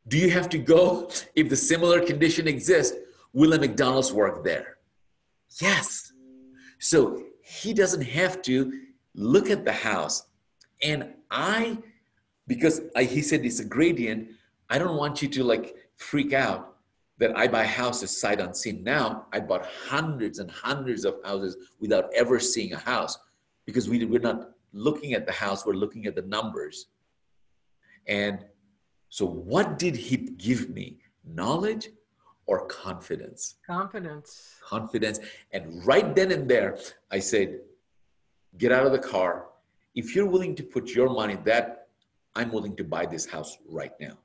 do 0.08 0.18
you 0.18 0.30
have 0.32 0.50
to 0.50 0.58
go? 0.58 1.10
If 1.36 1.50
the 1.50 1.56
similar 1.56 2.00
condition 2.06 2.48
exists 2.48 2.98
will 3.34 3.54
a 3.54 3.60
mcdonald's 3.60 4.14
work 4.14 4.44
there? 4.44 4.78
Yes. 5.62 6.12
So 6.80 7.24
he 7.42 7.74
doesn't 7.74 8.02
have 8.02 8.42
to 8.44 8.72
look 9.16 9.50
at 9.50 9.66
the 9.66 9.74
house. 9.74 10.26
And 10.82 11.14
i 11.30 11.78
because 12.48 12.82
I, 12.96 13.04
he 13.04 13.22
said 13.22 13.44
it's 13.44 13.60
a 13.60 13.66
gradient 13.66 14.30
i 14.70 14.78
don't 14.78 14.96
want 14.96 15.22
you 15.22 15.28
to 15.28 15.44
like 15.44 15.76
freak 15.98 16.32
out 16.32 16.78
that 17.18 17.38
i 17.38 17.48
buy 17.48 17.66
houses 17.66 18.22
sight 18.22 18.40
unseen. 18.40 18.84
Now 18.84 19.26
i 19.34 19.40
bought 19.40 19.66
hundreds 19.66 20.40
and 20.40 20.50
hundreds 20.50 21.04
of 21.04 21.16
houses 21.26 21.58
without 21.82 22.06
ever 22.16 22.40
seeing 22.40 22.72
a 22.74 22.78
house 22.78 23.18
because 23.66 23.90
we, 23.90 24.06
we're 24.06 24.22
not 24.22 24.52
looking 24.72 25.14
at 25.14 25.26
the 25.26 25.34
house 25.34 25.66
we're 25.66 25.74
looking 25.74 26.06
at 26.06 26.16
the 26.16 26.22
numbers. 26.22 26.88
And 28.08 28.46
so 29.10 29.26
what 29.26 29.80
did 29.80 29.96
he 29.96 30.18
give 30.18 30.70
me 30.70 30.98
knowledge 31.26 31.90
or 32.48 32.66
confidence 32.66 33.56
Confidence. 33.66 34.56
confidence. 34.64 35.20
And 35.52 35.86
right 35.86 36.16
then 36.16 36.32
and 36.32 36.50
there, 36.50 36.78
I 37.12 37.20
said, 37.20 37.60
get 38.58 38.72
out 38.72 38.86
of 38.86 38.94
the 38.94 39.00
car. 39.00 39.48
If 39.96 40.16
you're 40.16 40.26
willing 40.26 40.56
to 40.56 40.64
put 40.64 40.90
your 40.92 41.10
money 41.10 41.38
that, 41.44 41.88
I'm 42.36 42.52
willing 42.52 42.76
to 42.78 42.84
buy 42.84 43.06
this 43.06 43.26
house 43.26 43.58
right 43.68 43.92
now. 44.00 44.18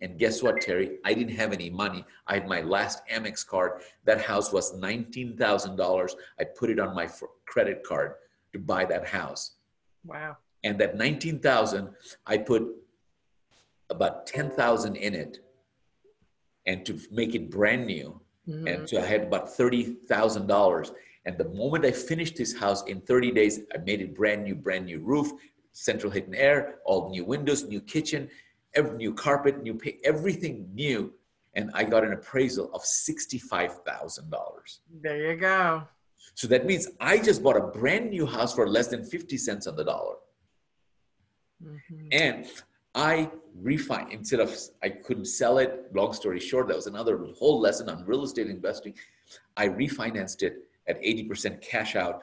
And 0.00 0.18
guess 0.18 0.42
what, 0.42 0.60
Terry? 0.60 0.98
I 1.04 1.14
didn't 1.14 1.34
have 1.36 1.52
any 1.52 1.70
money. 1.70 2.04
I 2.26 2.34
had 2.34 2.46
my 2.46 2.60
last 2.60 3.02
Amex 3.08 3.44
card. 3.46 3.82
That 4.04 4.20
house 4.20 4.52
was 4.52 4.74
$19,000. 4.74 6.10
I 6.38 6.44
put 6.44 6.70
it 6.70 6.78
on 6.78 6.94
my 6.94 7.08
credit 7.46 7.82
card 7.82 8.12
to 8.52 8.58
buy 8.58 8.84
that 8.84 9.06
house. 9.08 9.52
Wow. 10.04 10.36
And 10.64 10.78
that 10.78 10.96
19,000, 10.96 11.88
I 12.26 12.38
put 12.38 12.68
about 13.90 14.26
10,000 14.26 14.96
in 14.96 15.14
it 15.14 15.38
and 16.66 16.84
to 16.86 16.98
make 17.10 17.34
it 17.34 17.50
brand 17.50 17.86
new. 17.86 18.20
Mhm. 18.48 18.66
And 18.74 18.88
so 18.88 18.98
I 19.00 19.04
had 19.06 19.22
about 19.24 19.48
$30,000. 19.48 20.92
And 21.24 21.36
the 21.38 21.48
moment 21.48 21.84
I 21.84 21.90
finished 21.92 22.36
this 22.36 22.56
house 22.56 22.84
in 22.86 23.00
30 23.00 23.30
days, 23.32 23.60
I 23.74 23.78
made 23.78 24.00
it 24.00 24.14
brand 24.14 24.44
new, 24.44 24.54
brand 24.54 24.86
new 24.86 25.00
roof, 25.00 25.28
central 25.72 26.10
heat 26.12 26.26
and 26.26 26.34
air, 26.36 26.78
all 26.84 27.10
new 27.10 27.24
windows, 27.24 27.64
new 27.64 27.80
kitchen, 27.80 28.30
every 28.74 28.96
new 28.96 29.12
carpet, 29.14 29.62
new 29.62 29.74
pa- 29.74 29.98
everything 30.04 30.68
new. 30.72 31.12
And 31.54 31.70
I 31.74 31.84
got 31.84 32.04
an 32.04 32.12
appraisal 32.12 32.70
of 32.74 32.82
$65,000. 32.84 34.80
There 35.02 35.32
you 35.32 35.36
go. 35.36 35.86
So 36.34 36.46
that 36.48 36.66
means 36.66 36.88
I 37.00 37.18
just 37.18 37.42
bought 37.42 37.56
a 37.56 37.66
brand 37.78 38.10
new 38.10 38.26
house 38.26 38.54
for 38.54 38.68
less 38.68 38.88
than 38.88 39.04
50 39.04 39.36
cents 39.38 39.66
on 39.66 39.74
the 39.76 39.84
dollar. 39.84 40.16
Mhm. 41.62 42.08
And 42.12 42.46
I 42.96 43.30
refined 43.54 44.10
instead 44.10 44.40
of 44.40 44.58
I 44.82 44.88
couldn't 44.88 45.26
sell 45.26 45.58
it. 45.58 45.90
Long 45.94 46.14
story 46.14 46.40
short, 46.40 46.68
that 46.68 46.76
was 46.76 46.86
another 46.86 47.18
whole 47.38 47.60
lesson 47.60 47.90
on 47.90 48.06
real 48.06 48.24
estate 48.24 48.48
investing. 48.48 48.94
I 49.54 49.68
refinanced 49.68 50.42
it 50.42 50.68
at 50.88 51.00
80% 51.02 51.60
cash 51.60 51.94
out. 51.94 52.22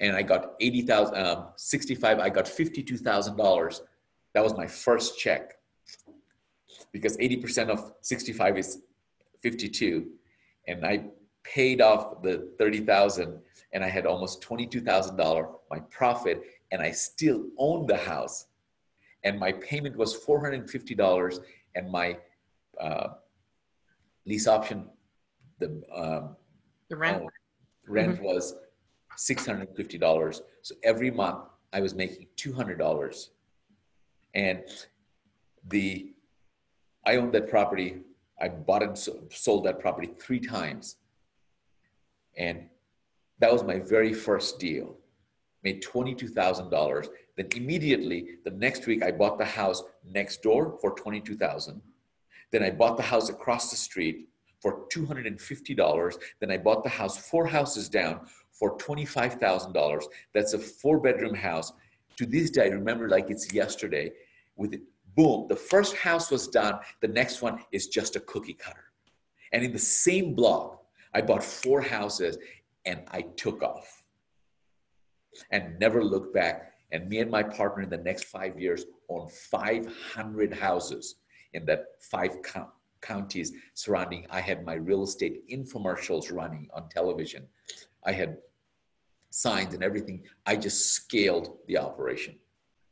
And 0.00 0.16
I 0.16 0.22
got 0.22 0.54
80,000, 0.60 1.16
um, 1.16 1.46
65, 1.54 2.18
I 2.18 2.28
got 2.28 2.46
$52,000. 2.46 3.80
That 4.34 4.42
was 4.42 4.56
my 4.56 4.66
first 4.66 5.16
check. 5.16 5.54
Because 6.90 7.16
80% 7.18 7.68
of 7.68 7.92
65 8.00 8.58
is 8.58 8.82
52. 9.42 10.08
And 10.66 10.84
I 10.84 11.04
paid 11.44 11.80
off 11.80 12.20
the 12.20 12.48
30,000 12.58 13.38
and 13.72 13.84
I 13.84 13.88
had 13.88 14.06
almost 14.06 14.42
$22,000 14.42 15.54
my 15.70 15.78
profit 15.90 16.42
and 16.72 16.82
I 16.82 16.90
still 16.90 17.44
owned 17.58 17.88
the 17.88 17.96
house 17.96 18.46
and 19.24 19.38
my 19.38 19.52
payment 19.52 19.96
was 19.96 20.16
$450 20.24 21.38
and 21.74 21.90
my 21.90 22.18
uh, 22.80 23.08
lease 24.26 24.46
option 24.46 24.88
the 25.58 25.82
um, 25.94 26.36
The 26.88 26.96
rent. 26.96 27.22
oh, 27.22 27.30
rent 27.86 28.20
was 28.22 28.54
$650 29.18 30.40
so 30.62 30.74
every 30.82 31.10
month 31.10 31.44
i 31.72 31.80
was 31.80 31.94
making 31.94 32.26
$200 32.36 33.28
and 34.34 34.62
the 35.68 36.12
i 37.06 37.16
owned 37.16 37.32
that 37.34 37.48
property. 37.48 38.00
I 38.40 38.48
bought 38.48 38.82
and 38.82 38.98
sold 38.98 39.64
that 39.66 39.78
property 39.78 40.10
three 40.18 40.40
times. 40.40 40.96
And 42.36 42.68
that 43.38 43.52
was 43.52 43.62
my 43.62 43.78
very 43.78 44.12
first 44.12 44.58
deal 44.58 44.96
made 45.62 45.82
$22000 45.82 47.08
then 47.36 47.48
immediately 47.56 48.38
the 48.44 48.50
next 48.50 48.86
week 48.86 49.02
i 49.02 49.10
bought 49.10 49.38
the 49.38 49.44
house 49.44 49.82
next 50.04 50.42
door 50.42 50.78
for 50.80 50.94
22000 50.94 51.80
then 52.50 52.62
i 52.62 52.70
bought 52.70 52.96
the 52.96 53.02
house 53.02 53.28
across 53.28 53.70
the 53.70 53.76
street 53.76 54.28
for 54.60 54.86
$250 54.88 56.14
then 56.40 56.50
i 56.50 56.56
bought 56.56 56.82
the 56.82 56.88
house 56.88 57.16
four 57.18 57.46
houses 57.46 57.88
down 57.88 58.20
for 58.52 58.76
$25000 58.78 60.02
that's 60.32 60.52
a 60.52 60.58
four 60.58 61.00
bedroom 61.00 61.34
house. 61.34 61.72
To 62.18 62.26
this 62.26 62.50
day 62.50 62.66
i 62.66 62.68
remember 62.68 63.08
like 63.08 63.30
it's 63.30 63.52
yesterday 63.52 64.12
with 64.56 64.74
it 64.74 64.82
boom 65.16 65.46
the 65.48 65.56
first 65.56 65.96
house 65.96 66.30
was 66.30 66.46
done 66.46 66.78
the 67.00 67.08
next 67.08 67.42
one 67.42 67.58
is 67.72 67.88
just 67.88 68.16
a 68.16 68.20
cookie 68.20 68.54
cutter. 68.54 68.84
And 69.52 69.64
in 69.64 69.72
the 69.72 69.78
same 69.78 70.34
block 70.34 70.84
i 71.14 71.20
bought 71.20 71.42
four 71.42 71.80
houses 71.80 72.38
and 72.84 73.00
i 73.10 73.22
took 73.22 73.62
off 73.62 74.01
and 75.50 75.78
never 75.78 76.02
looked 76.04 76.34
back. 76.34 76.72
And 76.92 77.08
me 77.08 77.18
and 77.18 77.30
my 77.30 77.42
partner 77.42 77.82
in 77.82 77.90
the 77.90 77.98
next 77.98 78.24
five 78.24 78.60
years 78.60 78.84
own 79.08 79.28
500 79.28 80.54
houses 80.54 81.16
in 81.54 81.64
that 81.66 81.84
five 82.00 82.42
co- 82.42 82.70
counties 83.00 83.52
surrounding. 83.74 84.26
I 84.30 84.40
had 84.40 84.64
my 84.64 84.74
real 84.74 85.02
estate 85.02 85.48
infomercials 85.50 86.32
running 86.32 86.68
on 86.74 86.88
television. 86.88 87.46
I 88.04 88.12
had 88.12 88.38
signs 89.30 89.74
and 89.74 89.82
everything. 89.82 90.22
I 90.46 90.56
just 90.56 90.92
scaled 90.92 91.58
the 91.66 91.78
operation. 91.78 92.36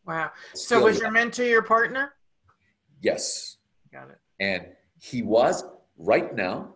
Wow. 0.07 0.31
So 0.55 0.83
was 0.83 0.99
your 0.99 1.11
mentor 1.11 1.45
your 1.45 1.63
partner? 1.63 2.15
Yes. 3.03 3.59
Got 3.93 4.11
it. 4.11 4.19
And 4.41 4.67
he 4.99 5.23
was 5.23 5.65
right 5.99 6.35
now 6.35 6.75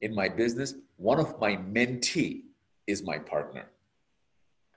in 0.00 0.14
my 0.14 0.28
business, 0.28 0.74
one 0.96 1.18
of 1.18 1.38
my 1.40 1.56
mentee 1.56 2.42
is 2.86 3.02
my 3.02 3.18
partner. 3.18 3.70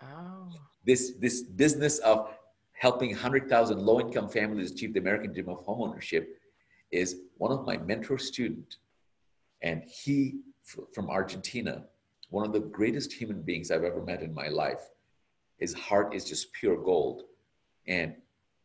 Oh. 0.03 0.49
this 0.85 1.13
this 1.19 1.43
business 1.43 1.99
of 1.99 2.29
helping 2.73 3.11
100,000 3.11 3.79
low-income 3.79 4.27
families 4.27 4.71
achieve 4.71 4.93
the 4.93 4.99
American 4.99 5.31
dream 5.31 5.49
of 5.49 5.63
homeownership 5.63 6.25
is 6.91 7.17
one 7.37 7.51
of 7.51 7.63
my 7.63 7.77
mentor 7.77 8.17
student, 8.17 8.77
and 9.61 9.83
he 9.83 10.39
from 10.93 11.09
Argentina 11.09 11.85
one 12.31 12.45
of 12.45 12.53
the 12.53 12.59
greatest 12.59 13.11
human 13.13 13.41
beings 13.41 13.71
I've 13.71 13.83
ever 13.83 14.01
met 14.01 14.23
in 14.23 14.33
my 14.33 14.47
life. 14.47 14.89
His 15.57 15.73
heart 15.73 16.15
is 16.15 16.25
just 16.25 16.51
pure 16.53 16.77
gold. 16.77 17.23
And 17.87 18.15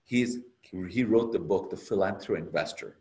he's, 0.04 0.38
he 0.62 1.02
wrote 1.02 1.32
the 1.32 1.40
book, 1.40 1.68
The 1.68 1.76
Philanthro 1.76 2.38
Investor. 2.38 2.96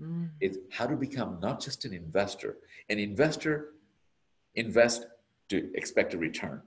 Mm. 0.00 0.30
It's 0.40 0.58
how 0.70 0.86
to 0.86 0.94
become 0.94 1.38
not 1.42 1.60
just 1.60 1.84
an 1.84 1.92
investor. 1.92 2.58
An 2.88 3.00
investor 3.00 3.74
invest 4.54 5.06
to 5.48 5.68
expect 5.74 6.14
a 6.14 6.18
return. 6.18 6.62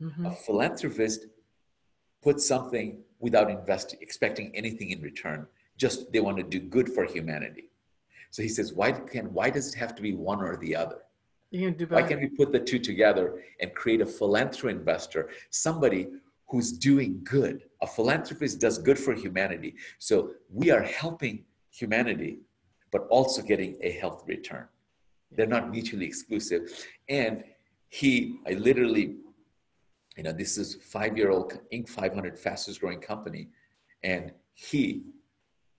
Mm-hmm. 0.00 0.26
A 0.26 0.32
philanthropist 0.32 1.26
puts 2.22 2.46
something 2.46 3.02
without 3.20 3.50
investing, 3.50 3.98
expecting 4.02 4.54
anything 4.54 4.90
in 4.90 5.00
return. 5.00 5.46
Just 5.76 6.12
they 6.12 6.20
want 6.20 6.36
to 6.38 6.42
do 6.42 6.60
good 6.60 6.88
for 6.88 7.04
humanity. 7.04 7.70
So 8.30 8.42
he 8.42 8.48
says, 8.48 8.72
why 8.72 8.92
can 8.92 9.32
why 9.32 9.50
does 9.50 9.72
it 9.72 9.78
have 9.78 9.94
to 9.96 10.02
be 10.02 10.14
one 10.14 10.40
or 10.40 10.56
the 10.56 10.74
other? 10.74 11.00
Why 11.88 12.02
can't 12.08 12.20
we 12.20 12.28
put 12.28 12.50
the 12.50 12.58
two 12.58 12.80
together 12.80 13.44
and 13.60 13.72
create 13.74 14.00
a 14.00 14.06
philanthro 14.06 14.70
investor, 14.70 15.30
somebody 15.50 16.08
who's 16.48 16.72
doing 16.72 17.20
good? 17.22 17.62
A 17.80 17.86
philanthropist 17.86 18.60
does 18.60 18.78
good 18.78 18.98
for 18.98 19.14
humanity. 19.14 19.76
So 20.00 20.32
we 20.50 20.72
are 20.72 20.82
helping 20.82 21.44
humanity, 21.70 22.40
but 22.90 23.06
also 23.08 23.40
getting 23.40 23.76
a 23.82 23.92
health 23.92 24.24
return. 24.26 24.66
They're 25.30 25.46
not 25.46 25.70
mutually 25.70 26.06
exclusive. 26.06 26.86
And 27.08 27.44
he, 27.88 28.38
I 28.48 28.52
literally, 28.54 29.16
you 30.16 30.22
know, 30.22 30.32
this 30.32 30.58
is 30.58 30.76
five-year-old 30.76 31.58
Inc. 31.72 31.88
500 31.88 32.38
fastest 32.38 32.80
growing 32.80 33.00
company, 33.00 33.48
and 34.02 34.32
he 34.54 35.02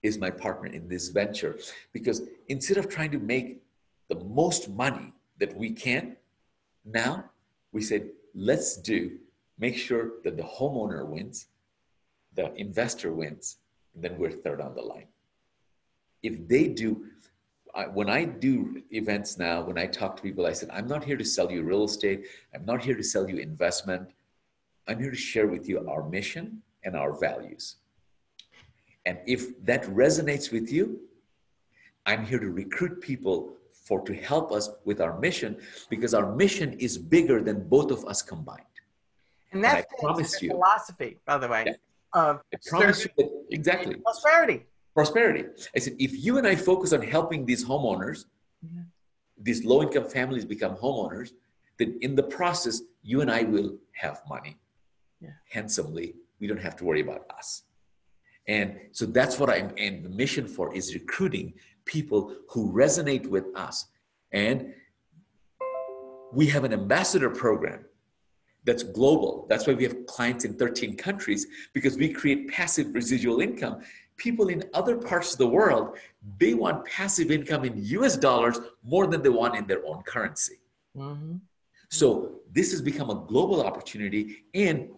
is 0.04 0.18
my 0.18 0.30
partner 0.30 0.70
in 0.70 0.88
this 0.88 1.10
venture 1.10 1.58
because 1.94 2.22
instead 2.48 2.78
of 2.78 2.90
trying 2.90 3.12
to 3.12 3.20
make 3.20 3.62
the 4.10 4.20
most 4.26 4.70
money 4.70 5.14
that 5.40 5.56
we 5.56 5.72
can, 5.72 6.16
now 6.84 7.24
we 7.72 7.82
said, 7.82 8.10
let's 8.34 8.78
do, 8.78 9.18
make 9.58 9.78
sure 9.78 10.12
that 10.24 10.38
the 10.38 10.44
homeowner 10.44 11.08
wins, 11.08 11.48
the 12.36 12.54
investor 12.56 13.14
wins, 13.14 13.58
and 13.94 14.04
then 14.04 14.18
we're 14.18 14.32
third 14.32 14.62
on 14.62 14.76
the 14.76 14.82
line. 14.82 15.08
If 16.22 16.48
they 16.48 16.68
do, 16.68 17.06
when 17.94 18.10
I 18.10 18.26
do 18.26 18.84
events 18.92 19.38
now, 19.38 19.62
when 19.62 19.78
I 19.78 19.88
talk 19.88 20.16
to 20.18 20.22
people, 20.22 20.46
I 20.46 20.54
said, 20.54 20.70
I'm 20.72 20.88
not 20.88 21.04
here 21.04 21.18
to 21.18 21.26
sell 21.26 21.52
you 21.52 21.64
real 21.64 21.84
estate. 21.84 22.26
I'm 22.54 22.66
not 22.66 22.84
here 22.84 22.96
to 22.96 23.04
sell 23.04 23.30
you 23.30 23.38
investment. 23.38 24.10
I'm 24.88 25.00
here 25.00 25.12
to 25.12 25.18
share 25.18 25.48
with 25.48 25.68
you 25.68 25.88
our 25.88 26.08
mission 26.08 26.62
and 26.84 26.96
our 26.96 27.18
values. 27.20 27.78
And 29.06 29.20
if 29.26 29.64
that 29.66 29.84
resonates 29.86 30.52
with 30.52 30.72
you, 30.72 31.00
I'm 32.06 32.26
here 32.26 32.40
to 32.40 32.50
recruit 32.50 33.02
people 33.02 33.54
for 33.72 34.02
to 34.02 34.14
help 34.14 34.52
us 34.52 34.70
with 34.84 35.02
our 35.02 35.20
mission 35.20 35.58
because 35.90 36.14
our 36.14 36.36
mission 36.36 36.74
is 36.74 36.98
bigger 36.98 37.42
than 37.42 37.68
both 37.68 37.92
of 37.92 38.06
us 38.06 38.22
combined. 38.22 38.62
And 39.52 39.64
that's 39.64 39.76
and 39.76 39.86
I 39.98 40.02
promise 40.02 40.42
you 40.42 40.50
philosophy, 40.50 41.18
by 41.26 41.38
the 41.38 41.48
way. 41.48 41.64
Yeah, 41.68 41.74
of 42.14 42.42
I 42.54 42.58
promise 42.68 43.06
you 43.06 43.12
that, 43.18 43.30
exactly 43.52 43.96
prosperity. 43.96 44.66
Prosperity. 44.94 45.46
I 45.76 45.80
said, 45.80 45.96
if 46.00 46.24
you 46.24 46.38
and 46.38 46.48
I 46.48 46.56
focus 46.56 46.94
on 46.94 47.02
helping 47.02 47.46
these 47.46 47.66
homeowners, 47.66 48.26
yeah. 48.64 48.82
these 49.38 49.66
low-income 49.66 50.06
families 50.10 50.46
become 50.46 50.76
homeowners, 50.76 51.32
then 51.78 51.98
in 52.02 52.16
the 52.16 52.24
process, 52.24 52.82
you 53.04 53.22
and 53.22 53.30
I 53.30 53.44
will 53.44 53.78
have 53.94 54.22
money 54.30 54.58
yeah. 55.26 55.32
handsomely. 55.50 56.16
We 56.40 56.48
don't 56.48 56.62
have 56.62 56.76
to 56.78 56.86
worry 56.86 57.02
about 57.02 57.26
us. 57.38 57.64
And 58.48 58.80
so 58.92 59.06
that's 59.06 59.40
what 59.40 59.50
I'm 59.50 59.74
and 59.78 60.04
the 60.04 60.10
mission 60.10 60.48
for 60.48 60.74
is 60.76 60.94
recruiting 60.94 61.54
people 61.86 62.36
who 62.50 62.72
resonate 62.72 63.28
with 63.28 63.46
us. 63.56 63.86
And 64.32 64.74
we 66.32 66.48
have 66.48 66.64
an 66.64 66.74
ambassador 66.74 67.30
program 67.30 67.86
that's 68.66 68.84
global. 68.84 69.46
That's 69.50 69.68
why 69.68 69.74
we 69.74 69.84
have 69.84 70.06
clients 70.08 70.44
in 70.44 70.56
13 70.56 70.98
countries 70.98 71.48
because 71.74 71.98
we 71.98 72.10
create 72.10 72.50
passive 72.50 72.94
residual 72.94 73.40
income. 73.42 73.82
People 74.18 74.48
in 74.48 74.64
other 74.74 74.98
parts 74.98 75.34
of 75.34 75.38
the 75.38 75.48
world, 75.48 75.98
they 76.40 76.54
want 76.54 76.86
passive 76.86 77.32
income 77.32 77.64
in 77.64 77.74
US 77.76 78.18
dollars 78.18 78.60
more 78.84 79.08
than 79.08 79.22
they 79.22 79.30
want 79.30 79.56
in 79.56 79.68
their 79.68 79.86
own 79.86 80.02
currency. 80.04 80.60
Mm-hmm. 80.98 81.38
So 81.90 82.40
this 82.52 82.72
has 82.72 82.82
become 82.82 83.10
a 83.10 83.24
global 83.28 83.64
opportunity 83.64 84.46
and 84.54 84.90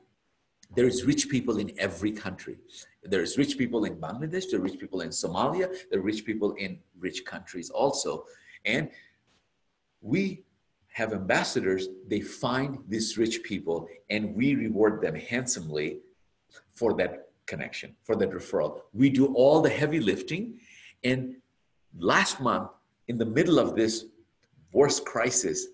there's 0.76 1.05
rich 1.05 1.30
people 1.30 1.57
in 1.57 1.72
every 1.78 2.11
country. 2.11 2.57
There's 3.03 3.38
rich 3.38 3.57
people 3.57 3.86
in 3.86 3.95
Bangladesh, 3.95 4.45
there 4.51 4.59
are 4.59 4.63
rich 4.63 4.80
people 4.80 5.01
in 5.01 5.09
Somalia, 5.09 5.74
there 5.89 5.99
are 5.99 6.03
rich 6.03 6.26
people 6.26 6.53
in 6.53 6.80
rich 6.99 7.26
countries 7.26 7.70
also. 7.70 8.26
And 8.65 8.89
we 10.01 10.43
have 10.89 11.13
ambassadors, 11.13 11.88
they 12.07 12.22
find 12.22 12.80
these 12.88 13.18
rich 13.18 13.43
people 13.43 13.88
and 14.09 14.36
we 14.36 14.55
reward 14.55 15.01
them 15.01 15.15
handsomely 15.15 15.99
for 16.74 16.93
that 16.95 17.30
connection, 17.45 17.95
for 18.03 18.15
that 18.15 18.32
referral. 18.32 18.82
We 18.93 19.09
do 19.09 19.34
all 19.34 19.61
the 19.61 19.70
heavy 19.70 19.99
lifting. 19.99 20.59
And 21.03 21.36
last 21.97 22.41
month, 22.41 22.70
in 23.07 23.18
the 23.18 23.26
middle 23.26 23.57
of 23.57 23.76
this 23.76 24.05
worst 24.74 25.05
crisis, 25.05 25.68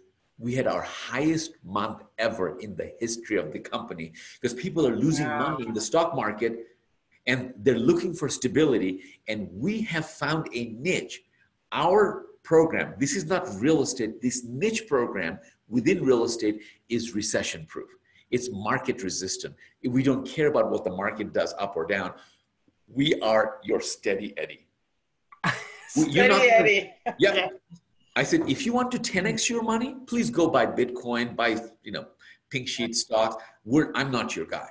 we 0.44 0.54
had 0.54 0.68
our 0.68 0.82
highest 0.82 1.52
month 1.64 2.04
ever 2.18 2.60
in 2.60 2.76
the 2.76 2.92
history 3.00 3.38
of 3.38 3.54
the 3.54 3.60
company 3.60 4.12
because 4.34 4.54
people 4.54 4.86
are 4.86 4.96
losing 4.96 5.26
money 5.26 5.66
in 5.66 5.74
the 5.74 5.80
stock 5.80 6.14
market 6.14 6.68
and 7.26 7.54
they're 7.64 7.80
looking 7.80 8.14
for 8.14 8.28
stability. 8.28 9.02
And 9.30 9.48
we 9.54 9.82
have 9.84 10.06
found 10.06 10.50
a 10.54 10.66
niche. 10.88 11.24
Our 11.72 12.26
program, 12.44 12.96
this 13.00 13.16
is 13.16 13.24
not 13.26 13.48
real 13.56 13.82
estate, 13.82 14.22
this 14.22 14.44
niche 14.44 14.86
program 14.86 15.40
within 15.70 16.04
real 16.04 16.26
estate 16.26 16.62
is 16.90 17.16
recession 17.16 17.66
proof. 17.66 17.90
It's 18.30 18.50
market 18.52 19.02
resistant. 19.02 19.56
We 19.88 20.04
don't 20.04 20.28
care 20.28 20.48
about 20.48 20.70
what 20.72 20.84
the 20.84 20.92
market 20.92 21.32
does 21.32 21.54
up 21.58 21.78
or 21.78 21.86
down. 21.86 22.12
We 22.88 23.18
are 23.22 23.60
your 23.64 23.80
steady 23.80 24.34
Eddie. 24.38 24.68
steady 25.88 26.28
not, 26.28 26.42
Eddie. 26.42 26.92
Yeah. 27.18 27.48
I 28.16 28.24
said, 28.24 28.42
if 28.48 28.66
you 28.66 28.74
want 28.74 28.92
to 28.92 29.00
10x 29.00 29.50
your 29.50 29.64
money, 29.64 29.96
please 30.06 30.30
go 30.30 30.48
buy 30.50 30.66
Bitcoin, 30.68 31.36
buy, 31.36 31.60
you 31.84 31.92
know, 31.92 32.06
pink 32.50 32.68
sheet 32.68 32.96
stocks. 32.96 33.42
We're, 33.66 33.92
I'm 33.96 34.12
not 34.12 34.36
your 34.36 34.46
guy. 34.46 34.70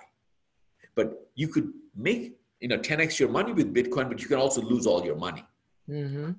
But 0.95 1.29
you 1.35 1.49
could 1.49 1.73
make 1.97 2.37
you 2.63 2.69
know 2.69 2.79
10x 2.79 3.19
your 3.19 3.29
money 3.29 3.53
with 3.53 3.75
bitcoin 3.75 4.09
but 4.09 4.21
you 4.23 4.29
can 4.29 4.39
also 4.39 4.63
lose 4.63 4.87
all 4.87 5.05
your 5.05 5.17
money 5.17 5.45
mm-hmm. 5.91 6.31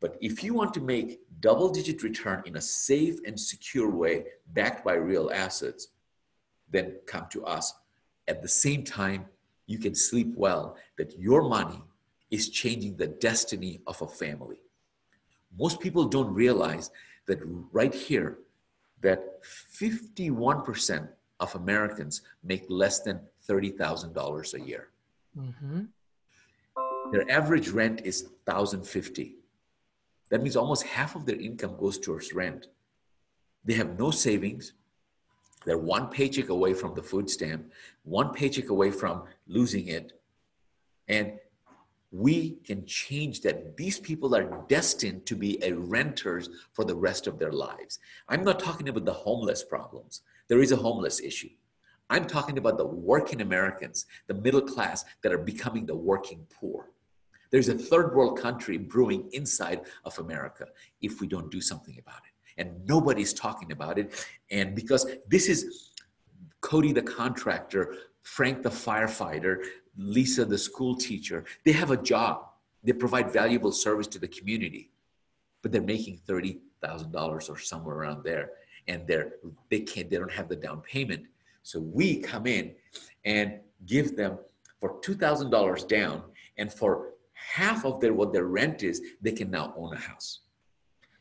but 0.00 0.16
if 0.20 0.44
you 0.44 0.54
want 0.54 0.72
to 0.74 0.80
make 0.80 1.20
double 1.40 1.70
digit 1.70 2.02
return 2.02 2.42
in 2.46 2.56
a 2.56 2.60
safe 2.60 3.18
and 3.26 3.40
secure 3.40 3.90
way 3.90 4.24
backed 4.52 4.84
by 4.84 4.94
real 4.94 5.30
assets 5.32 5.88
then 6.70 6.94
come 7.06 7.26
to 7.30 7.44
us 7.44 7.74
at 8.28 8.42
the 8.42 8.48
same 8.48 8.84
time 8.84 9.24
you 9.66 9.78
can 9.78 9.94
sleep 9.94 10.32
well 10.36 10.76
that 10.98 11.18
your 11.18 11.42
money 11.42 11.82
is 12.30 12.50
changing 12.50 12.96
the 12.96 13.06
destiny 13.06 13.80
of 13.86 14.00
a 14.02 14.06
family 14.06 14.60
most 15.58 15.80
people 15.80 16.04
don't 16.04 16.32
realize 16.32 16.90
that 17.26 17.38
right 17.72 17.94
here 17.94 18.38
that 19.00 19.42
51% 19.42 21.08
of 21.40 21.54
americans 21.54 22.22
make 22.44 22.64
less 22.68 23.00
than 23.00 23.20
$30000 23.48 24.54
a 24.54 24.60
year 24.60 24.90
Mm-hmm. 25.38 25.82
Their 27.12 27.30
average 27.30 27.68
rent 27.68 28.02
is 28.04 28.24
1050 28.44 29.36
That 30.30 30.42
means 30.42 30.56
almost 30.56 30.84
half 30.84 31.16
of 31.16 31.26
their 31.26 31.36
income 31.36 31.76
goes 31.78 31.98
towards 31.98 32.32
rent. 32.32 32.66
They 33.64 33.74
have 33.74 33.98
no 33.98 34.10
savings. 34.10 34.72
They're 35.66 35.78
one 35.78 36.08
paycheck 36.08 36.48
away 36.48 36.72
from 36.74 36.94
the 36.94 37.02
food 37.02 37.28
stamp, 37.28 37.70
one 38.04 38.32
paycheck 38.32 38.70
away 38.70 38.90
from 38.90 39.24
losing 39.46 39.88
it. 39.88 40.18
And 41.08 41.38
we 42.12 42.56
can 42.64 42.84
change 42.86 43.40
that. 43.42 43.76
These 43.76 44.00
people 44.00 44.34
are 44.34 44.64
destined 44.68 45.26
to 45.26 45.36
be 45.36 45.60
renters 45.72 46.48
for 46.72 46.84
the 46.84 46.94
rest 46.94 47.26
of 47.26 47.38
their 47.38 47.52
lives. 47.52 47.98
I'm 48.28 48.44
not 48.44 48.58
talking 48.58 48.88
about 48.88 49.04
the 49.04 49.12
homeless 49.12 49.62
problems. 49.62 50.22
There 50.48 50.60
is 50.60 50.72
a 50.72 50.76
homeless 50.76 51.20
issue. 51.20 51.50
I'm 52.08 52.26
talking 52.26 52.58
about 52.58 52.76
the 52.76 52.86
working 52.86 53.40
Americans, 53.40 54.06
the 54.26 54.34
middle 54.34 54.62
class 54.62 55.04
that 55.22 55.32
are 55.32 55.38
becoming 55.38 55.86
the 55.86 55.94
working 55.94 56.44
poor. 56.50 56.90
There's 57.52 57.68
a 57.68 57.78
third 57.78 58.14
world 58.14 58.38
country 58.38 58.76
brewing 58.78 59.28
inside 59.32 59.82
of 60.04 60.18
America 60.18 60.66
if 61.00 61.20
we 61.20 61.28
don't 61.28 61.50
do 61.50 61.60
something 61.60 61.96
about 61.98 62.22
it. 62.24 62.60
And 62.60 62.84
nobody's 62.86 63.32
talking 63.32 63.70
about 63.70 63.98
it. 63.98 64.26
And 64.50 64.74
because 64.74 65.06
this 65.28 65.48
is 65.48 65.92
Cody 66.60 66.92
the 66.92 67.02
contractor, 67.02 67.94
Frank 68.22 68.62
the 68.62 68.70
firefighter, 68.70 69.64
Lisa 70.00 70.44
the 70.44 70.58
school 70.58 70.96
teacher, 70.96 71.44
they 71.64 71.72
have 71.72 71.90
a 71.90 71.96
job. 71.96 72.46
They 72.82 72.92
provide 72.92 73.32
valuable 73.32 73.72
service 73.72 74.06
to 74.08 74.18
the 74.18 74.28
community, 74.28 74.90
but 75.62 75.70
they're 75.70 75.82
making 75.82 76.20
$30,000 76.26 77.50
or 77.50 77.58
somewhere 77.58 77.96
around 77.96 78.24
there. 78.24 78.52
And 78.88 79.06
they're, 79.06 79.34
they 79.68 79.80
can't, 79.80 80.08
they 80.08 80.16
don't 80.16 80.32
have 80.32 80.48
the 80.48 80.56
down 80.56 80.80
payment 80.80 81.26
so 81.62 81.80
we 81.80 82.20
come 82.20 82.46
in 82.46 82.72
and 83.24 83.60
give 83.86 84.16
them 84.16 84.38
for 84.80 85.00
$2,000 85.00 85.88
down 85.88 86.22
and 86.56 86.72
for 86.72 87.10
half 87.32 87.84
of 87.84 88.00
their 88.00 88.12
what 88.14 88.32
their 88.32 88.44
rent 88.44 88.82
is, 88.82 89.00
they 89.20 89.32
can 89.32 89.50
now 89.50 89.74
own 89.76 89.94
a 89.94 89.98
house. 89.98 90.40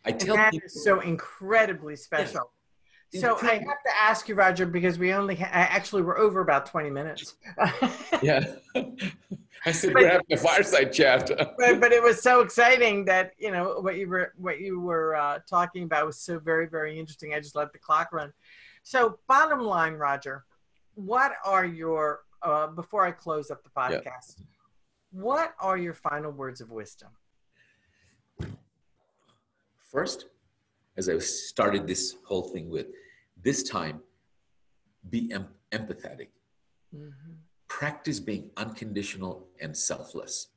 I 0.06 0.12
tell 0.12 0.36
that 0.36 0.52
people, 0.52 0.66
is 0.66 0.84
so 0.84 1.02
incredibly 1.02 1.96
special. 1.96 2.52
So 3.14 3.38
I 3.42 3.54
have 3.54 3.84
to 3.86 3.98
ask 4.00 4.30
you, 4.30 4.36
Roger, 4.36 4.68
because 4.68 5.00
we 5.00 5.14
only 5.14 5.36
ha- 5.36 5.50
actually 5.52 6.04
we're 6.04 6.20
over 6.20 6.42
about 6.42 6.68
twenty 6.68 6.92
minutes. 6.92 7.36
yeah, 8.22 8.46
I 9.66 9.72
said 9.72 9.94
but, 9.94 10.04
we're 10.04 10.10
having 10.10 10.26
a 10.32 10.38
fireside 10.38 10.94
chat. 10.94 11.32
but, 11.58 11.80
but 11.80 11.92
it 11.92 12.04
was 12.04 12.22
so 12.22 12.42
exciting 12.46 13.06
that 13.06 13.32
you 13.40 13.52
know 13.52 13.80
what 13.82 13.98
you 13.98 14.08
were 14.08 14.34
what 14.38 14.60
you 14.60 14.80
were 14.80 15.16
uh, 15.16 15.40
talking 15.50 15.84
about 15.84 16.06
was 16.06 16.18
so 16.18 16.38
very 16.38 16.68
very 16.68 17.00
interesting. 17.00 17.34
I 17.34 17.40
just 17.40 17.56
let 17.56 17.74
the 17.74 17.80
clock 17.80 18.14
run. 18.14 18.32
So 18.84 19.18
bottom 19.28 19.62
line, 19.62 19.94
Roger, 19.94 20.46
what 20.94 21.34
are 21.44 21.66
your 21.66 22.22
uh, 22.44 22.68
before 22.68 23.06
I 23.06 23.12
close 23.12 23.50
up 23.50 23.64
the 23.64 23.70
podcast? 23.70 24.36
Yeah. 24.38 24.46
What 25.12 25.56
are 25.60 25.78
your 25.78 25.96
final 25.96 26.32
words 26.32 26.62
of 26.62 26.70
wisdom? 26.70 27.10
First, 29.92 30.28
as 30.98 31.10
I 31.10 31.18
started 31.20 31.88
this 31.88 32.16
whole 32.26 32.44
thing 32.44 32.70
with, 32.70 32.88
this 33.42 33.64
time, 33.64 34.02
be 35.10 35.32
em- 35.32 35.48
empathetic. 35.72 36.30
Mm-hmm. 36.96 37.34
Practice 37.68 38.20
being 38.20 38.50
unconditional 38.58 39.48
and 39.62 39.76
selfless. 39.76 40.48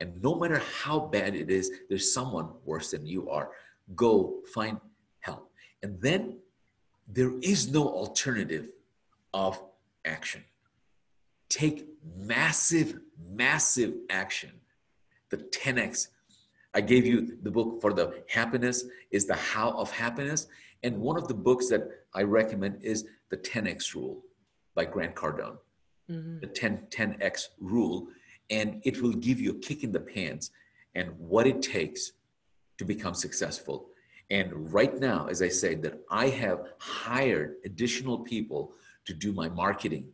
And 0.00 0.22
no 0.22 0.34
matter 0.34 0.62
how 0.82 1.00
bad 1.00 1.34
it 1.34 1.50
is, 1.50 1.70
there's 1.88 2.12
someone 2.12 2.48
worse 2.64 2.90
than 2.90 3.06
you 3.06 3.30
are. 3.30 3.50
Go 3.94 4.40
find 4.52 4.78
help. 5.20 5.50
And 5.82 6.00
then 6.00 6.38
there 7.06 7.32
is 7.42 7.70
no 7.70 7.86
alternative 7.86 8.68
of 9.32 9.62
action. 10.04 10.44
Take 11.48 11.86
massive, 12.16 13.00
massive 13.30 13.94
action. 14.10 14.50
The 15.30 15.38
10x 15.38 16.08
I 16.74 16.80
gave 16.80 17.06
you 17.06 17.38
the 17.42 17.50
book 17.50 17.80
for 17.80 17.92
the 17.92 18.22
happiness 18.28 18.84
is 19.10 19.26
the 19.26 19.34
how 19.34 19.70
of 19.70 19.90
happiness. 19.90 20.48
And 20.82 20.98
one 20.98 21.16
of 21.16 21.28
the 21.28 21.34
books 21.34 21.68
that 21.68 21.88
I 22.14 22.22
recommend 22.22 22.82
is 22.82 23.06
the 23.30 23.36
10x 23.36 23.94
rule 23.94 24.22
by 24.74 24.84
Grant 24.84 25.14
Cardone. 25.14 25.56
Mm-hmm. 26.10 26.40
The 26.40 26.46
10, 26.48 26.88
10x 26.90 27.48
rule. 27.60 28.08
And 28.50 28.80
it 28.84 29.00
will 29.00 29.12
give 29.12 29.40
you 29.40 29.52
a 29.52 29.58
kick 29.58 29.84
in 29.84 29.92
the 29.92 30.00
pants 30.00 30.50
and 30.94 31.10
what 31.18 31.46
it 31.46 31.62
takes 31.62 32.12
to 32.78 32.84
become 32.84 33.14
successful. 33.14 33.86
And 34.30 34.72
right 34.72 34.98
now, 34.98 35.26
as 35.26 35.42
I 35.42 35.48
say, 35.48 35.74
that 35.76 36.00
I 36.10 36.28
have 36.28 36.66
hired 36.78 37.56
additional 37.64 38.18
people 38.18 38.72
to 39.04 39.14
do 39.14 39.32
my 39.32 39.48
marketing. 39.48 40.08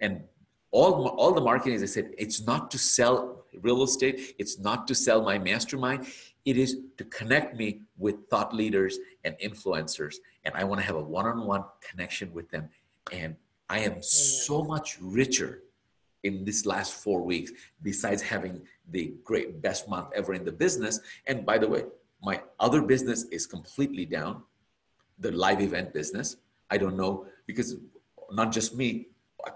And 0.00 0.24
all, 0.70 1.08
all 1.08 1.32
the 1.32 1.40
marketing, 1.40 1.74
as 1.74 1.82
I 1.82 1.86
said, 1.86 2.12
it's 2.18 2.46
not 2.46 2.70
to 2.72 2.78
sell 2.78 3.44
real 3.62 3.82
estate. 3.82 4.34
It's 4.38 4.58
not 4.58 4.86
to 4.88 4.94
sell 4.94 5.22
my 5.22 5.38
mastermind. 5.38 6.06
It 6.44 6.56
is 6.56 6.78
to 6.98 7.04
connect 7.04 7.56
me 7.56 7.80
with 7.98 8.28
thought 8.30 8.54
leaders 8.54 8.98
and 9.24 9.34
influencers. 9.42 10.16
And 10.44 10.54
I 10.54 10.64
want 10.64 10.80
to 10.80 10.86
have 10.86 10.96
a 10.96 11.02
one 11.02 11.26
on 11.26 11.46
one 11.46 11.64
connection 11.80 12.32
with 12.32 12.50
them. 12.50 12.68
And 13.12 13.36
I 13.68 13.80
am 13.80 14.02
so 14.02 14.62
much 14.62 14.98
richer 15.00 15.62
in 16.22 16.44
this 16.44 16.66
last 16.66 16.94
four 16.94 17.22
weeks, 17.22 17.52
besides 17.82 18.20
having 18.20 18.60
the 18.90 19.14
great 19.24 19.62
best 19.62 19.88
month 19.88 20.08
ever 20.14 20.34
in 20.34 20.44
the 20.44 20.52
business. 20.52 21.00
And 21.26 21.46
by 21.46 21.58
the 21.58 21.68
way, 21.68 21.84
my 22.22 22.40
other 22.58 22.82
business 22.82 23.24
is 23.24 23.46
completely 23.46 24.04
down, 24.04 24.42
the 25.18 25.32
live 25.32 25.60
event 25.60 25.92
business. 25.92 26.36
I 26.70 26.78
don't 26.78 26.96
know 26.96 27.26
because 27.46 27.76
not 28.32 28.50
just 28.52 28.74
me, 28.74 29.08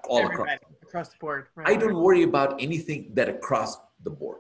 all 0.09 0.27
across, 0.27 0.49
across 0.91 1.09
the 1.09 1.17
board. 1.19 1.47
Right. 1.55 1.69
I 1.69 1.77
don't 1.77 1.97
worry 1.97 2.23
about 2.23 2.61
anything 2.61 3.13
that 3.15 3.29
across 3.29 3.79
the 4.03 4.11
board 4.11 4.39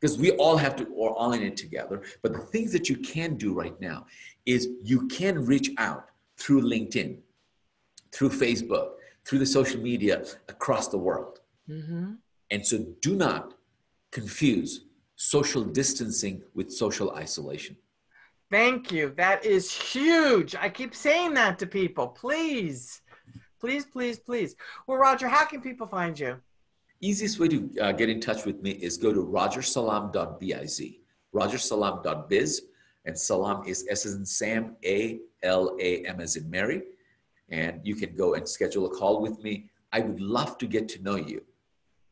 because 0.00 0.16
we 0.16 0.30
all 0.32 0.56
have 0.56 0.76
to 0.76 0.84
or 0.94 1.10
all 1.10 1.32
in 1.32 1.42
it 1.42 1.56
together 1.56 2.02
but 2.22 2.32
the 2.32 2.38
things 2.38 2.72
that 2.72 2.88
you 2.88 2.96
can 2.96 3.36
do 3.36 3.52
right 3.52 3.78
now 3.80 4.06
is 4.46 4.68
you 4.82 5.08
can 5.08 5.44
reach 5.44 5.70
out 5.78 6.10
through 6.36 6.62
linkedin 6.62 7.18
through 8.12 8.28
facebook 8.28 8.90
through 9.24 9.38
the 9.38 9.46
social 9.46 9.80
media 9.80 10.24
across 10.48 10.88
the 10.88 10.98
world 10.98 11.40
mm-hmm. 11.68 12.12
and 12.50 12.66
so 12.66 12.84
do 13.00 13.14
not 13.14 13.54
confuse 14.10 14.84
social 15.16 15.64
distancing 15.64 16.42
with 16.54 16.70
social 16.70 17.10
isolation 17.14 17.76
thank 18.50 18.92
you 18.92 19.12
that 19.16 19.44
is 19.44 19.72
huge 19.72 20.54
i 20.56 20.68
keep 20.68 20.94
saying 20.94 21.34
that 21.34 21.58
to 21.58 21.66
people 21.66 22.06
please 22.08 23.00
please 23.60 23.84
please 23.86 24.18
please 24.18 24.56
well 24.86 24.98
roger 24.98 25.28
how 25.28 25.44
can 25.44 25.60
people 25.60 25.86
find 25.86 26.18
you 26.18 26.40
Easiest 27.00 27.38
way 27.38 27.46
to 27.46 27.70
uh, 27.80 27.92
get 27.92 28.08
in 28.08 28.20
touch 28.20 28.44
with 28.44 28.60
me 28.60 28.72
is 28.72 28.96
go 28.96 29.12
to 29.12 29.24
rogersalam.biz, 29.24 30.82
rogersalam.biz, 31.32 32.62
and 33.04 33.16
salam 33.16 33.62
is 33.66 33.86
S 33.88 34.04
as 34.04 34.14
in 34.14 34.26
Sam, 34.26 34.76
A 34.84 35.20
L 35.44 35.76
A 35.80 36.04
M 36.06 36.20
as 36.20 36.34
in 36.34 36.50
Mary. 36.50 36.82
And 37.50 37.80
you 37.84 37.94
can 37.94 38.16
go 38.16 38.34
and 38.34 38.48
schedule 38.48 38.86
a 38.86 38.90
call 38.90 39.22
with 39.22 39.42
me. 39.44 39.70
I 39.92 40.00
would 40.00 40.20
love 40.20 40.58
to 40.58 40.66
get 40.66 40.88
to 40.90 41.02
know 41.02 41.14
you 41.14 41.42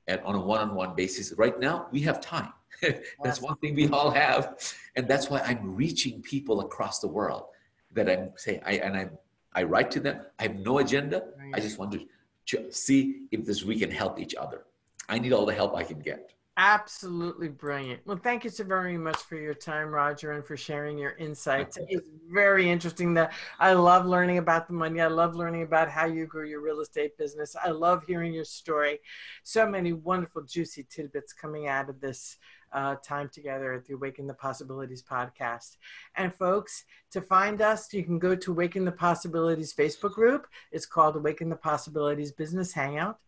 and 0.07 0.21
on 0.21 0.37
a 0.37 0.41
one-on-one 0.41 0.95
basis. 0.95 1.33
Right 1.37 1.59
now, 1.59 1.89
we 1.91 2.01
have 2.03 2.21
time. 2.21 2.53
that's 3.23 3.43
one 3.43 3.57
thing 3.57 3.75
we 3.75 3.89
all 3.89 4.11
have, 4.11 4.57
and 4.95 5.09
that's 5.09 5.29
why 5.29 5.41
I'm 5.41 5.75
reaching 5.75 6.23
people 6.23 6.61
across 6.61 7.01
the 7.01 7.09
world. 7.09 7.47
That 7.93 8.09
I'm 8.09 8.31
saying, 8.37 8.61
I 8.65 8.73
and 8.75 8.97
I 8.97 9.09
I 9.57 9.63
write 9.65 9.91
to 9.93 10.01
them. 10.01 10.21
I 10.39 10.45
have 10.45 10.57
no 10.57 10.79
agenda. 10.79 11.25
I 11.55 11.59
just 11.61 11.79
want 11.79 11.93
to 11.93 12.73
see 12.73 13.23
if 13.33 13.45
this 13.45 13.65
we 13.65 13.79
can 13.79 13.91
help 13.91 14.21
each 14.21 14.35
other. 14.37 14.65
I 15.09 15.19
need 15.19 15.33
all 15.33 15.47
the 15.47 15.55
help 15.55 15.75
I 15.75 15.83
can 15.83 15.99
get. 15.99 16.33
Absolutely 16.59 17.49
brilliant. 17.49 18.01
Well, 18.07 18.19
thank 18.23 18.43
you 18.43 18.49
so 18.51 18.65
very 18.65 18.97
much 18.97 19.19
for 19.19 19.37
your 19.37 19.53
time, 19.53 19.89
Roger, 19.89 20.33
and 20.33 20.45
for 20.45 20.57
sharing 20.57 20.97
your 20.97 21.13
insights. 21.19 21.77
It's 21.89 22.09
very 22.31 22.71
interesting 22.71 23.13
that 23.15 23.35
I 23.59 23.75
love 23.75 24.07
learning 24.07 24.39
about 24.39 24.67
the 24.67 24.73
money. 24.73 25.03
I 25.03 25.09
love 25.09 25.35
learning 25.35 25.65
about 25.65 25.91
how 25.91 26.07
you 26.07 26.27
grew 26.27 26.49
your 26.49 26.63
real 26.63 26.81
estate 26.81 27.19
business. 27.19 27.57
I 27.63 27.71
love 27.71 28.05
hearing 28.07 28.33
your 28.33 28.47
story. 28.47 29.01
So 29.43 29.69
many 29.69 29.93
wonderful, 29.93 30.43
juicy 30.43 30.87
tidbits 30.89 31.35
coming 31.35 31.69
out 31.69 31.91
of 31.91 32.01
this 32.01 32.39
uh, 32.77 32.95
time 33.03 33.29
together 33.31 33.83
the 33.89 33.95
Awaken 33.95 34.27
the 34.27 34.35
Possibilities 34.35 35.03
podcast. 35.03 35.79
And 36.15 36.33
folks, 36.33 36.85
to 37.11 37.21
find 37.23 37.63
us, 37.63 37.93
you 37.93 38.05
can 38.05 38.19
go 38.19 38.37
to 38.37 38.53
Awaken 38.53 38.85
the 38.85 38.93
Possibilities 38.93 39.75
Facebook 39.75 40.13
group. 40.13 40.47
It's 40.71 40.87
called 40.87 41.17
Awaken 41.17 41.49
the 41.49 41.57
Possibilities 41.57 42.31
Business 42.33 42.73
Hangout. 42.73 43.19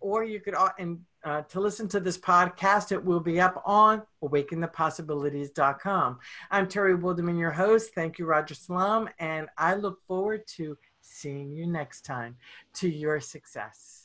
Or 0.00 0.22
you 0.22 0.40
could 0.40 0.54
uh, 0.54 0.70
and 0.78 1.00
uh, 1.24 1.42
to 1.42 1.60
listen 1.60 1.88
to 1.88 2.00
this 2.00 2.16
podcast 2.16 2.90
it 2.90 3.04
will 3.04 3.20
be 3.20 3.38
up 3.38 3.62
on 3.66 4.00
awakenthepossibilities.com 4.24 6.18
i'm 6.50 6.66
terry 6.66 6.96
wildemann 6.96 7.38
your 7.38 7.50
host. 7.50 7.92
Thank 7.94 8.18
you 8.18 8.24
roger 8.24 8.54
salam 8.54 9.10
and 9.18 9.46
i 9.58 9.74
look 9.74 9.98
forward 10.06 10.46
to 10.56 10.78
seeing 11.02 11.52
you 11.52 11.66
next 11.66 12.06
time. 12.06 12.36
To 12.76 12.88
your 12.88 13.20
success 13.20 13.99